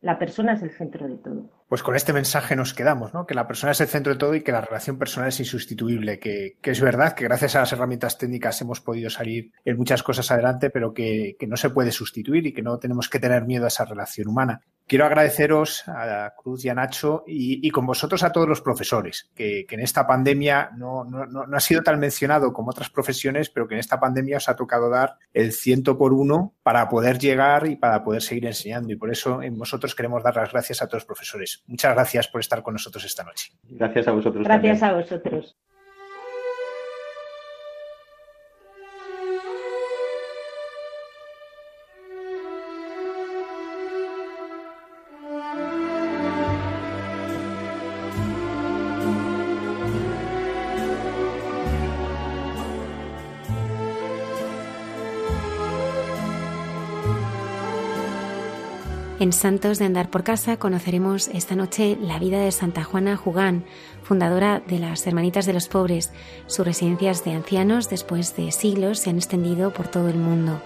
[0.00, 3.26] La persona es el centro de todo pues con este mensaje nos quedamos, ¿no?
[3.26, 6.18] Que la persona es el centro de todo y que la relación personal es insustituible,
[6.18, 10.28] que, es verdad que gracias a las herramientas técnicas hemos podido salir en muchas cosas
[10.32, 13.68] adelante, pero que, no se puede sustituir y que no tenemos que tener miedo a
[13.68, 14.62] esa relación humana.
[14.88, 19.64] Quiero agradeceros a Cruz y a Nacho y, con vosotros a todos los profesores, que,
[19.70, 23.80] en esta pandemia no, no, ha sido tan mencionado como otras profesiones, pero que en
[23.80, 28.02] esta pandemia os ha tocado dar el ciento por uno para poder llegar y para
[28.02, 28.92] poder seguir enseñando.
[28.92, 31.59] Y por eso en vosotros queremos dar las gracias a todos los profesores.
[31.66, 33.52] Muchas gracias por estar con nosotros esta noche.
[33.62, 34.44] Gracias a vosotros.
[34.44, 35.56] Gracias a vosotros.
[59.20, 63.66] En Santos de Andar por Casa conoceremos esta noche la vida de Santa Juana Jugán,
[64.02, 66.10] fundadora de las Hermanitas de los Pobres.
[66.46, 70.62] Sus residencias de ancianos después de siglos se han extendido por todo el mundo.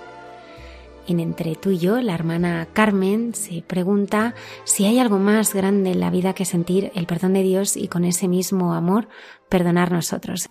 [1.09, 5.90] En Entre tú y yo, la hermana Carmen se pregunta si hay algo más grande
[5.90, 9.09] en la vida que sentir el perdón de Dios y con ese mismo amor
[9.48, 10.48] perdonar nosotros.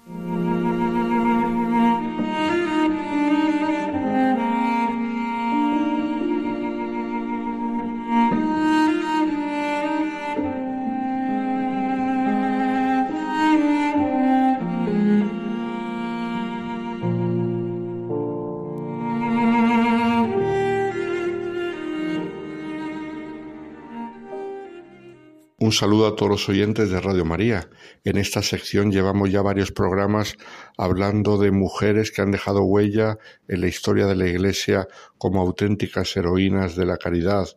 [25.73, 27.67] Saludo a todos los oyentes de Radio María.
[28.03, 30.37] En esta sección llevamos ya varios programas
[30.77, 33.17] hablando de mujeres que han dejado huella
[33.47, 34.87] en la historia de la Iglesia
[35.17, 37.47] como auténticas heroínas de la caridad.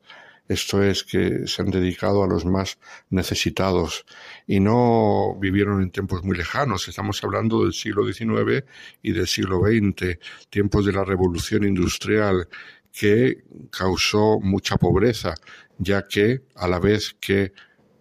[0.49, 2.79] Esto es que se han dedicado a los más
[3.11, 4.07] necesitados
[4.47, 6.89] y no vivieron en tiempos muy lejanos.
[6.89, 8.65] Estamos hablando del siglo XIX
[9.03, 10.19] y del siglo XX,
[10.49, 12.49] tiempos de la revolución industrial
[12.93, 15.35] que causó mucha pobreza,
[15.79, 17.53] ya que a la vez que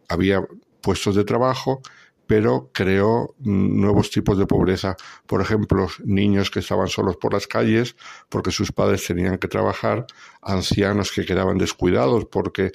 [0.09, 0.45] había
[0.81, 1.81] puestos de trabajo,
[2.27, 4.95] pero creó nuevos tipos de pobreza.
[5.27, 7.95] Por ejemplo, niños que estaban solos por las calles
[8.29, 10.05] porque sus padres tenían que trabajar,
[10.41, 12.71] ancianos que quedaban descuidados porque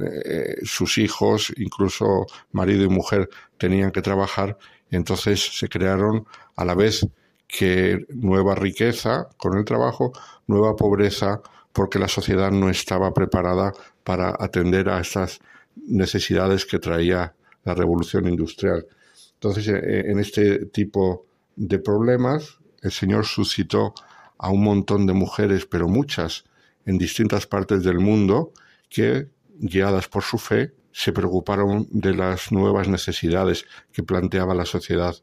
[0.00, 3.28] eh, sus hijos, incluso marido y mujer,
[3.58, 4.56] tenían que trabajar.
[4.90, 6.26] Entonces se crearon
[6.56, 7.06] a la vez
[7.46, 10.12] que nueva riqueza con el trabajo,
[10.46, 11.42] nueva pobreza,
[11.72, 13.72] porque la sociedad no estaba preparada
[14.04, 15.40] para atender a estas
[15.76, 17.34] necesidades que traía
[17.64, 18.86] la revolución industrial.
[19.34, 21.26] Entonces, eh, en este tipo
[21.56, 23.94] de problemas, el Señor suscitó
[24.38, 26.44] a un montón de mujeres, pero muchas,
[26.84, 28.52] en distintas partes del mundo,
[28.88, 29.28] que,
[29.58, 35.16] guiadas por su fe, se preocuparon de las nuevas necesidades que planteaba la sociedad.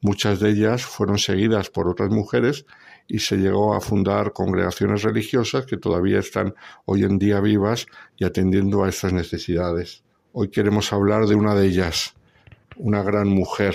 [0.00, 2.66] Muchas de ellas fueron seguidas por otras mujeres
[3.08, 6.54] y se llegó a fundar congregaciones religiosas que todavía están
[6.84, 10.04] hoy en día vivas y atendiendo a estas necesidades.
[10.32, 12.14] Hoy queremos hablar de una de ellas,
[12.76, 13.74] una gran mujer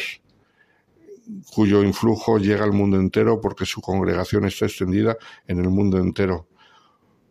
[1.54, 5.18] cuyo influjo llega al mundo entero porque su congregación está extendida
[5.48, 6.48] en el mundo entero.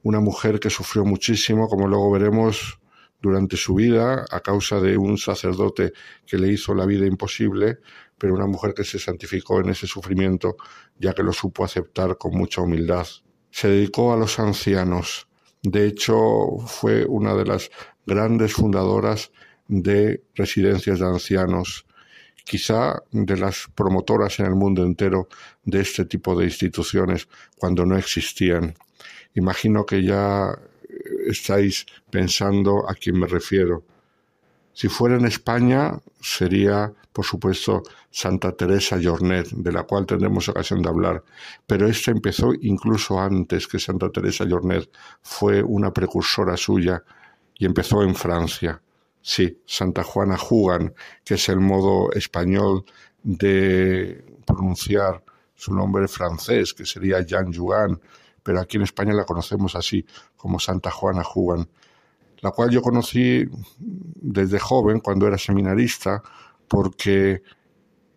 [0.03, 2.79] Una mujer que sufrió muchísimo, como luego veremos,
[3.21, 5.93] durante su vida a causa de un sacerdote
[6.27, 7.79] que le hizo la vida imposible,
[8.19, 10.57] pero una mujer que se santificó en ese sufrimiento
[10.99, 13.07] ya que lo supo aceptar con mucha humildad.
[13.51, 15.29] Se dedicó a los ancianos.
[15.63, 17.71] De hecho, fue una de las
[18.07, 19.33] grandes fundadoras
[19.69, 21.87] de residencias de ancianos,
[22.45, 25.29] quizá de las promotoras en el mundo entero
[25.65, 28.75] de este tipo de instituciones cuando no existían.
[29.35, 30.57] Imagino que ya
[31.27, 33.85] estáis pensando a quién me refiero.
[34.73, 40.83] Si fuera en España, sería, por supuesto, Santa Teresa Jornet, de la cual tendremos ocasión
[40.83, 41.25] de hablar,
[41.67, 44.91] pero esta empezó incluso antes que Santa Teresa Jornet,
[45.23, 47.03] fue una precursora suya
[47.55, 48.83] y empezó en Francia.
[49.23, 50.93] Sí, Santa Juana Jugan,
[51.25, 52.85] que es el modo español
[53.23, 55.25] de pronunciar
[55.55, 57.99] su nombre francés, que sería Jean Juan,
[58.43, 60.05] pero aquí en España la conocemos así,
[60.37, 61.67] como Santa Juana Jugan
[62.41, 63.45] la cual yo conocí
[63.79, 66.23] desde joven, cuando era seminarista,
[66.69, 67.43] porque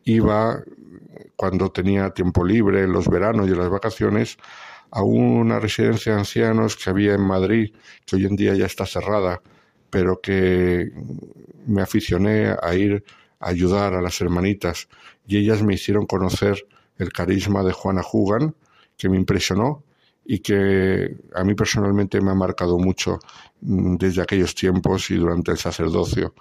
[0.04, 0.64] iba,
[1.36, 4.38] cuando tenía tiempo libre, en los veranos y en las vacaciones,
[4.92, 7.74] a una residencia de ancianos que había en Madrid,
[8.06, 9.42] que hoy en día ya está cerrada,
[9.90, 10.92] pero que
[11.68, 13.04] me aficioné a ir
[13.40, 14.88] a ayudar a las hermanitas
[15.28, 16.66] y ellas me hicieron conocer
[16.98, 18.56] el carisma de Juana Jugan,
[18.98, 19.84] que me impresionó
[20.26, 23.20] y que a mí personalmente me ha marcado mucho
[23.62, 26.34] mm, desde aquellos tiempos y durante el sacerdocio.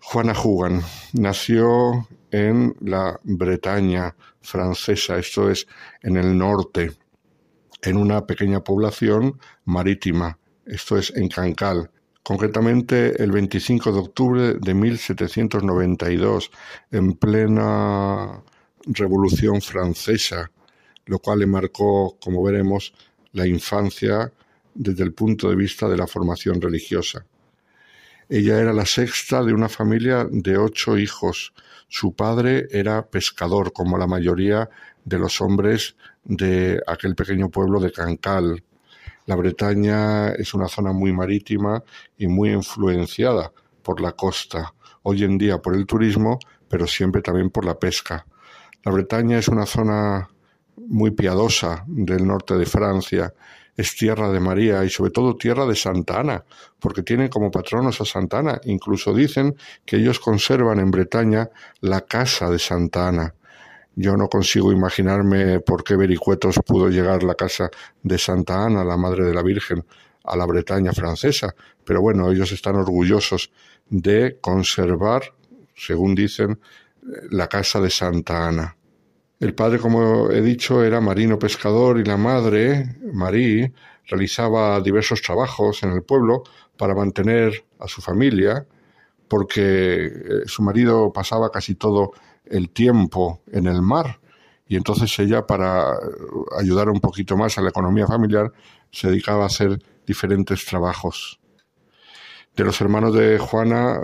[0.00, 5.66] Juana Jugan nació en la Bretaña francesa, esto es
[6.02, 6.92] en el norte,
[7.82, 11.90] en una pequeña población marítima, esto es en Cancal,
[12.22, 16.50] concretamente el 25 de octubre de 1792,
[16.90, 18.42] en plena
[18.86, 20.50] Revolución Francesa,
[21.06, 22.94] lo cual le marcó, como veremos,
[23.32, 24.32] la infancia
[24.74, 27.26] desde el punto de vista de la formación religiosa.
[28.30, 31.54] Ella era la sexta de una familia de ocho hijos.
[31.88, 34.68] Su padre era pescador, como la mayoría
[35.04, 38.62] de los hombres de aquel pequeño pueblo de Cancal.
[39.24, 41.82] La Bretaña es una zona muy marítima
[42.18, 43.50] y muy influenciada
[43.82, 46.38] por la costa, hoy en día por el turismo,
[46.68, 48.26] pero siempre también por la pesca.
[48.84, 50.28] La Bretaña es una zona
[50.76, 53.32] muy piadosa del norte de Francia.
[53.78, 56.44] Es tierra de María y sobre todo tierra de Santa Ana,
[56.80, 58.60] porque tienen como patronos a Santa Ana.
[58.64, 59.56] Incluso dicen
[59.86, 61.48] que ellos conservan en Bretaña
[61.80, 63.34] la casa de Santa Ana.
[63.94, 67.70] Yo no consigo imaginarme por qué Vericuetos pudo llegar la casa
[68.02, 69.84] de Santa Ana, la Madre de la Virgen,
[70.24, 73.52] a la Bretaña francesa, pero bueno, ellos están orgullosos
[73.88, 75.22] de conservar,
[75.76, 76.58] según dicen,
[77.30, 78.77] la casa de Santa Ana.
[79.40, 83.72] El padre, como he dicho, era marino pescador y la madre, Marie,
[84.06, 86.42] realizaba diversos trabajos en el pueblo
[86.76, 88.66] para mantener a su familia,
[89.28, 90.10] porque eh,
[90.46, 92.12] su marido pasaba casi todo
[92.46, 94.18] el tiempo en el mar
[94.68, 95.94] y entonces ella, para
[96.58, 98.52] ayudar un poquito más a la economía familiar,
[98.92, 101.40] se dedicaba a hacer diferentes trabajos.
[102.54, 103.98] De los hermanos de Juana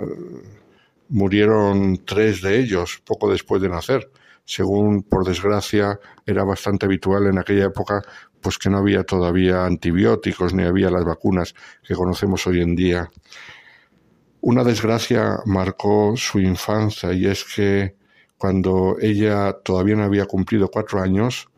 [1.09, 4.09] murieron tres de ellos poco después de nacer
[4.45, 8.01] según por desgracia era bastante habitual en aquella época,
[8.39, 13.09] pues que no había todavía antibióticos ni había las vacunas que conocemos hoy en día.
[14.41, 17.95] Una desgracia marcó su infancia y es que
[18.37, 21.49] cuando ella todavía no había cumplido cuatro años,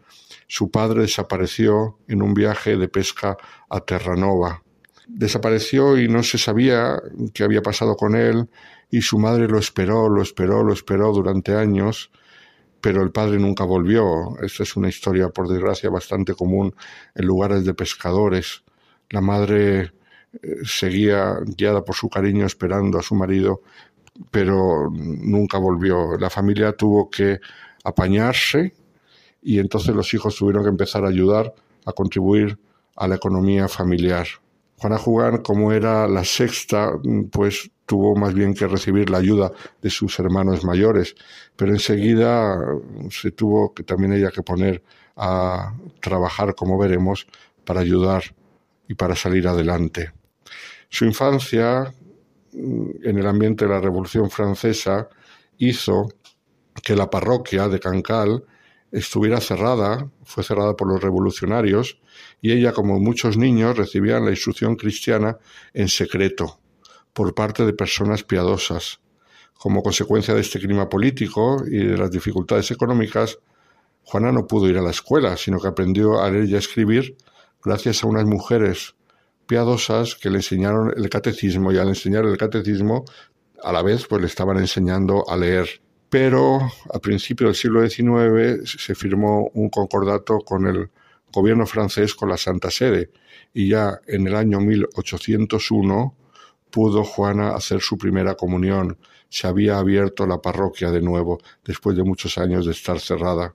[0.47, 3.35] su padre desapareció en un viaje de pesca
[3.69, 4.63] a Terranova.
[5.07, 7.01] Desapareció y no se sabía
[7.33, 8.49] qué había pasado con él
[8.89, 12.11] y su madre lo esperó, lo esperó, lo esperó durante años
[12.81, 14.37] pero el padre nunca volvió.
[14.41, 16.75] Esta es una historia, por desgracia, bastante común
[17.15, 18.63] en lugares de pescadores.
[19.09, 23.61] La madre eh, seguía guiada por su cariño esperando a su marido,
[24.31, 26.17] pero nunca volvió.
[26.17, 27.39] La familia tuvo que
[27.83, 28.73] apañarse
[29.41, 31.53] y entonces los hijos tuvieron que empezar a ayudar
[31.85, 32.59] a contribuir
[32.95, 34.27] a la economía familiar.
[34.77, 36.91] Juana Jugán, como era la sexta,
[37.31, 39.51] pues tuvo más bien que recibir la ayuda
[39.81, 41.15] de sus hermanos mayores,
[41.55, 42.59] pero enseguida
[43.09, 44.83] se tuvo que también ella que poner
[45.15, 47.25] a trabajar, como veremos,
[47.65, 48.23] para ayudar
[48.87, 50.11] y para salir adelante.
[50.89, 51.93] Su infancia
[52.53, 55.07] mm, en el ambiente de la Revolución Francesa
[55.57, 56.09] hizo
[56.83, 58.43] que la parroquia de Cancal
[58.91, 61.99] estuviera cerrada, fue cerrada por los revolucionarios,
[62.41, 65.37] y ella, como muchos niños, recibía la instrucción cristiana
[65.73, 66.59] en secreto
[67.17, 68.99] por parte de personas piadosas.
[69.55, 73.39] Como consecuencia de este clima político y de las dificultades económicas,
[74.03, 77.17] Juana no pudo ir a la escuela, sino que aprendió a leer y a escribir
[77.63, 78.93] gracias a unas mujeres
[79.47, 83.03] piadosas que le enseñaron el catecismo y al enseñar el catecismo
[83.63, 85.81] a la vez pues le estaban enseñando a leer.
[86.11, 86.59] Pero
[86.93, 90.91] a principios del siglo XIX se firmó un concordato con el
[91.33, 93.09] gobierno francés con la Santa Sede
[93.55, 96.15] y ya en el año 1801
[96.69, 98.97] pudo Juana hacer su primera comunión.
[99.29, 103.53] Se había abierto la parroquia de nuevo después de muchos años de estar cerrada.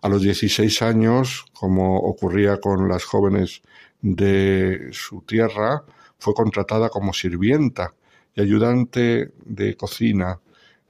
[0.00, 3.62] A los 16 años, como ocurría con las jóvenes
[4.00, 5.82] de su tierra,
[6.18, 7.94] fue contratada como sirvienta
[8.34, 10.40] y ayudante de cocina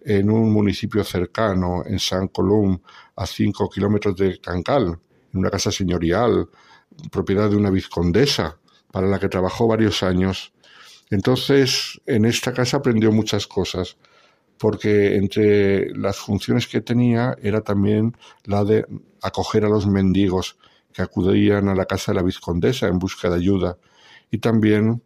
[0.05, 2.79] en un municipio cercano, en San Colum,
[3.17, 4.99] a cinco kilómetros de Cancal,
[5.33, 6.49] en una casa señorial,
[7.11, 8.59] propiedad de una vizcondesa,
[8.93, 10.53] para la que trabajó varios años
[11.11, 13.97] entonces, en esta casa aprendió muchas cosas,
[14.59, 18.85] porque entre las funciones que tenía era también la de
[19.23, 20.59] acoger a los mendigos
[20.93, 23.79] que acudían a la casa de la vizcondesa en busca de ayuda,
[24.31, 25.03] y también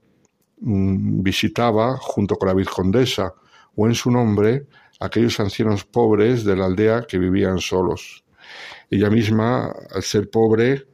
[0.60, 3.34] mm, visitaba, junto con la vizcondesa,
[3.76, 4.66] o en su nombre,
[5.00, 8.24] aquellos ancianos pobres de la aldea que vivían solos.
[8.90, 10.86] Ella misma, al ser pobre,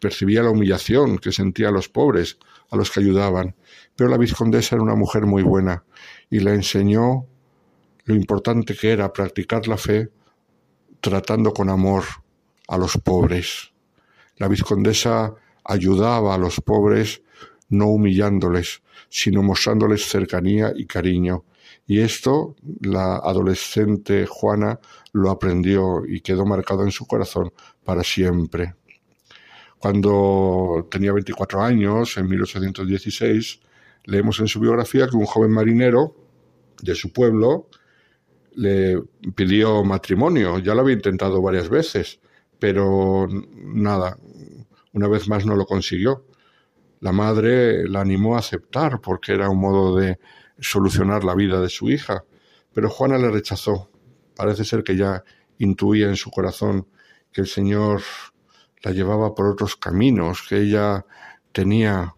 [0.00, 2.38] percibía la humillación que sentían los pobres
[2.70, 3.54] a los que ayudaban,
[3.96, 5.84] pero la vizcondesa era una mujer muy buena
[6.30, 7.26] y le enseñó
[8.04, 10.10] lo importante que era practicar la fe
[11.00, 12.04] tratando con amor
[12.68, 13.72] a los pobres.
[14.36, 15.34] La vizcondesa
[15.64, 17.22] ayudaba a los pobres
[17.68, 21.44] no humillándoles, sino mostrándoles cercanía y cariño.
[21.86, 24.78] Y esto la adolescente Juana
[25.12, 27.52] lo aprendió y quedó marcado en su corazón
[27.84, 28.74] para siempre.
[29.80, 33.60] Cuando tenía 24 años, en 1816,
[34.04, 36.16] Leemos en su biografía que un joven marinero
[36.82, 37.68] de su pueblo
[38.54, 39.00] le
[39.34, 40.58] pidió matrimonio.
[40.58, 42.20] Ya lo había intentado varias veces,
[42.58, 44.16] pero nada,
[44.92, 46.24] una vez más no lo consiguió.
[47.00, 50.18] La madre la animó a aceptar porque era un modo de
[50.58, 52.24] solucionar la vida de su hija,
[52.72, 53.90] pero Juana le rechazó.
[54.34, 55.24] Parece ser que ya
[55.58, 56.86] intuía en su corazón
[57.32, 58.02] que el Señor
[58.82, 61.04] la llevaba por otros caminos, que ella
[61.52, 62.14] tenía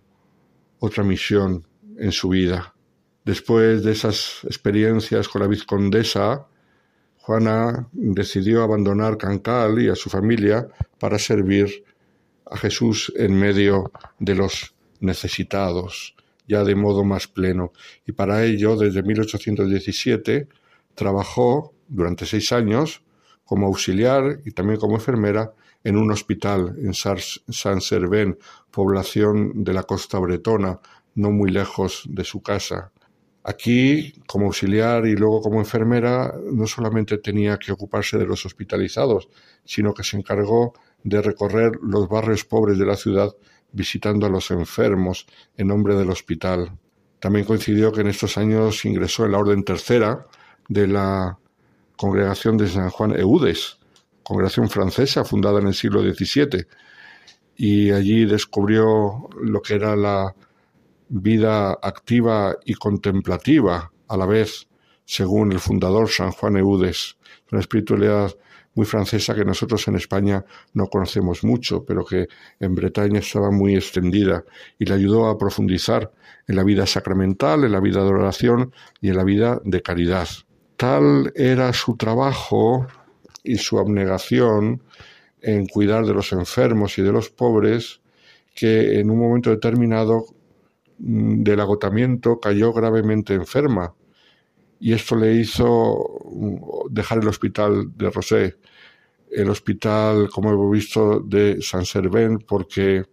[0.79, 1.67] otra misión
[1.99, 2.75] en su vida.
[3.25, 6.47] Después de esas experiencias con la vizcondesa,
[7.19, 10.67] Juana decidió abandonar Cancal y a su familia
[10.99, 11.85] para servir
[12.51, 16.17] a Jesús en medio de los necesitados,
[16.49, 17.73] ya de modo más pleno.
[18.07, 20.49] Y para ello, desde 1817,
[20.95, 23.03] trabajó durante seis años
[23.45, 25.53] como auxiliar y también como enfermera
[25.85, 28.37] en un hospital en Saint-Servais,
[28.71, 30.81] población de la costa bretona,
[31.15, 32.93] no muy lejos de su casa.
[33.45, 39.29] Aquí, como auxiliar y luego como enfermera, no solamente tenía que ocuparse de los hospitalizados,
[39.65, 43.35] sino que se encargó de recorrer los barrios pobres de la ciudad
[43.73, 45.27] visitando a los enfermos
[45.57, 46.79] en nombre del hospital.
[47.19, 50.27] También coincidió que en estos años ingresó en la Orden Tercera
[50.69, 51.39] de la
[51.97, 53.79] Congregación de San Juan Eudes,
[54.23, 56.67] congregación francesa fundada en el siglo XVII,
[57.57, 60.35] y allí descubrió lo que era la
[61.09, 64.69] vida activa y contemplativa a la vez,
[65.05, 67.17] según el fundador San Juan Eudes,
[67.51, 68.33] una espiritualidad
[68.75, 72.29] muy francesa que nosotros en España no conocemos mucho, pero que
[72.59, 74.45] en Bretaña estaba muy extendida
[74.79, 76.11] y le ayudó a profundizar
[76.49, 80.29] en la vida sacramental, en la vida de oración y en la vida de caridad.
[80.77, 82.87] Tal era su trabajo
[83.43, 84.83] y su abnegación
[85.41, 88.01] en cuidar de los enfermos y de los pobres
[88.55, 90.27] que en un momento determinado
[90.99, 93.95] mm, del agotamiento cayó gravemente enferma
[94.83, 96.57] y esto le hizo mm,
[96.91, 98.57] dejar el hospital de Rosé,
[99.31, 103.05] el hospital, como hemos visto, de San Servén, porque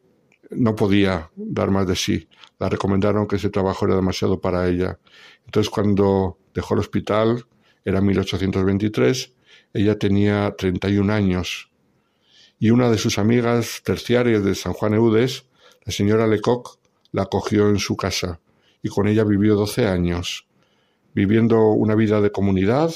[0.49, 2.27] no podía dar más de sí.
[2.57, 4.97] La recomendaron que ese trabajo era demasiado para ella.
[5.45, 7.45] Entonces, cuando dejó el hospital,
[7.85, 9.35] era 1823,
[9.73, 11.69] ella tenía 31 años.
[12.59, 15.45] Y una de sus amigas terciarias de San Juan Eudes,
[15.85, 16.77] la señora Lecoq,
[17.11, 18.39] la acogió en su casa
[18.81, 20.45] y con ella vivió 12 años
[21.13, 22.91] viviendo una vida de comunidad,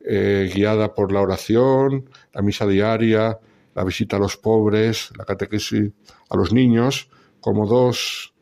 [0.00, 3.38] eh, guiada por la oración, la misa diaria,
[3.74, 5.90] la visita a los pobres, la catequesis
[6.30, 7.08] a los niños,
[7.40, 8.32] como dos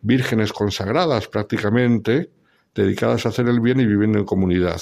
[0.00, 2.30] vírgenes consagradas prácticamente,
[2.74, 4.80] dedicadas a hacer el bien y viviendo en comunidad.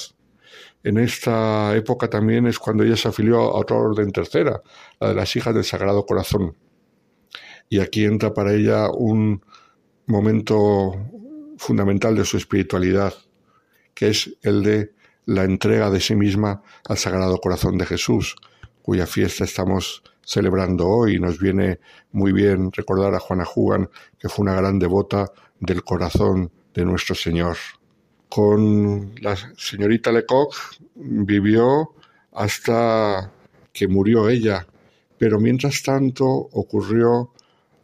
[0.83, 4.61] En esta época también es cuando ella se afilió a otra orden tercera,
[4.99, 6.57] la de las hijas del Sagrado Corazón.
[7.69, 9.43] Y aquí entra para ella un
[10.05, 10.93] momento
[11.57, 13.13] fundamental de su espiritualidad,
[13.93, 14.93] que es el de
[15.25, 18.35] la entrega de sí misma al Sagrado Corazón de Jesús,
[18.81, 21.19] cuya fiesta estamos celebrando hoy.
[21.19, 21.79] Nos viene
[22.11, 23.89] muy bien recordar a Juana Jugan,
[24.19, 27.55] que fue una gran devota del corazón de nuestro Señor.
[28.33, 30.55] Con la señorita Lecoq
[30.95, 31.93] vivió
[32.31, 33.31] hasta
[33.71, 34.65] que murió ella,
[35.19, 37.31] pero mientras tanto ocurrió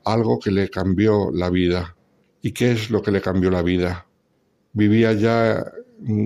[0.06, 1.96] algo que le cambió la vida.
[2.42, 4.08] ¿Y qué es lo que le cambió la vida?
[4.74, 5.64] Vivía ya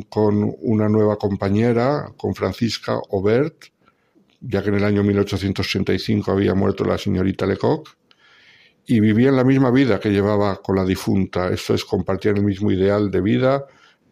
[0.07, 3.65] con una nueva compañera, con Francisca Obert,
[4.39, 7.89] ya que en el año 1885 había muerto la señorita Lecoq,
[8.85, 11.49] y vivían la misma vida que llevaba con la difunta.
[11.49, 13.65] Esto es, compartían el mismo ideal de vida,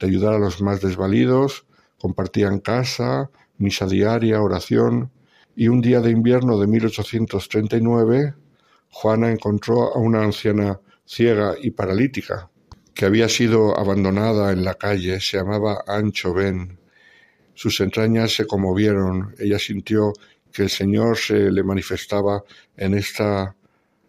[0.05, 1.65] ayudar a los más desvalidos,
[1.99, 5.11] compartían casa, misa diaria, oración,
[5.55, 8.33] y un día de invierno de 1839,
[8.89, 12.49] Juana encontró a una anciana ciega y paralítica,
[12.93, 16.79] que había sido abandonada en la calle, se llamaba Ancho Ben.
[17.53, 20.13] Sus entrañas se conmovieron, ella sintió
[20.51, 22.43] que el Señor se le manifestaba
[22.77, 23.55] en esta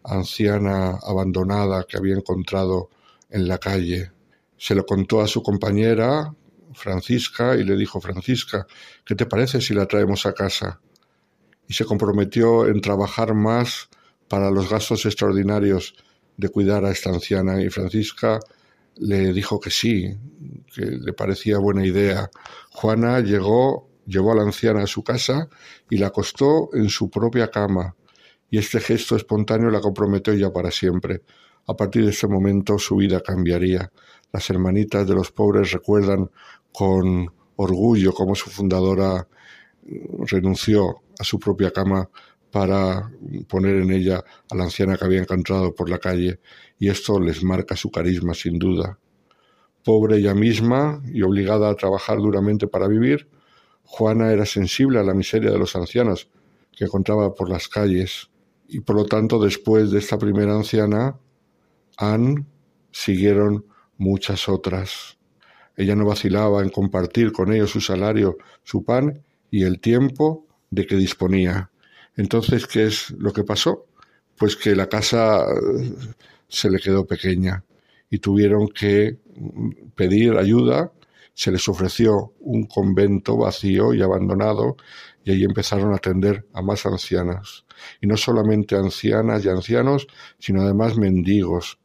[0.04, 2.90] anciana abandonada que había encontrado
[3.30, 4.11] en la calle.
[4.62, 6.32] Se lo contó a su compañera,
[6.72, 8.64] Francisca, y le dijo, Francisca,
[9.04, 10.80] ¿qué te parece si la traemos a casa?
[11.66, 13.88] Y se comprometió en trabajar más
[14.28, 15.96] para los gastos extraordinarios
[16.36, 17.60] de cuidar a esta anciana.
[17.60, 18.38] Y Francisca
[18.98, 20.16] le dijo que sí,
[20.72, 22.30] que le parecía buena idea.
[22.70, 25.48] Juana llegó, llevó a la anciana a su casa
[25.90, 27.96] y la acostó en su propia cama,
[28.48, 31.22] y este gesto espontáneo la comprometió ya para siempre.
[31.66, 33.90] A partir de ese momento su vida cambiaría.
[34.32, 36.30] Las hermanitas de los pobres recuerdan
[36.72, 39.28] con orgullo cómo su fundadora
[40.26, 42.08] renunció a su propia cama
[42.50, 43.10] para
[43.48, 46.40] poner en ella a la anciana que había encontrado por la calle,
[46.78, 48.98] y esto les marca su carisma sin duda.
[49.84, 53.28] Pobre ella misma y obligada a trabajar duramente para vivir,
[53.84, 56.28] Juana era sensible a la miseria de los ancianos
[56.70, 58.30] que encontraba por las calles,
[58.68, 61.18] y por lo tanto después de esta primera anciana,
[61.96, 62.46] Anne,
[62.90, 63.66] siguieron
[64.02, 65.16] muchas otras.
[65.76, 70.86] Ella no vacilaba en compartir con ellos su salario, su pan y el tiempo de
[70.86, 71.70] que disponía.
[72.16, 73.86] Entonces, ¿qué es lo que pasó?
[74.36, 75.92] Pues que la casa eh,
[76.48, 77.64] se le quedó pequeña
[78.10, 79.18] y tuvieron que
[79.94, 80.92] pedir ayuda.
[81.34, 84.76] Se les ofreció un convento vacío y abandonado
[85.24, 87.64] y ahí empezaron a atender a más ancianas.
[88.00, 90.06] Y no solamente ancianas y ancianos,
[90.38, 91.78] sino además mendigos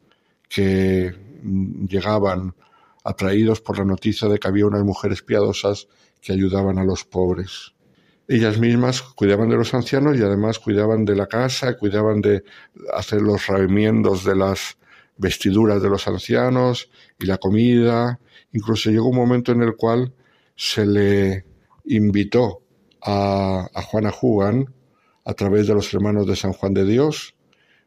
[0.48, 2.54] que mm, llegaban
[3.04, 5.88] atraídos por la noticia de que había unas mujeres piadosas
[6.20, 7.74] que ayudaban a los pobres.
[8.26, 12.44] Ellas mismas cuidaban de los ancianos y además cuidaban de la casa, cuidaban de
[12.94, 14.76] hacer los remiendos de las
[15.16, 18.20] vestiduras de los ancianos y la comida.
[18.52, 20.12] Incluso llegó un momento en el cual
[20.54, 21.46] se le
[21.86, 22.62] invitó
[23.02, 24.74] a, Juana Jugan
[25.24, 27.34] a través de los hermanos de San Juan de Dios,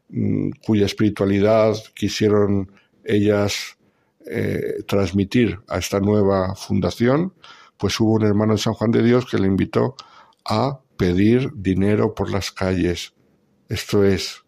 [0.08, 2.72] mm, cuya espiritualidad quisieron
[3.04, 3.76] ellas
[4.26, 7.34] eh, transmitir a esta nueva fundación,
[7.76, 9.96] pues hubo un hermano de San Juan de Dios que le invitó
[10.44, 13.14] a pedir dinero por las calles.
[13.68, 14.44] Esto es,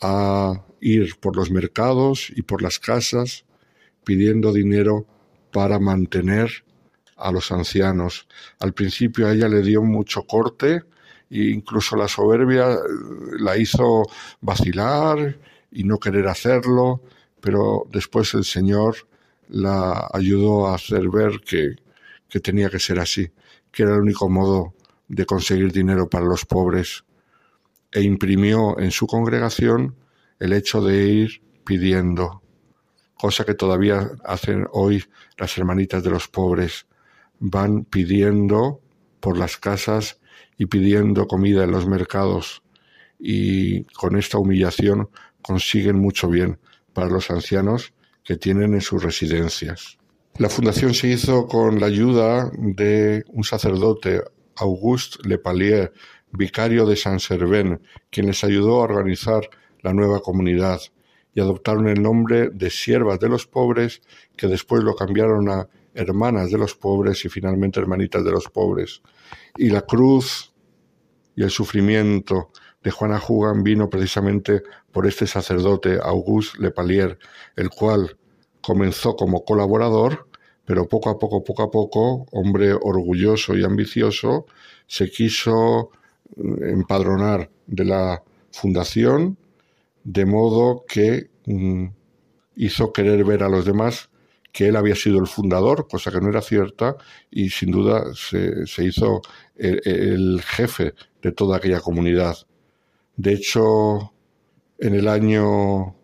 [0.00, 3.44] a ir por los mercados y por las casas
[4.04, 5.06] pidiendo dinero
[5.52, 6.64] para mantener
[7.16, 8.26] a los ancianos.
[8.58, 10.82] Al principio a ella le dio mucho corte
[11.30, 12.78] e incluso la soberbia eh,
[13.38, 14.02] la hizo
[14.40, 15.38] vacilar
[15.70, 17.02] y no querer hacerlo,
[17.40, 18.96] pero después el Señor
[19.48, 21.76] la ayudó a hacer ver que,
[22.28, 23.30] que tenía que ser así,
[23.72, 24.74] que era el único modo
[25.08, 27.04] de conseguir dinero para los pobres,
[27.92, 29.96] e imprimió en su congregación
[30.38, 32.42] el hecho de ir pidiendo,
[33.14, 35.04] cosa que todavía hacen hoy
[35.36, 36.86] las hermanitas de los pobres,
[37.40, 38.80] van pidiendo
[39.18, 40.20] por las casas
[40.56, 42.62] y pidiendo comida en los mercados
[43.18, 45.10] y con esta humillación
[45.42, 46.58] consiguen mucho bien
[46.92, 47.92] para los ancianos
[48.24, 49.98] que tienen en sus residencias.
[50.38, 54.22] La fundación se hizo con la ayuda de un sacerdote,
[54.56, 55.92] Auguste Lepalier,
[56.32, 59.48] vicario de San Servén, quien les ayudó a organizar
[59.82, 60.80] la nueva comunidad
[61.34, 64.02] y adoptaron el nombre de Siervas de los Pobres,
[64.36, 69.02] que después lo cambiaron a hermanas de los pobres y finalmente hermanitas de los pobres.
[69.56, 70.52] Y la cruz
[71.34, 72.50] y el sufrimiento
[72.82, 74.62] de Juana Jugan vino precisamente
[74.92, 77.18] por este sacerdote, Auguste Lepalier,
[77.56, 78.16] el cual
[78.60, 80.28] comenzó como colaborador,
[80.64, 84.46] pero poco a poco, poco a poco, hombre orgulloso y ambicioso,
[84.86, 85.90] se quiso
[86.36, 89.36] mm, empadronar de la fundación,
[90.04, 91.86] de modo que mm,
[92.56, 94.10] hizo querer ver a los demás
[94.52, 96.96] que él había sido el fundador, cosa que no era cierta,
[97.30, 99.22] y sin duda se, hizo
[99.56, 102.36] el, jefe de toda aquella comunidad.
[103.22, 104.14] De hecho,
[104.78, 105.94] en el año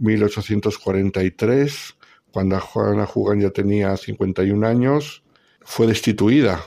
[0.00, 1.96] 1843,
[2.32, 5.22] cuando Juana Jugan ya tenía 51 años,
[5.60, 6.60] fue destituida.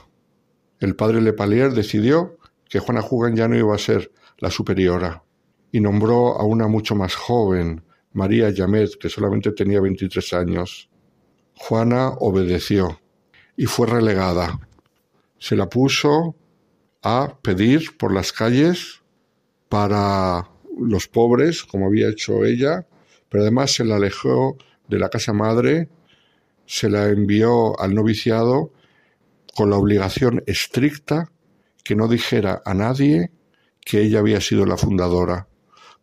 [0.80, 2.38] El padre Lepalier decidió
[2.70, 5.26] que Juana Jugan ya no iba a ser la superiora
[5.74, 7.84] y nombró a una mucho más joven,
[8.14, 10.90] María Yamet, que solamente tenía 23 años.
[11.56, 13.02] Juana obedeció
[13.58, 14.62] y fue relegada.
[15.40, 16.38] Se la puso
[17.02, 19.03] a pedir por las calles
[19.74, 22.86] para los pobres, como había hecho ella,
[23.28, 24.56] pero además se la alejó
[24.88, 25.90] de la casa madre,
[26.68, 28.72] se la envió al noviciado
[29.56, 31.32] con la obligación estricta
[31.84, 33.32] que no dijera a nadie
[33.84, 35.48] que ella había sido la fundadora,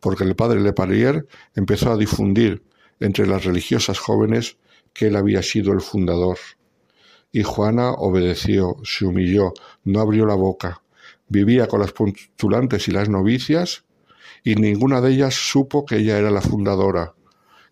[0.01, 2.64] porque el padre Leparier empezó a difundir
[2.98, 4.56] entre las religiosas jóvenes
[4.92, 6.38] que él había sido el fundador.
[7.30, 10.82] Y Juana obedeció, se humilló, no abrió la boca,
[11.31, 13.85] vivía con las postulantes y las novicias,
[14.44, 17.15] y ninguna de ellas supo que ella era la fundadora.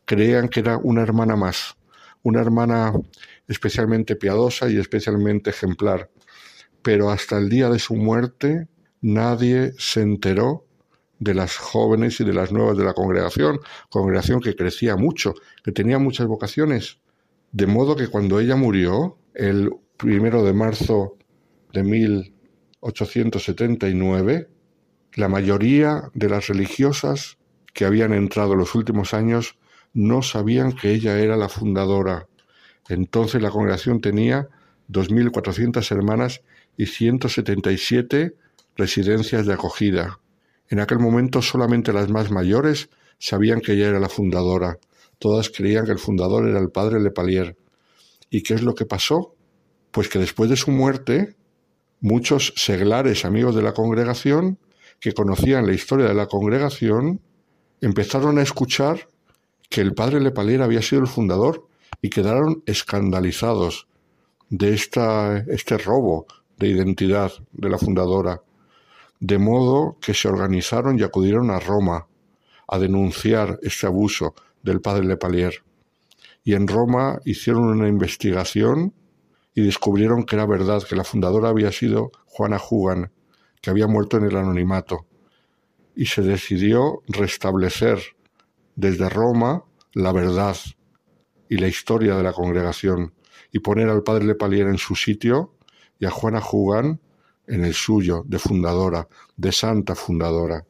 [0.06, 1.76] Creían que era una hermana más,
[2.22, 2.92] una hermana
[3.46, 6.10] especialmente piadosa y especialmente ejemplar.
[6.82, 8.68] Pero hasta el día de su muerte
[9.00, 10.64] nadie se enteró
[11.18, 13.58] de las jóvenes y de las nuevas de la congregación,
[13.90, 17.00] congregación que crecía mucho, que tenía muchas vocaciones,
[17.50, 21.16] de modo que cuando ella murió, el primero de marzo
[21.72, 21.82] de
[22.82, 24.48] 1879,
[25.14, 27.38] la mayoría de las religiosas
[27.72, 29.58] que habían entrado en los últimos años
[29.92, 32.26] no sabían que ella era la fundadora.
[32.88, 34.48] Entonces la congregación tenía
[34.88, 36.42] 2.400 hermanas
[36.76, 38.34] y 177
[38.76, 40.20] residencias de acogida.
[40.68, 44.78] En aquel momento solamente las más mayores sabían que ella era la fundadora.
[45.18, 47.56] Todas creían que el fundador era el padre Lepalier.
[48.30, 49.34] ¿Y qué es lo que pasó?
[49.90, 51.34] Pues que después de su muerte,
[52.00, 54.58] muchos seglares amigos de la congregación,
[55.00, 57.20] que conocían la historia de la congregación,
[57.80, 59.08] empezaron a escuchar
[59.68, 61.68] que el padre Lepalier había sido el fundador
[62.00, 63.88] y quedaron escandalizados
[64.50, 66.26] de esta, este robo
[66.56, 68.42] de identidad de la fundadora,
[69.20, 72.06] de modo que se organizaron y acudieron a Roma
[72.66, 75.62] a denunciar este abuso del padre Lepalier.
[76.44, 78.94] Y en Roma hicieron una investigación
[79.58, 83.10] y descubrieron que era verdad, que la fundadora había sido Juana Hugan,
[83.60, 85.08] que había muerto en el anonimato.
[85.96, 87.98] Y se decidió restablecer
[88.76, 89.64] desde Roma
[89.94, 90.56] la verdad
[91.48, 93.14] y la historia de la congregación
[93.50, 95.56] y poner al padre Lepalier en su sitio
[95.98, 97.00] y a Juana Hugan
[97.48, 100.64] en el suyo, de fundadora, de santa fundadora.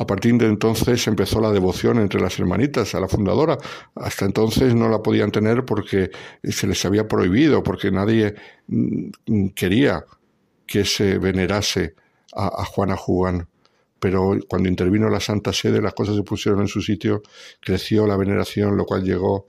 [0.00, 3.58] A partir de entonces empezó la devoción entre las hermanitas a la fundadora.
[3.94, 6.10] Hasta entonces no la podían tener porque
[6.42, 8.34] se les había prohibido, porque nadie
[8.66, 10.06] mm, quería
[10.66, 11.96] que se venerase
[12.34, 13.46] a, Juana Juan.
[13.98, 17.20] Pero cuando intervino la Santa Sede, las cosas se pusieron en su sitio,
[17.60, 19.44] creció la veneración, lo cual llegó,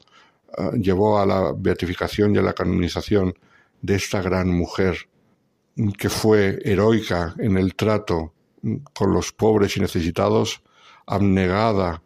[0.57, 3.33] ah, llevó a la beatificación y a la canonización
[3.81, 4.97] de esta gran mujer
[5.97, 8.33] que fue heroica en el trato
[8.93, 10.61] con los pobres y necesitados,
[11.05, 12.03] abnegada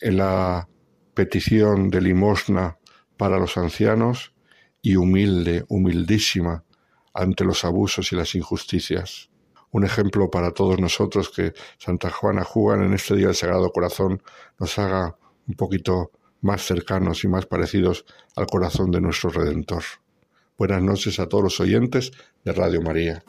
[0.00, 0.68] en la
[1.14, 2.78] petición de limosna
[3.16, 4.34] para los ancianos
[4.82, 6.64] y humilde, humildísima
[7.12, 9.30] ante los abusos y las injusticias.
[9.70, 14.22] Un ejemplo para todos nosotros que Santa Juana Jugan en este día del Sagrado Corazón
[14.58, 15.16] nos haga
[15.48, 16.10] un poquito
[16.42, 18.04] más cercanos y más parecidos
[18.36, 19.82] al corazón de nuestro Redentor.
[20.58, 22.12] Buenas noches a todos los oyentes
[22.44, 23.24] de Radio María.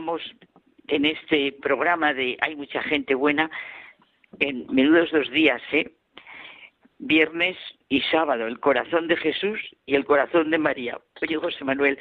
[0.00, 0.22] Continuamos
[0.88, 3.50] en este programa de Hay mucha gente buena,
[4.38, 5.92] en menudos dos días, ¿eh?
[6.98, 7.56] Viernes
[7.90, 10.98] y sábado, el corazón de Jesús y el corazón de María.
[11.20, 11.98] Oye, José Manuel,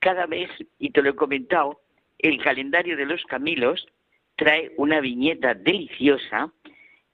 [0.00, 1.80] cada mes, y te lo he comentado,
[2.18, 3.86] el calendario de los Camilos
[4.36, 6.52] trae una viñeta deliciosa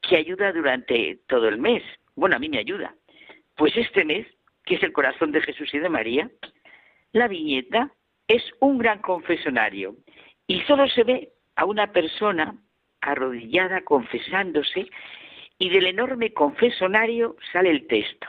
[0.02, 1.84] que ayuda durante todo el mes.
[2.16, 2.96] Bueno, a mí me ayuda.
[3.56, 4.26] Pues este mes
[4.64, 6.30] que es el corazón de Jesús y de María,
[7.12, 7.92] la viñeta
[8.28, 9.96] es un gran confesonario
[10.46, 12.56] y solo se ve a una persona
[13.00, 14.88] arrodillada confesándose
[15.58, 18.26] y del enorme confesonario sale el texto.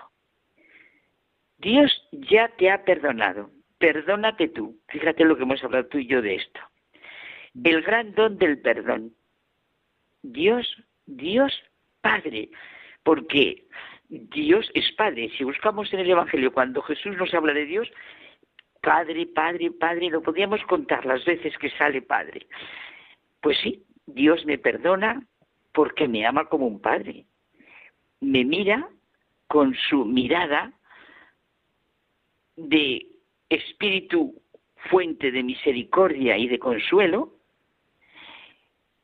[1.58, 4.78] Dios ya te ha perdonado, perdónate tú.
[4.90, 6.60] Fíjate lo que hemos hablado tú y yo de esto.
[7.64, 9.14] El gran don del perdón.
[10.22, 10.68] Dios,
[11.06, 11.54] Dios
[12.02, 12.50] Padre,
[13.04, 13.66] porque
[14.10, 15.32] Dios es Padre.
[15.38, 17.90] Si buscamos en el Evangelio cuando Jesús nos habla de Dios,
[18.86, 22.46] Padre, Padre, Padre, no podíamos contar las veces que sale Padre.
[23.42, 25.26] Pues sí, Dios me perdona
[25.74, 27.26] porque me ama como un Padre.
[28.22, 28.88] Me mira
[29.48, 30.72] con su mirada
[32.56, 33.08] de
[33.50, 34.40] espíritu
[34.90, 37.34] fuente de misericordia y de consuelo,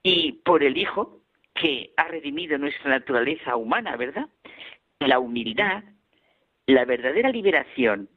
[0.03, 1.21] y por el Hijo
[1.55, 4.29] que ha redimido nuestra naturaleza humana, ¿verdad?
[4.99, 5.83] la humildad,
[6.67, 8.07] la verdadera liberación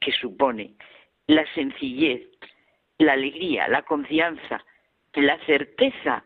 [0.00, 0.76] que supone
[1.28, 2.26] la sencillez,
[2.98, 4.64] la alegría, la confianza,
[5.14, 6.24] la certeza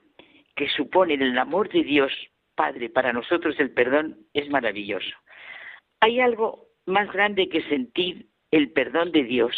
[0.54, 2.12] que supone el amor de Dios
[2.54, 5.14] Padre para nosotros el perdón es maravilloso.
[6.00, 9.56] Hay algo más grande que sentir el perdón de Dios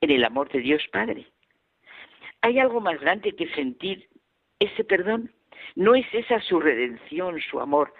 [0.00, 1.26] en el amor de Dios Padre.
[2.42, 4.08] Hay algo más grande que sentir
[4.58, 5.32] ese perdón.
[5.74, 7.94] No es esa su redención, su amor.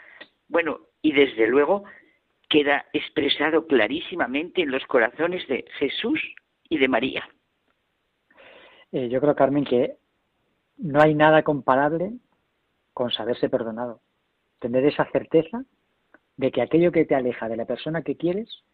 [0.49, 1.85] Bueno, y desde luego
[2.49, 6.21] queda expresado clarísimamente en los corazones de Jesús
[6.69, 7.29] y de María.
[8.93, 9.97] Eh, yo creo, Carmen, que
[10.79, 12.13] no hay nada comparable
[12.93, 14.01] con saberse perdonado.
[14.59, 15.65] Tener esa certeza
[16.37, 18.65] de que aquello que te aleja de la persona que quieres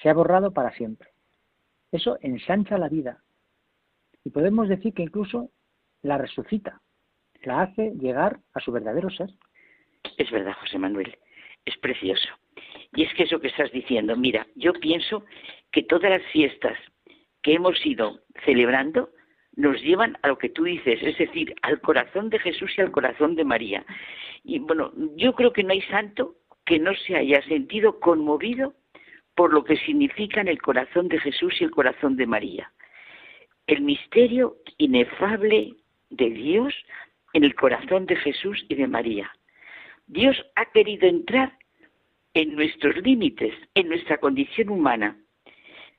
[0.00, 1.10] se ha borrado para siempre.
[1.92, 3.22] Eso ensancha la vida.
[4.24, 5.50] Y podemos decir que incluso
[6.02, 6.80] la resucita.
[7.42, 9.30] la hace llegar a su verdadero ser.
[10.18, 11.18] Es verdad, José Manuel,
[11.64, 12.28] es precioso.
[12.94, 15.24] Y es que eso que estás diciendo, mira, yo pienso
[15.70, 16.76] que todas las fiestas
[17.42, 19.10] que hemos ido celebrando
[19.56, 22.90] nos llevan a lo que tú dices, es decir, al corazón de Jesús y al
[22.90, 23.84] corazón de María.
[24.44, 28.74] Y bueno, yo creo que no hay santo que no se haya sentido conmovido
[29.34, 32.72] por lo que significan el corazón de Jesús y el corazón de María.
[33.66, 35.74] El misterio inefable
[36.10, 36.74] de Dios
[37.32, 39.30] en el corazón de Jesús y de María.
[40.06, 41.56] Dios ha querido entrar
[42.34, 45.16] en nuestros límites, en nuestra condición humana.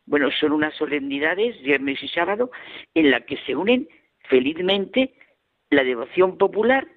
[0.05, 2.51] Bueno, son unas solemnidades, viernes y sábado,
[2.93, 3.87] en las que se unen
[4.29, 5.13] felizmente
[5.69, 6.87] la devoción popular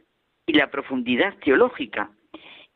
[0.46, 2.10] y la profundidad teológica.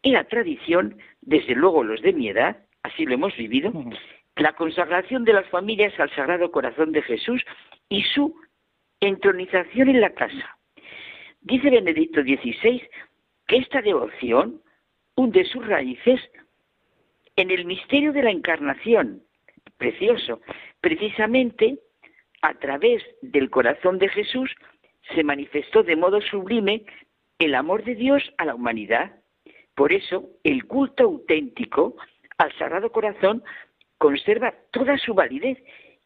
[0.02, 3.72] Y la tradición, desde luego los de mi edad, así lo hemos vivido,
[4.36, 7.44] la consagración de las familias al Sagrado Corazón de Jesús
[7.88, 8.34] y su
[9.00, 10.58] entronización en la casa.
[11.40, 12.82] Dice Benedicto XVI
[13.46, 14.62] que esta devoción
[15.16, 16.20] hunde sus raíces
[17.38, 19.22] en el misterio de la encarnación,
[19.76, 20.40] precioso,
[20.80, 21.78] precisamente
[22.42, 24.54] a través del corazón de Jesús
[25.14, 26.84] se manifestó de modo sublime
[27.38, 29.12] el amor de Dios a la humanidad.
[29.74, 31.96] Por eso, el culto auténtico
[32.38, 33.42] al Sagrado Corazón
[33.98, 35.58] conserva toda su validez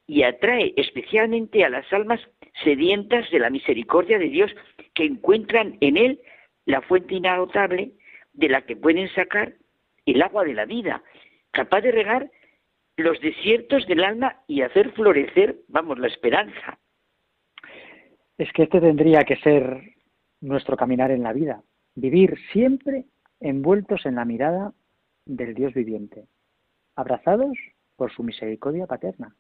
[0.07, 2.21] y atrae especialmente a las almas
[2.63, 4.51] sedientas de la misericordia de Dios
[4.95, 6.21] que encuentran en él
[6.67, 7.93] la fuente inagotable
[8.35, 9.55] de la que pueden sacar
[10.07, 11.03] el agua de la vida,
[11.53, 12.31] capaz de regar
[12.97, 16.79] los desiertos del alma y hacer florecer, vamos, la esperanza.
[18.37, 19.95] Es que este tendría que ser
[20.41, 21.63] nuestro caminar en la vida,
[21.95, 23.05] vivir siempre
[23.41, 24.73] envueltos en la mirada
[25.25, 26.25] del Dios viviente,
[26.97, 27.57] abrazados
[27.97, 29.35] por su misericordia paterna.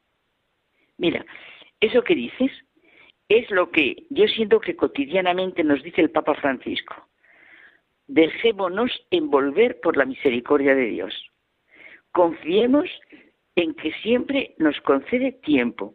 [0.99, 1.25] Mira,
[1.81, 2.53] eso que dices
[3.29, 6.95] es lo que yo siento que cotidianamente nos dice el Papa Francisco.
[8.07, 11.32] Dejémonos envolver por la misericordia de Dios.
[12.13, 12.89] Confiemos
[13.57, 15.95] en que siempre nos concede tiempo.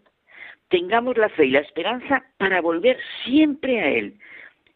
[0.70, 4.20] Tengamos la fe y la esperanza para volver siempre a Él.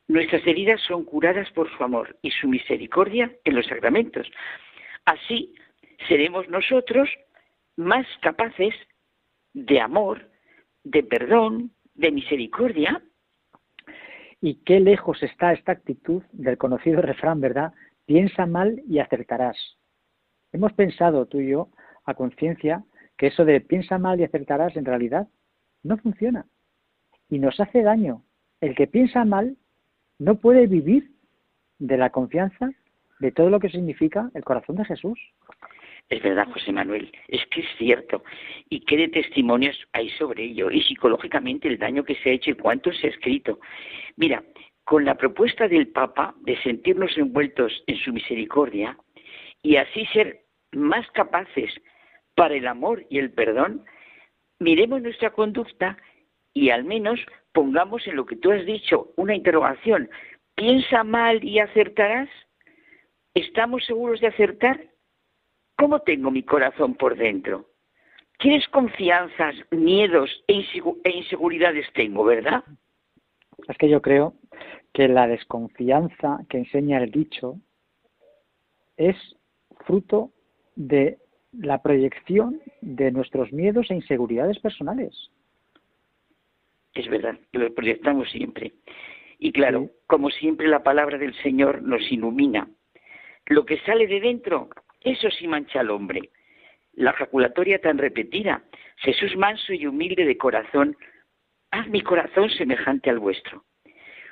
[0.07, 4.27] Nuestras heridas son curadas por su amor y su misericordia en los sacramentos.
[5.05, 5.55] Así
[6.07, 7.09] seremos nosotros
[7.76, 8.73] más capaces
[9.53, 10.30] de amor,
[10.84, 13.01] de perdón, de misericordia.
[14.41, 17.73] Y qué lejos está esta actitud del conocido refrán, ¿verdad?
[18.05, 19.57] Piensa mal y acertarás.
[20.53, 21.69] Hemos pensado tú y yo
[22.06, 22.84] a conciencia
[23.18, 25.28] que eso de piensa mal y acertarás en realidad
[25.84, 26.45] no funciona.
[27.30, 28.23] Y nos hace daño.
[28.60, 29.57] El que piensa mal
[30.19, 31.11] no puede vivir
[31.80, 32.69] de la confianza
[33.19, 35.19] de todo lo que significa el corazón de Jesús.
[36.10, 38.23] Es verdad, José Manuel, es que es cierto.
[38.69, 40.69] ¿Y qué de testimonios hay sobre ello?
[40.69, 43.60] Y psicológicamente el daño que se ha hecho y cuánto se ha escrito.
[44.18, 44.44] Mira,
[44.84, 48.98] con la propuesta del Papa de sentirnos envueltos en su misericordia
[49.63, 51.71] y así ser más capaces
[52.35, 53.85] para el amor y el perdón,
[54.59, 55.97] miremos nuestra conducta
[56.53, 57.19] y al menos
[57.53, 60.09] pongamos en lo que tú has dicho una interrogación.
[60.55, 62.29] ¿Piensa mal y acertarás?
[63.33, 64.79] ¿Estamos seguros de acertar?
[65.77, 67.67] ¿Cómo tengo mi corazón por dentro?
[68.39, 70.65] ¿Qué desconfianzas, miedos e,
[71.03, 72.63] e inseguridades tengo, verdad?
[73.67, 74.33] Es que yo creo
[74.93, 77.55] que la desconfianza que enseña el dicho
[78.97, 79.15] es
[79.81, 80.31] fruto
[80.75, 81.17] de
[81.51, 85.31] la proyección de nuestros miedos e inseguridades personales.
[86.93, 88.73] Es verdad, que lo proyectamos siempre.
[89.39, 92.67] Y claro, como siempre la palabra del Señor nos ilumina.
[93.47, 94.69] Lo que sale de dentro
[95.01, 96.29] eso sí mancha al hombre.
[96.93, 98.63] La jaculatoria tan repetida,
[98.97, 100.95] Jesús manso y humilde de corazón,
[101.71, 103.65] haz mi corazón semejante al vuestro.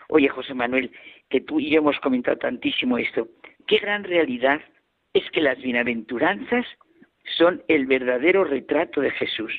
[0.10, 0.92] Oye, José Manuel,
[1.30, 3.28] que tú y yo hemos comentado tantísimo esto,
[3.68, 4.62] qué gran realidad
[5.14, 6.66] es que las bienaventuranzas
[7.38, 9.52] son el verdadero retrato de Jesús.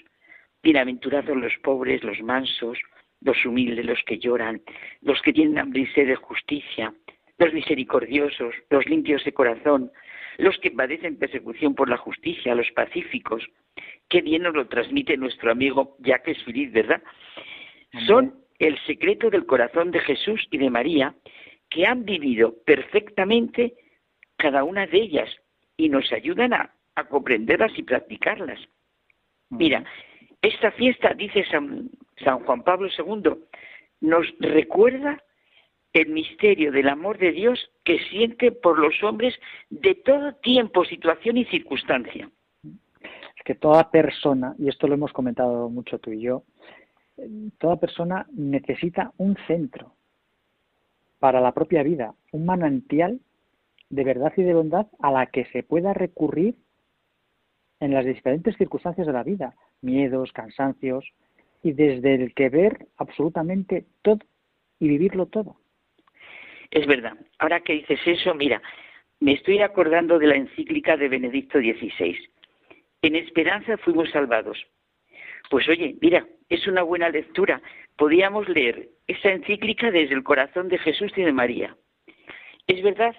[0.62, 2.78] Bienaventurados los pobres, los mansos,
[3.20, 4.62] los humildes, los que lloran,
[5.01, 6.94] los que tienen hambre y sed de justicia,
[7.39, 9.90] los misericordiosos, los limpios de corazón,
[10.39, 13.47] los que padecen persecución por la justicia, los pacíficos.
[14.09, 17.02] Qué bien nos lo transmite nuestro amigo Jacques Philippe, ¿verdad?
[18.06, 21.14] Son el secreto del corazón de Jesús y de María
[21.68, 23.74] que han vivido perfectamente
[24.40, 25.28] cada una de ellas
[25.76, 26.74] y nos ayudan a,
[27.08, 28.60] comprenderlas y practicarlas.
[29.48, 29.84] Mira,
[30.42, 31.88] esta fiesta, dice San,
[32.22, 33.36] San Juan Pablo II,
[34.00, 35.22] nos recuerda
[35.94, 39.34] el misterio del amor de Dios que siente por los hombres
[39.70, 42.30] de todo tiempo, situación y circunstancia.
[42.62, 46.44] Es que toda persona, y esto lo hemos comentado mucho tú y yo,
[47.58, 49.94] toda persona necesita un centro.
[51.18, 53.20] para la propia vida, un manantial
[53.90, 56.54] de verdad y de bondad a la que se pueda recurrir
[57.80, 61.04] en las diferentes circunstancias de la vida, miedos, cansancios,
[61.62, 64.20] y desde el que ver absolutamente todo
[64.78, 65.56] y vivirlo todo.
[66.70, 67.14] Es verdad.
[67.38, 68.62] Ahora que dices eso, mira,
[69.18, 72.16] me estoy acordando de la encíclica de Benedicto XVI.
[73.02, 74.58] En esperanza fuimos salvados.
[75.50, 77.60] Pues oye, mira, es una buena lectura.
[77.96, 81.76] Podíamos leer esa encíclica desde el corazón de Jesús y de María.
[82.66, 83.16] Es verdad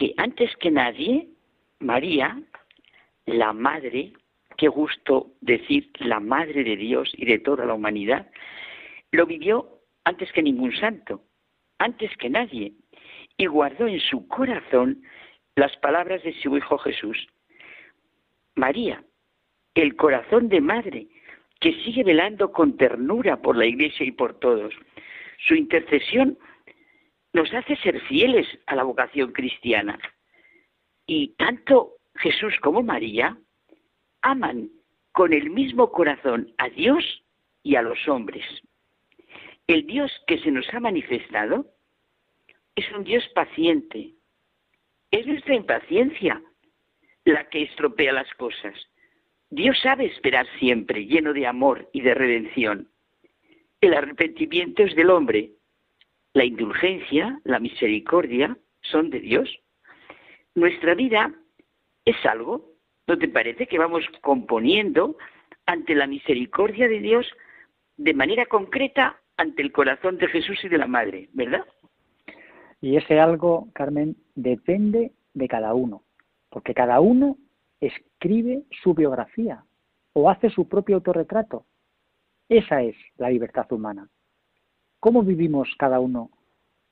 [0.00, 1.28] que antes que nadie,
[1.78, 2.40] María,
[3.26, 4.14] la madre,
[4.56, 8.30] qué gusto decir la madre de Dios y de toda la humanidad,
[9.12, 9.68] lo vivió
[10.04, 11.22] antes que ningún santo,
[11.78, 12.72] antes que nadie,
[13.36, 15.02] y guardó en su corazón
[15.54, 17.28] las palabras de su Hijo Jesús.
[18.54, 19.04] María,
[19.74, 21.08] el corazón de madre,
[21.60, 24.72] que sigue velando con ternura por la Iglesia y por todos.
[25.46, 26.38] Su intercesión
[27.32, 29.98] nos hace ser fieles a la vocación cristiana.
[31.06, 33.36] Y tanto Jesús como María
[34.22, 34.70] aman
[35.12, 37.24] con el mismo corazón a Dios
[37.62, 38.44] y a los hombres.
[39.66, 41.66] El Dios que se nos ha manifestado
[42.74, 44.14] es un Dios paciente.
[45.10, 46.42] Es nuestra impaciencia
[47.24, 48.74] la que estropea las cosas.
[49.50, 52.88] Dios sabe esperar siempre, lleno de amor y de redención.
[53.80, 55.52] El arrepentimiento es del hombre.
[56.32, 59.48] La indulgencia, la misericordia son de Dios.
[60.54, 61.34] Nuestra vida
[62.04, 62.72] es algo,
[63.06, 65.16] ¿no te parece que vamos componiendo
[65.66, 67.26] ante la misericordia de Dios
[67.96, 71.64] de manera concreta ante el corazón de Jesús y de la Madre, ¿verdad?
[72.80, 76.02] Y ese algo, Carmen, depende de cada uno,
[76.48, 77.36] porque cada uno
[77.80, 79.64] escribe su biografía
[80.12, 81.66] o hace su propio autorretrato.
[82.48, 84.08] Esa es la libertad humana.
[85.00, 86.30] ¿Cómo vivimos cada uno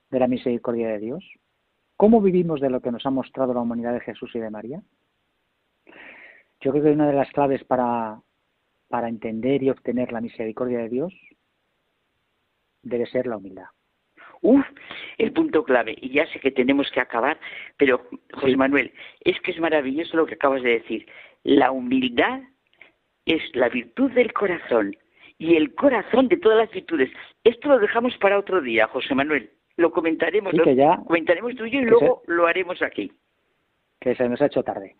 [0.09, 1.23] de la misericordia de Dios?
[1.95, 4.81] ¿Cómo vivimos de lo que nos ha mostrado la humanidad de Jesús y de María?
[6.61, 8.19] Yo creo que una de las claves para,
[8.87, 11.13] para entender y obtener la misericordia de Dios
[12.81, 13.67] debe ser la humildad.
[14.41, 14.65] Uf,
[15.17, 15.95] el punto clave.
[16.01, 17.39] Y ya sé que tenemos que acabar,
[17.77, 21.05] pero José Manuel, es que es maravilloso lo que acabas de decir.
[21.43, 22.41] La humildad
[23.25, 24.95] es la virtud del corazón
[25.39, 27.09] y el corazón de todas las virtudes.
[27.43, 29.49] Esto lo dejamos para otro día, José Manuel.
[29.77, 30.53] Lo comentaremos,
[31.07, 33.11] comentaremos tú y yo y luego lo haremos aquí.
[33.99, 34.95] Que se nos ha hecho tarde.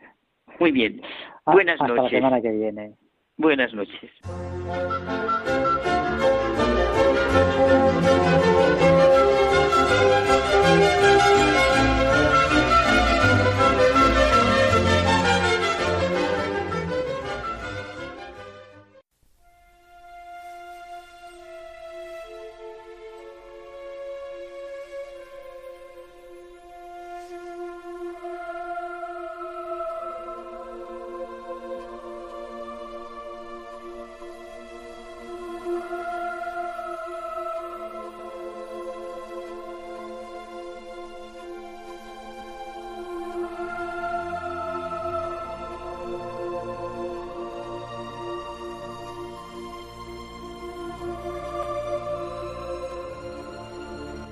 [0.59, 1.01] Muy bien.
[1.45, 1.91] Ah, Buenas noches.
[1.91, 2.95] Hasta la semana que viene.
[3.37, 4.11] Buenas noches.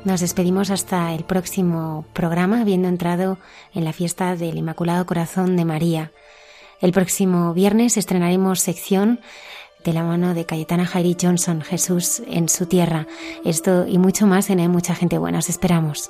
[0.07, 3.37] Nos despedimos hasta el próximo programa, habiendo entrado
[3.73, 6.13] en la fiesta del Inmaculado Corazón de María.
[6.79, 9.19] El próximo viernes estrenaremos sección
[9.83, 13.05] de la mano de Cayetana Jairi Johnson, Jesús en su tierra.
[13.43, 15.39] Esto y mucho más en Hay Mucha Gente Buena.
[15.39, 16.09] Os esperamos.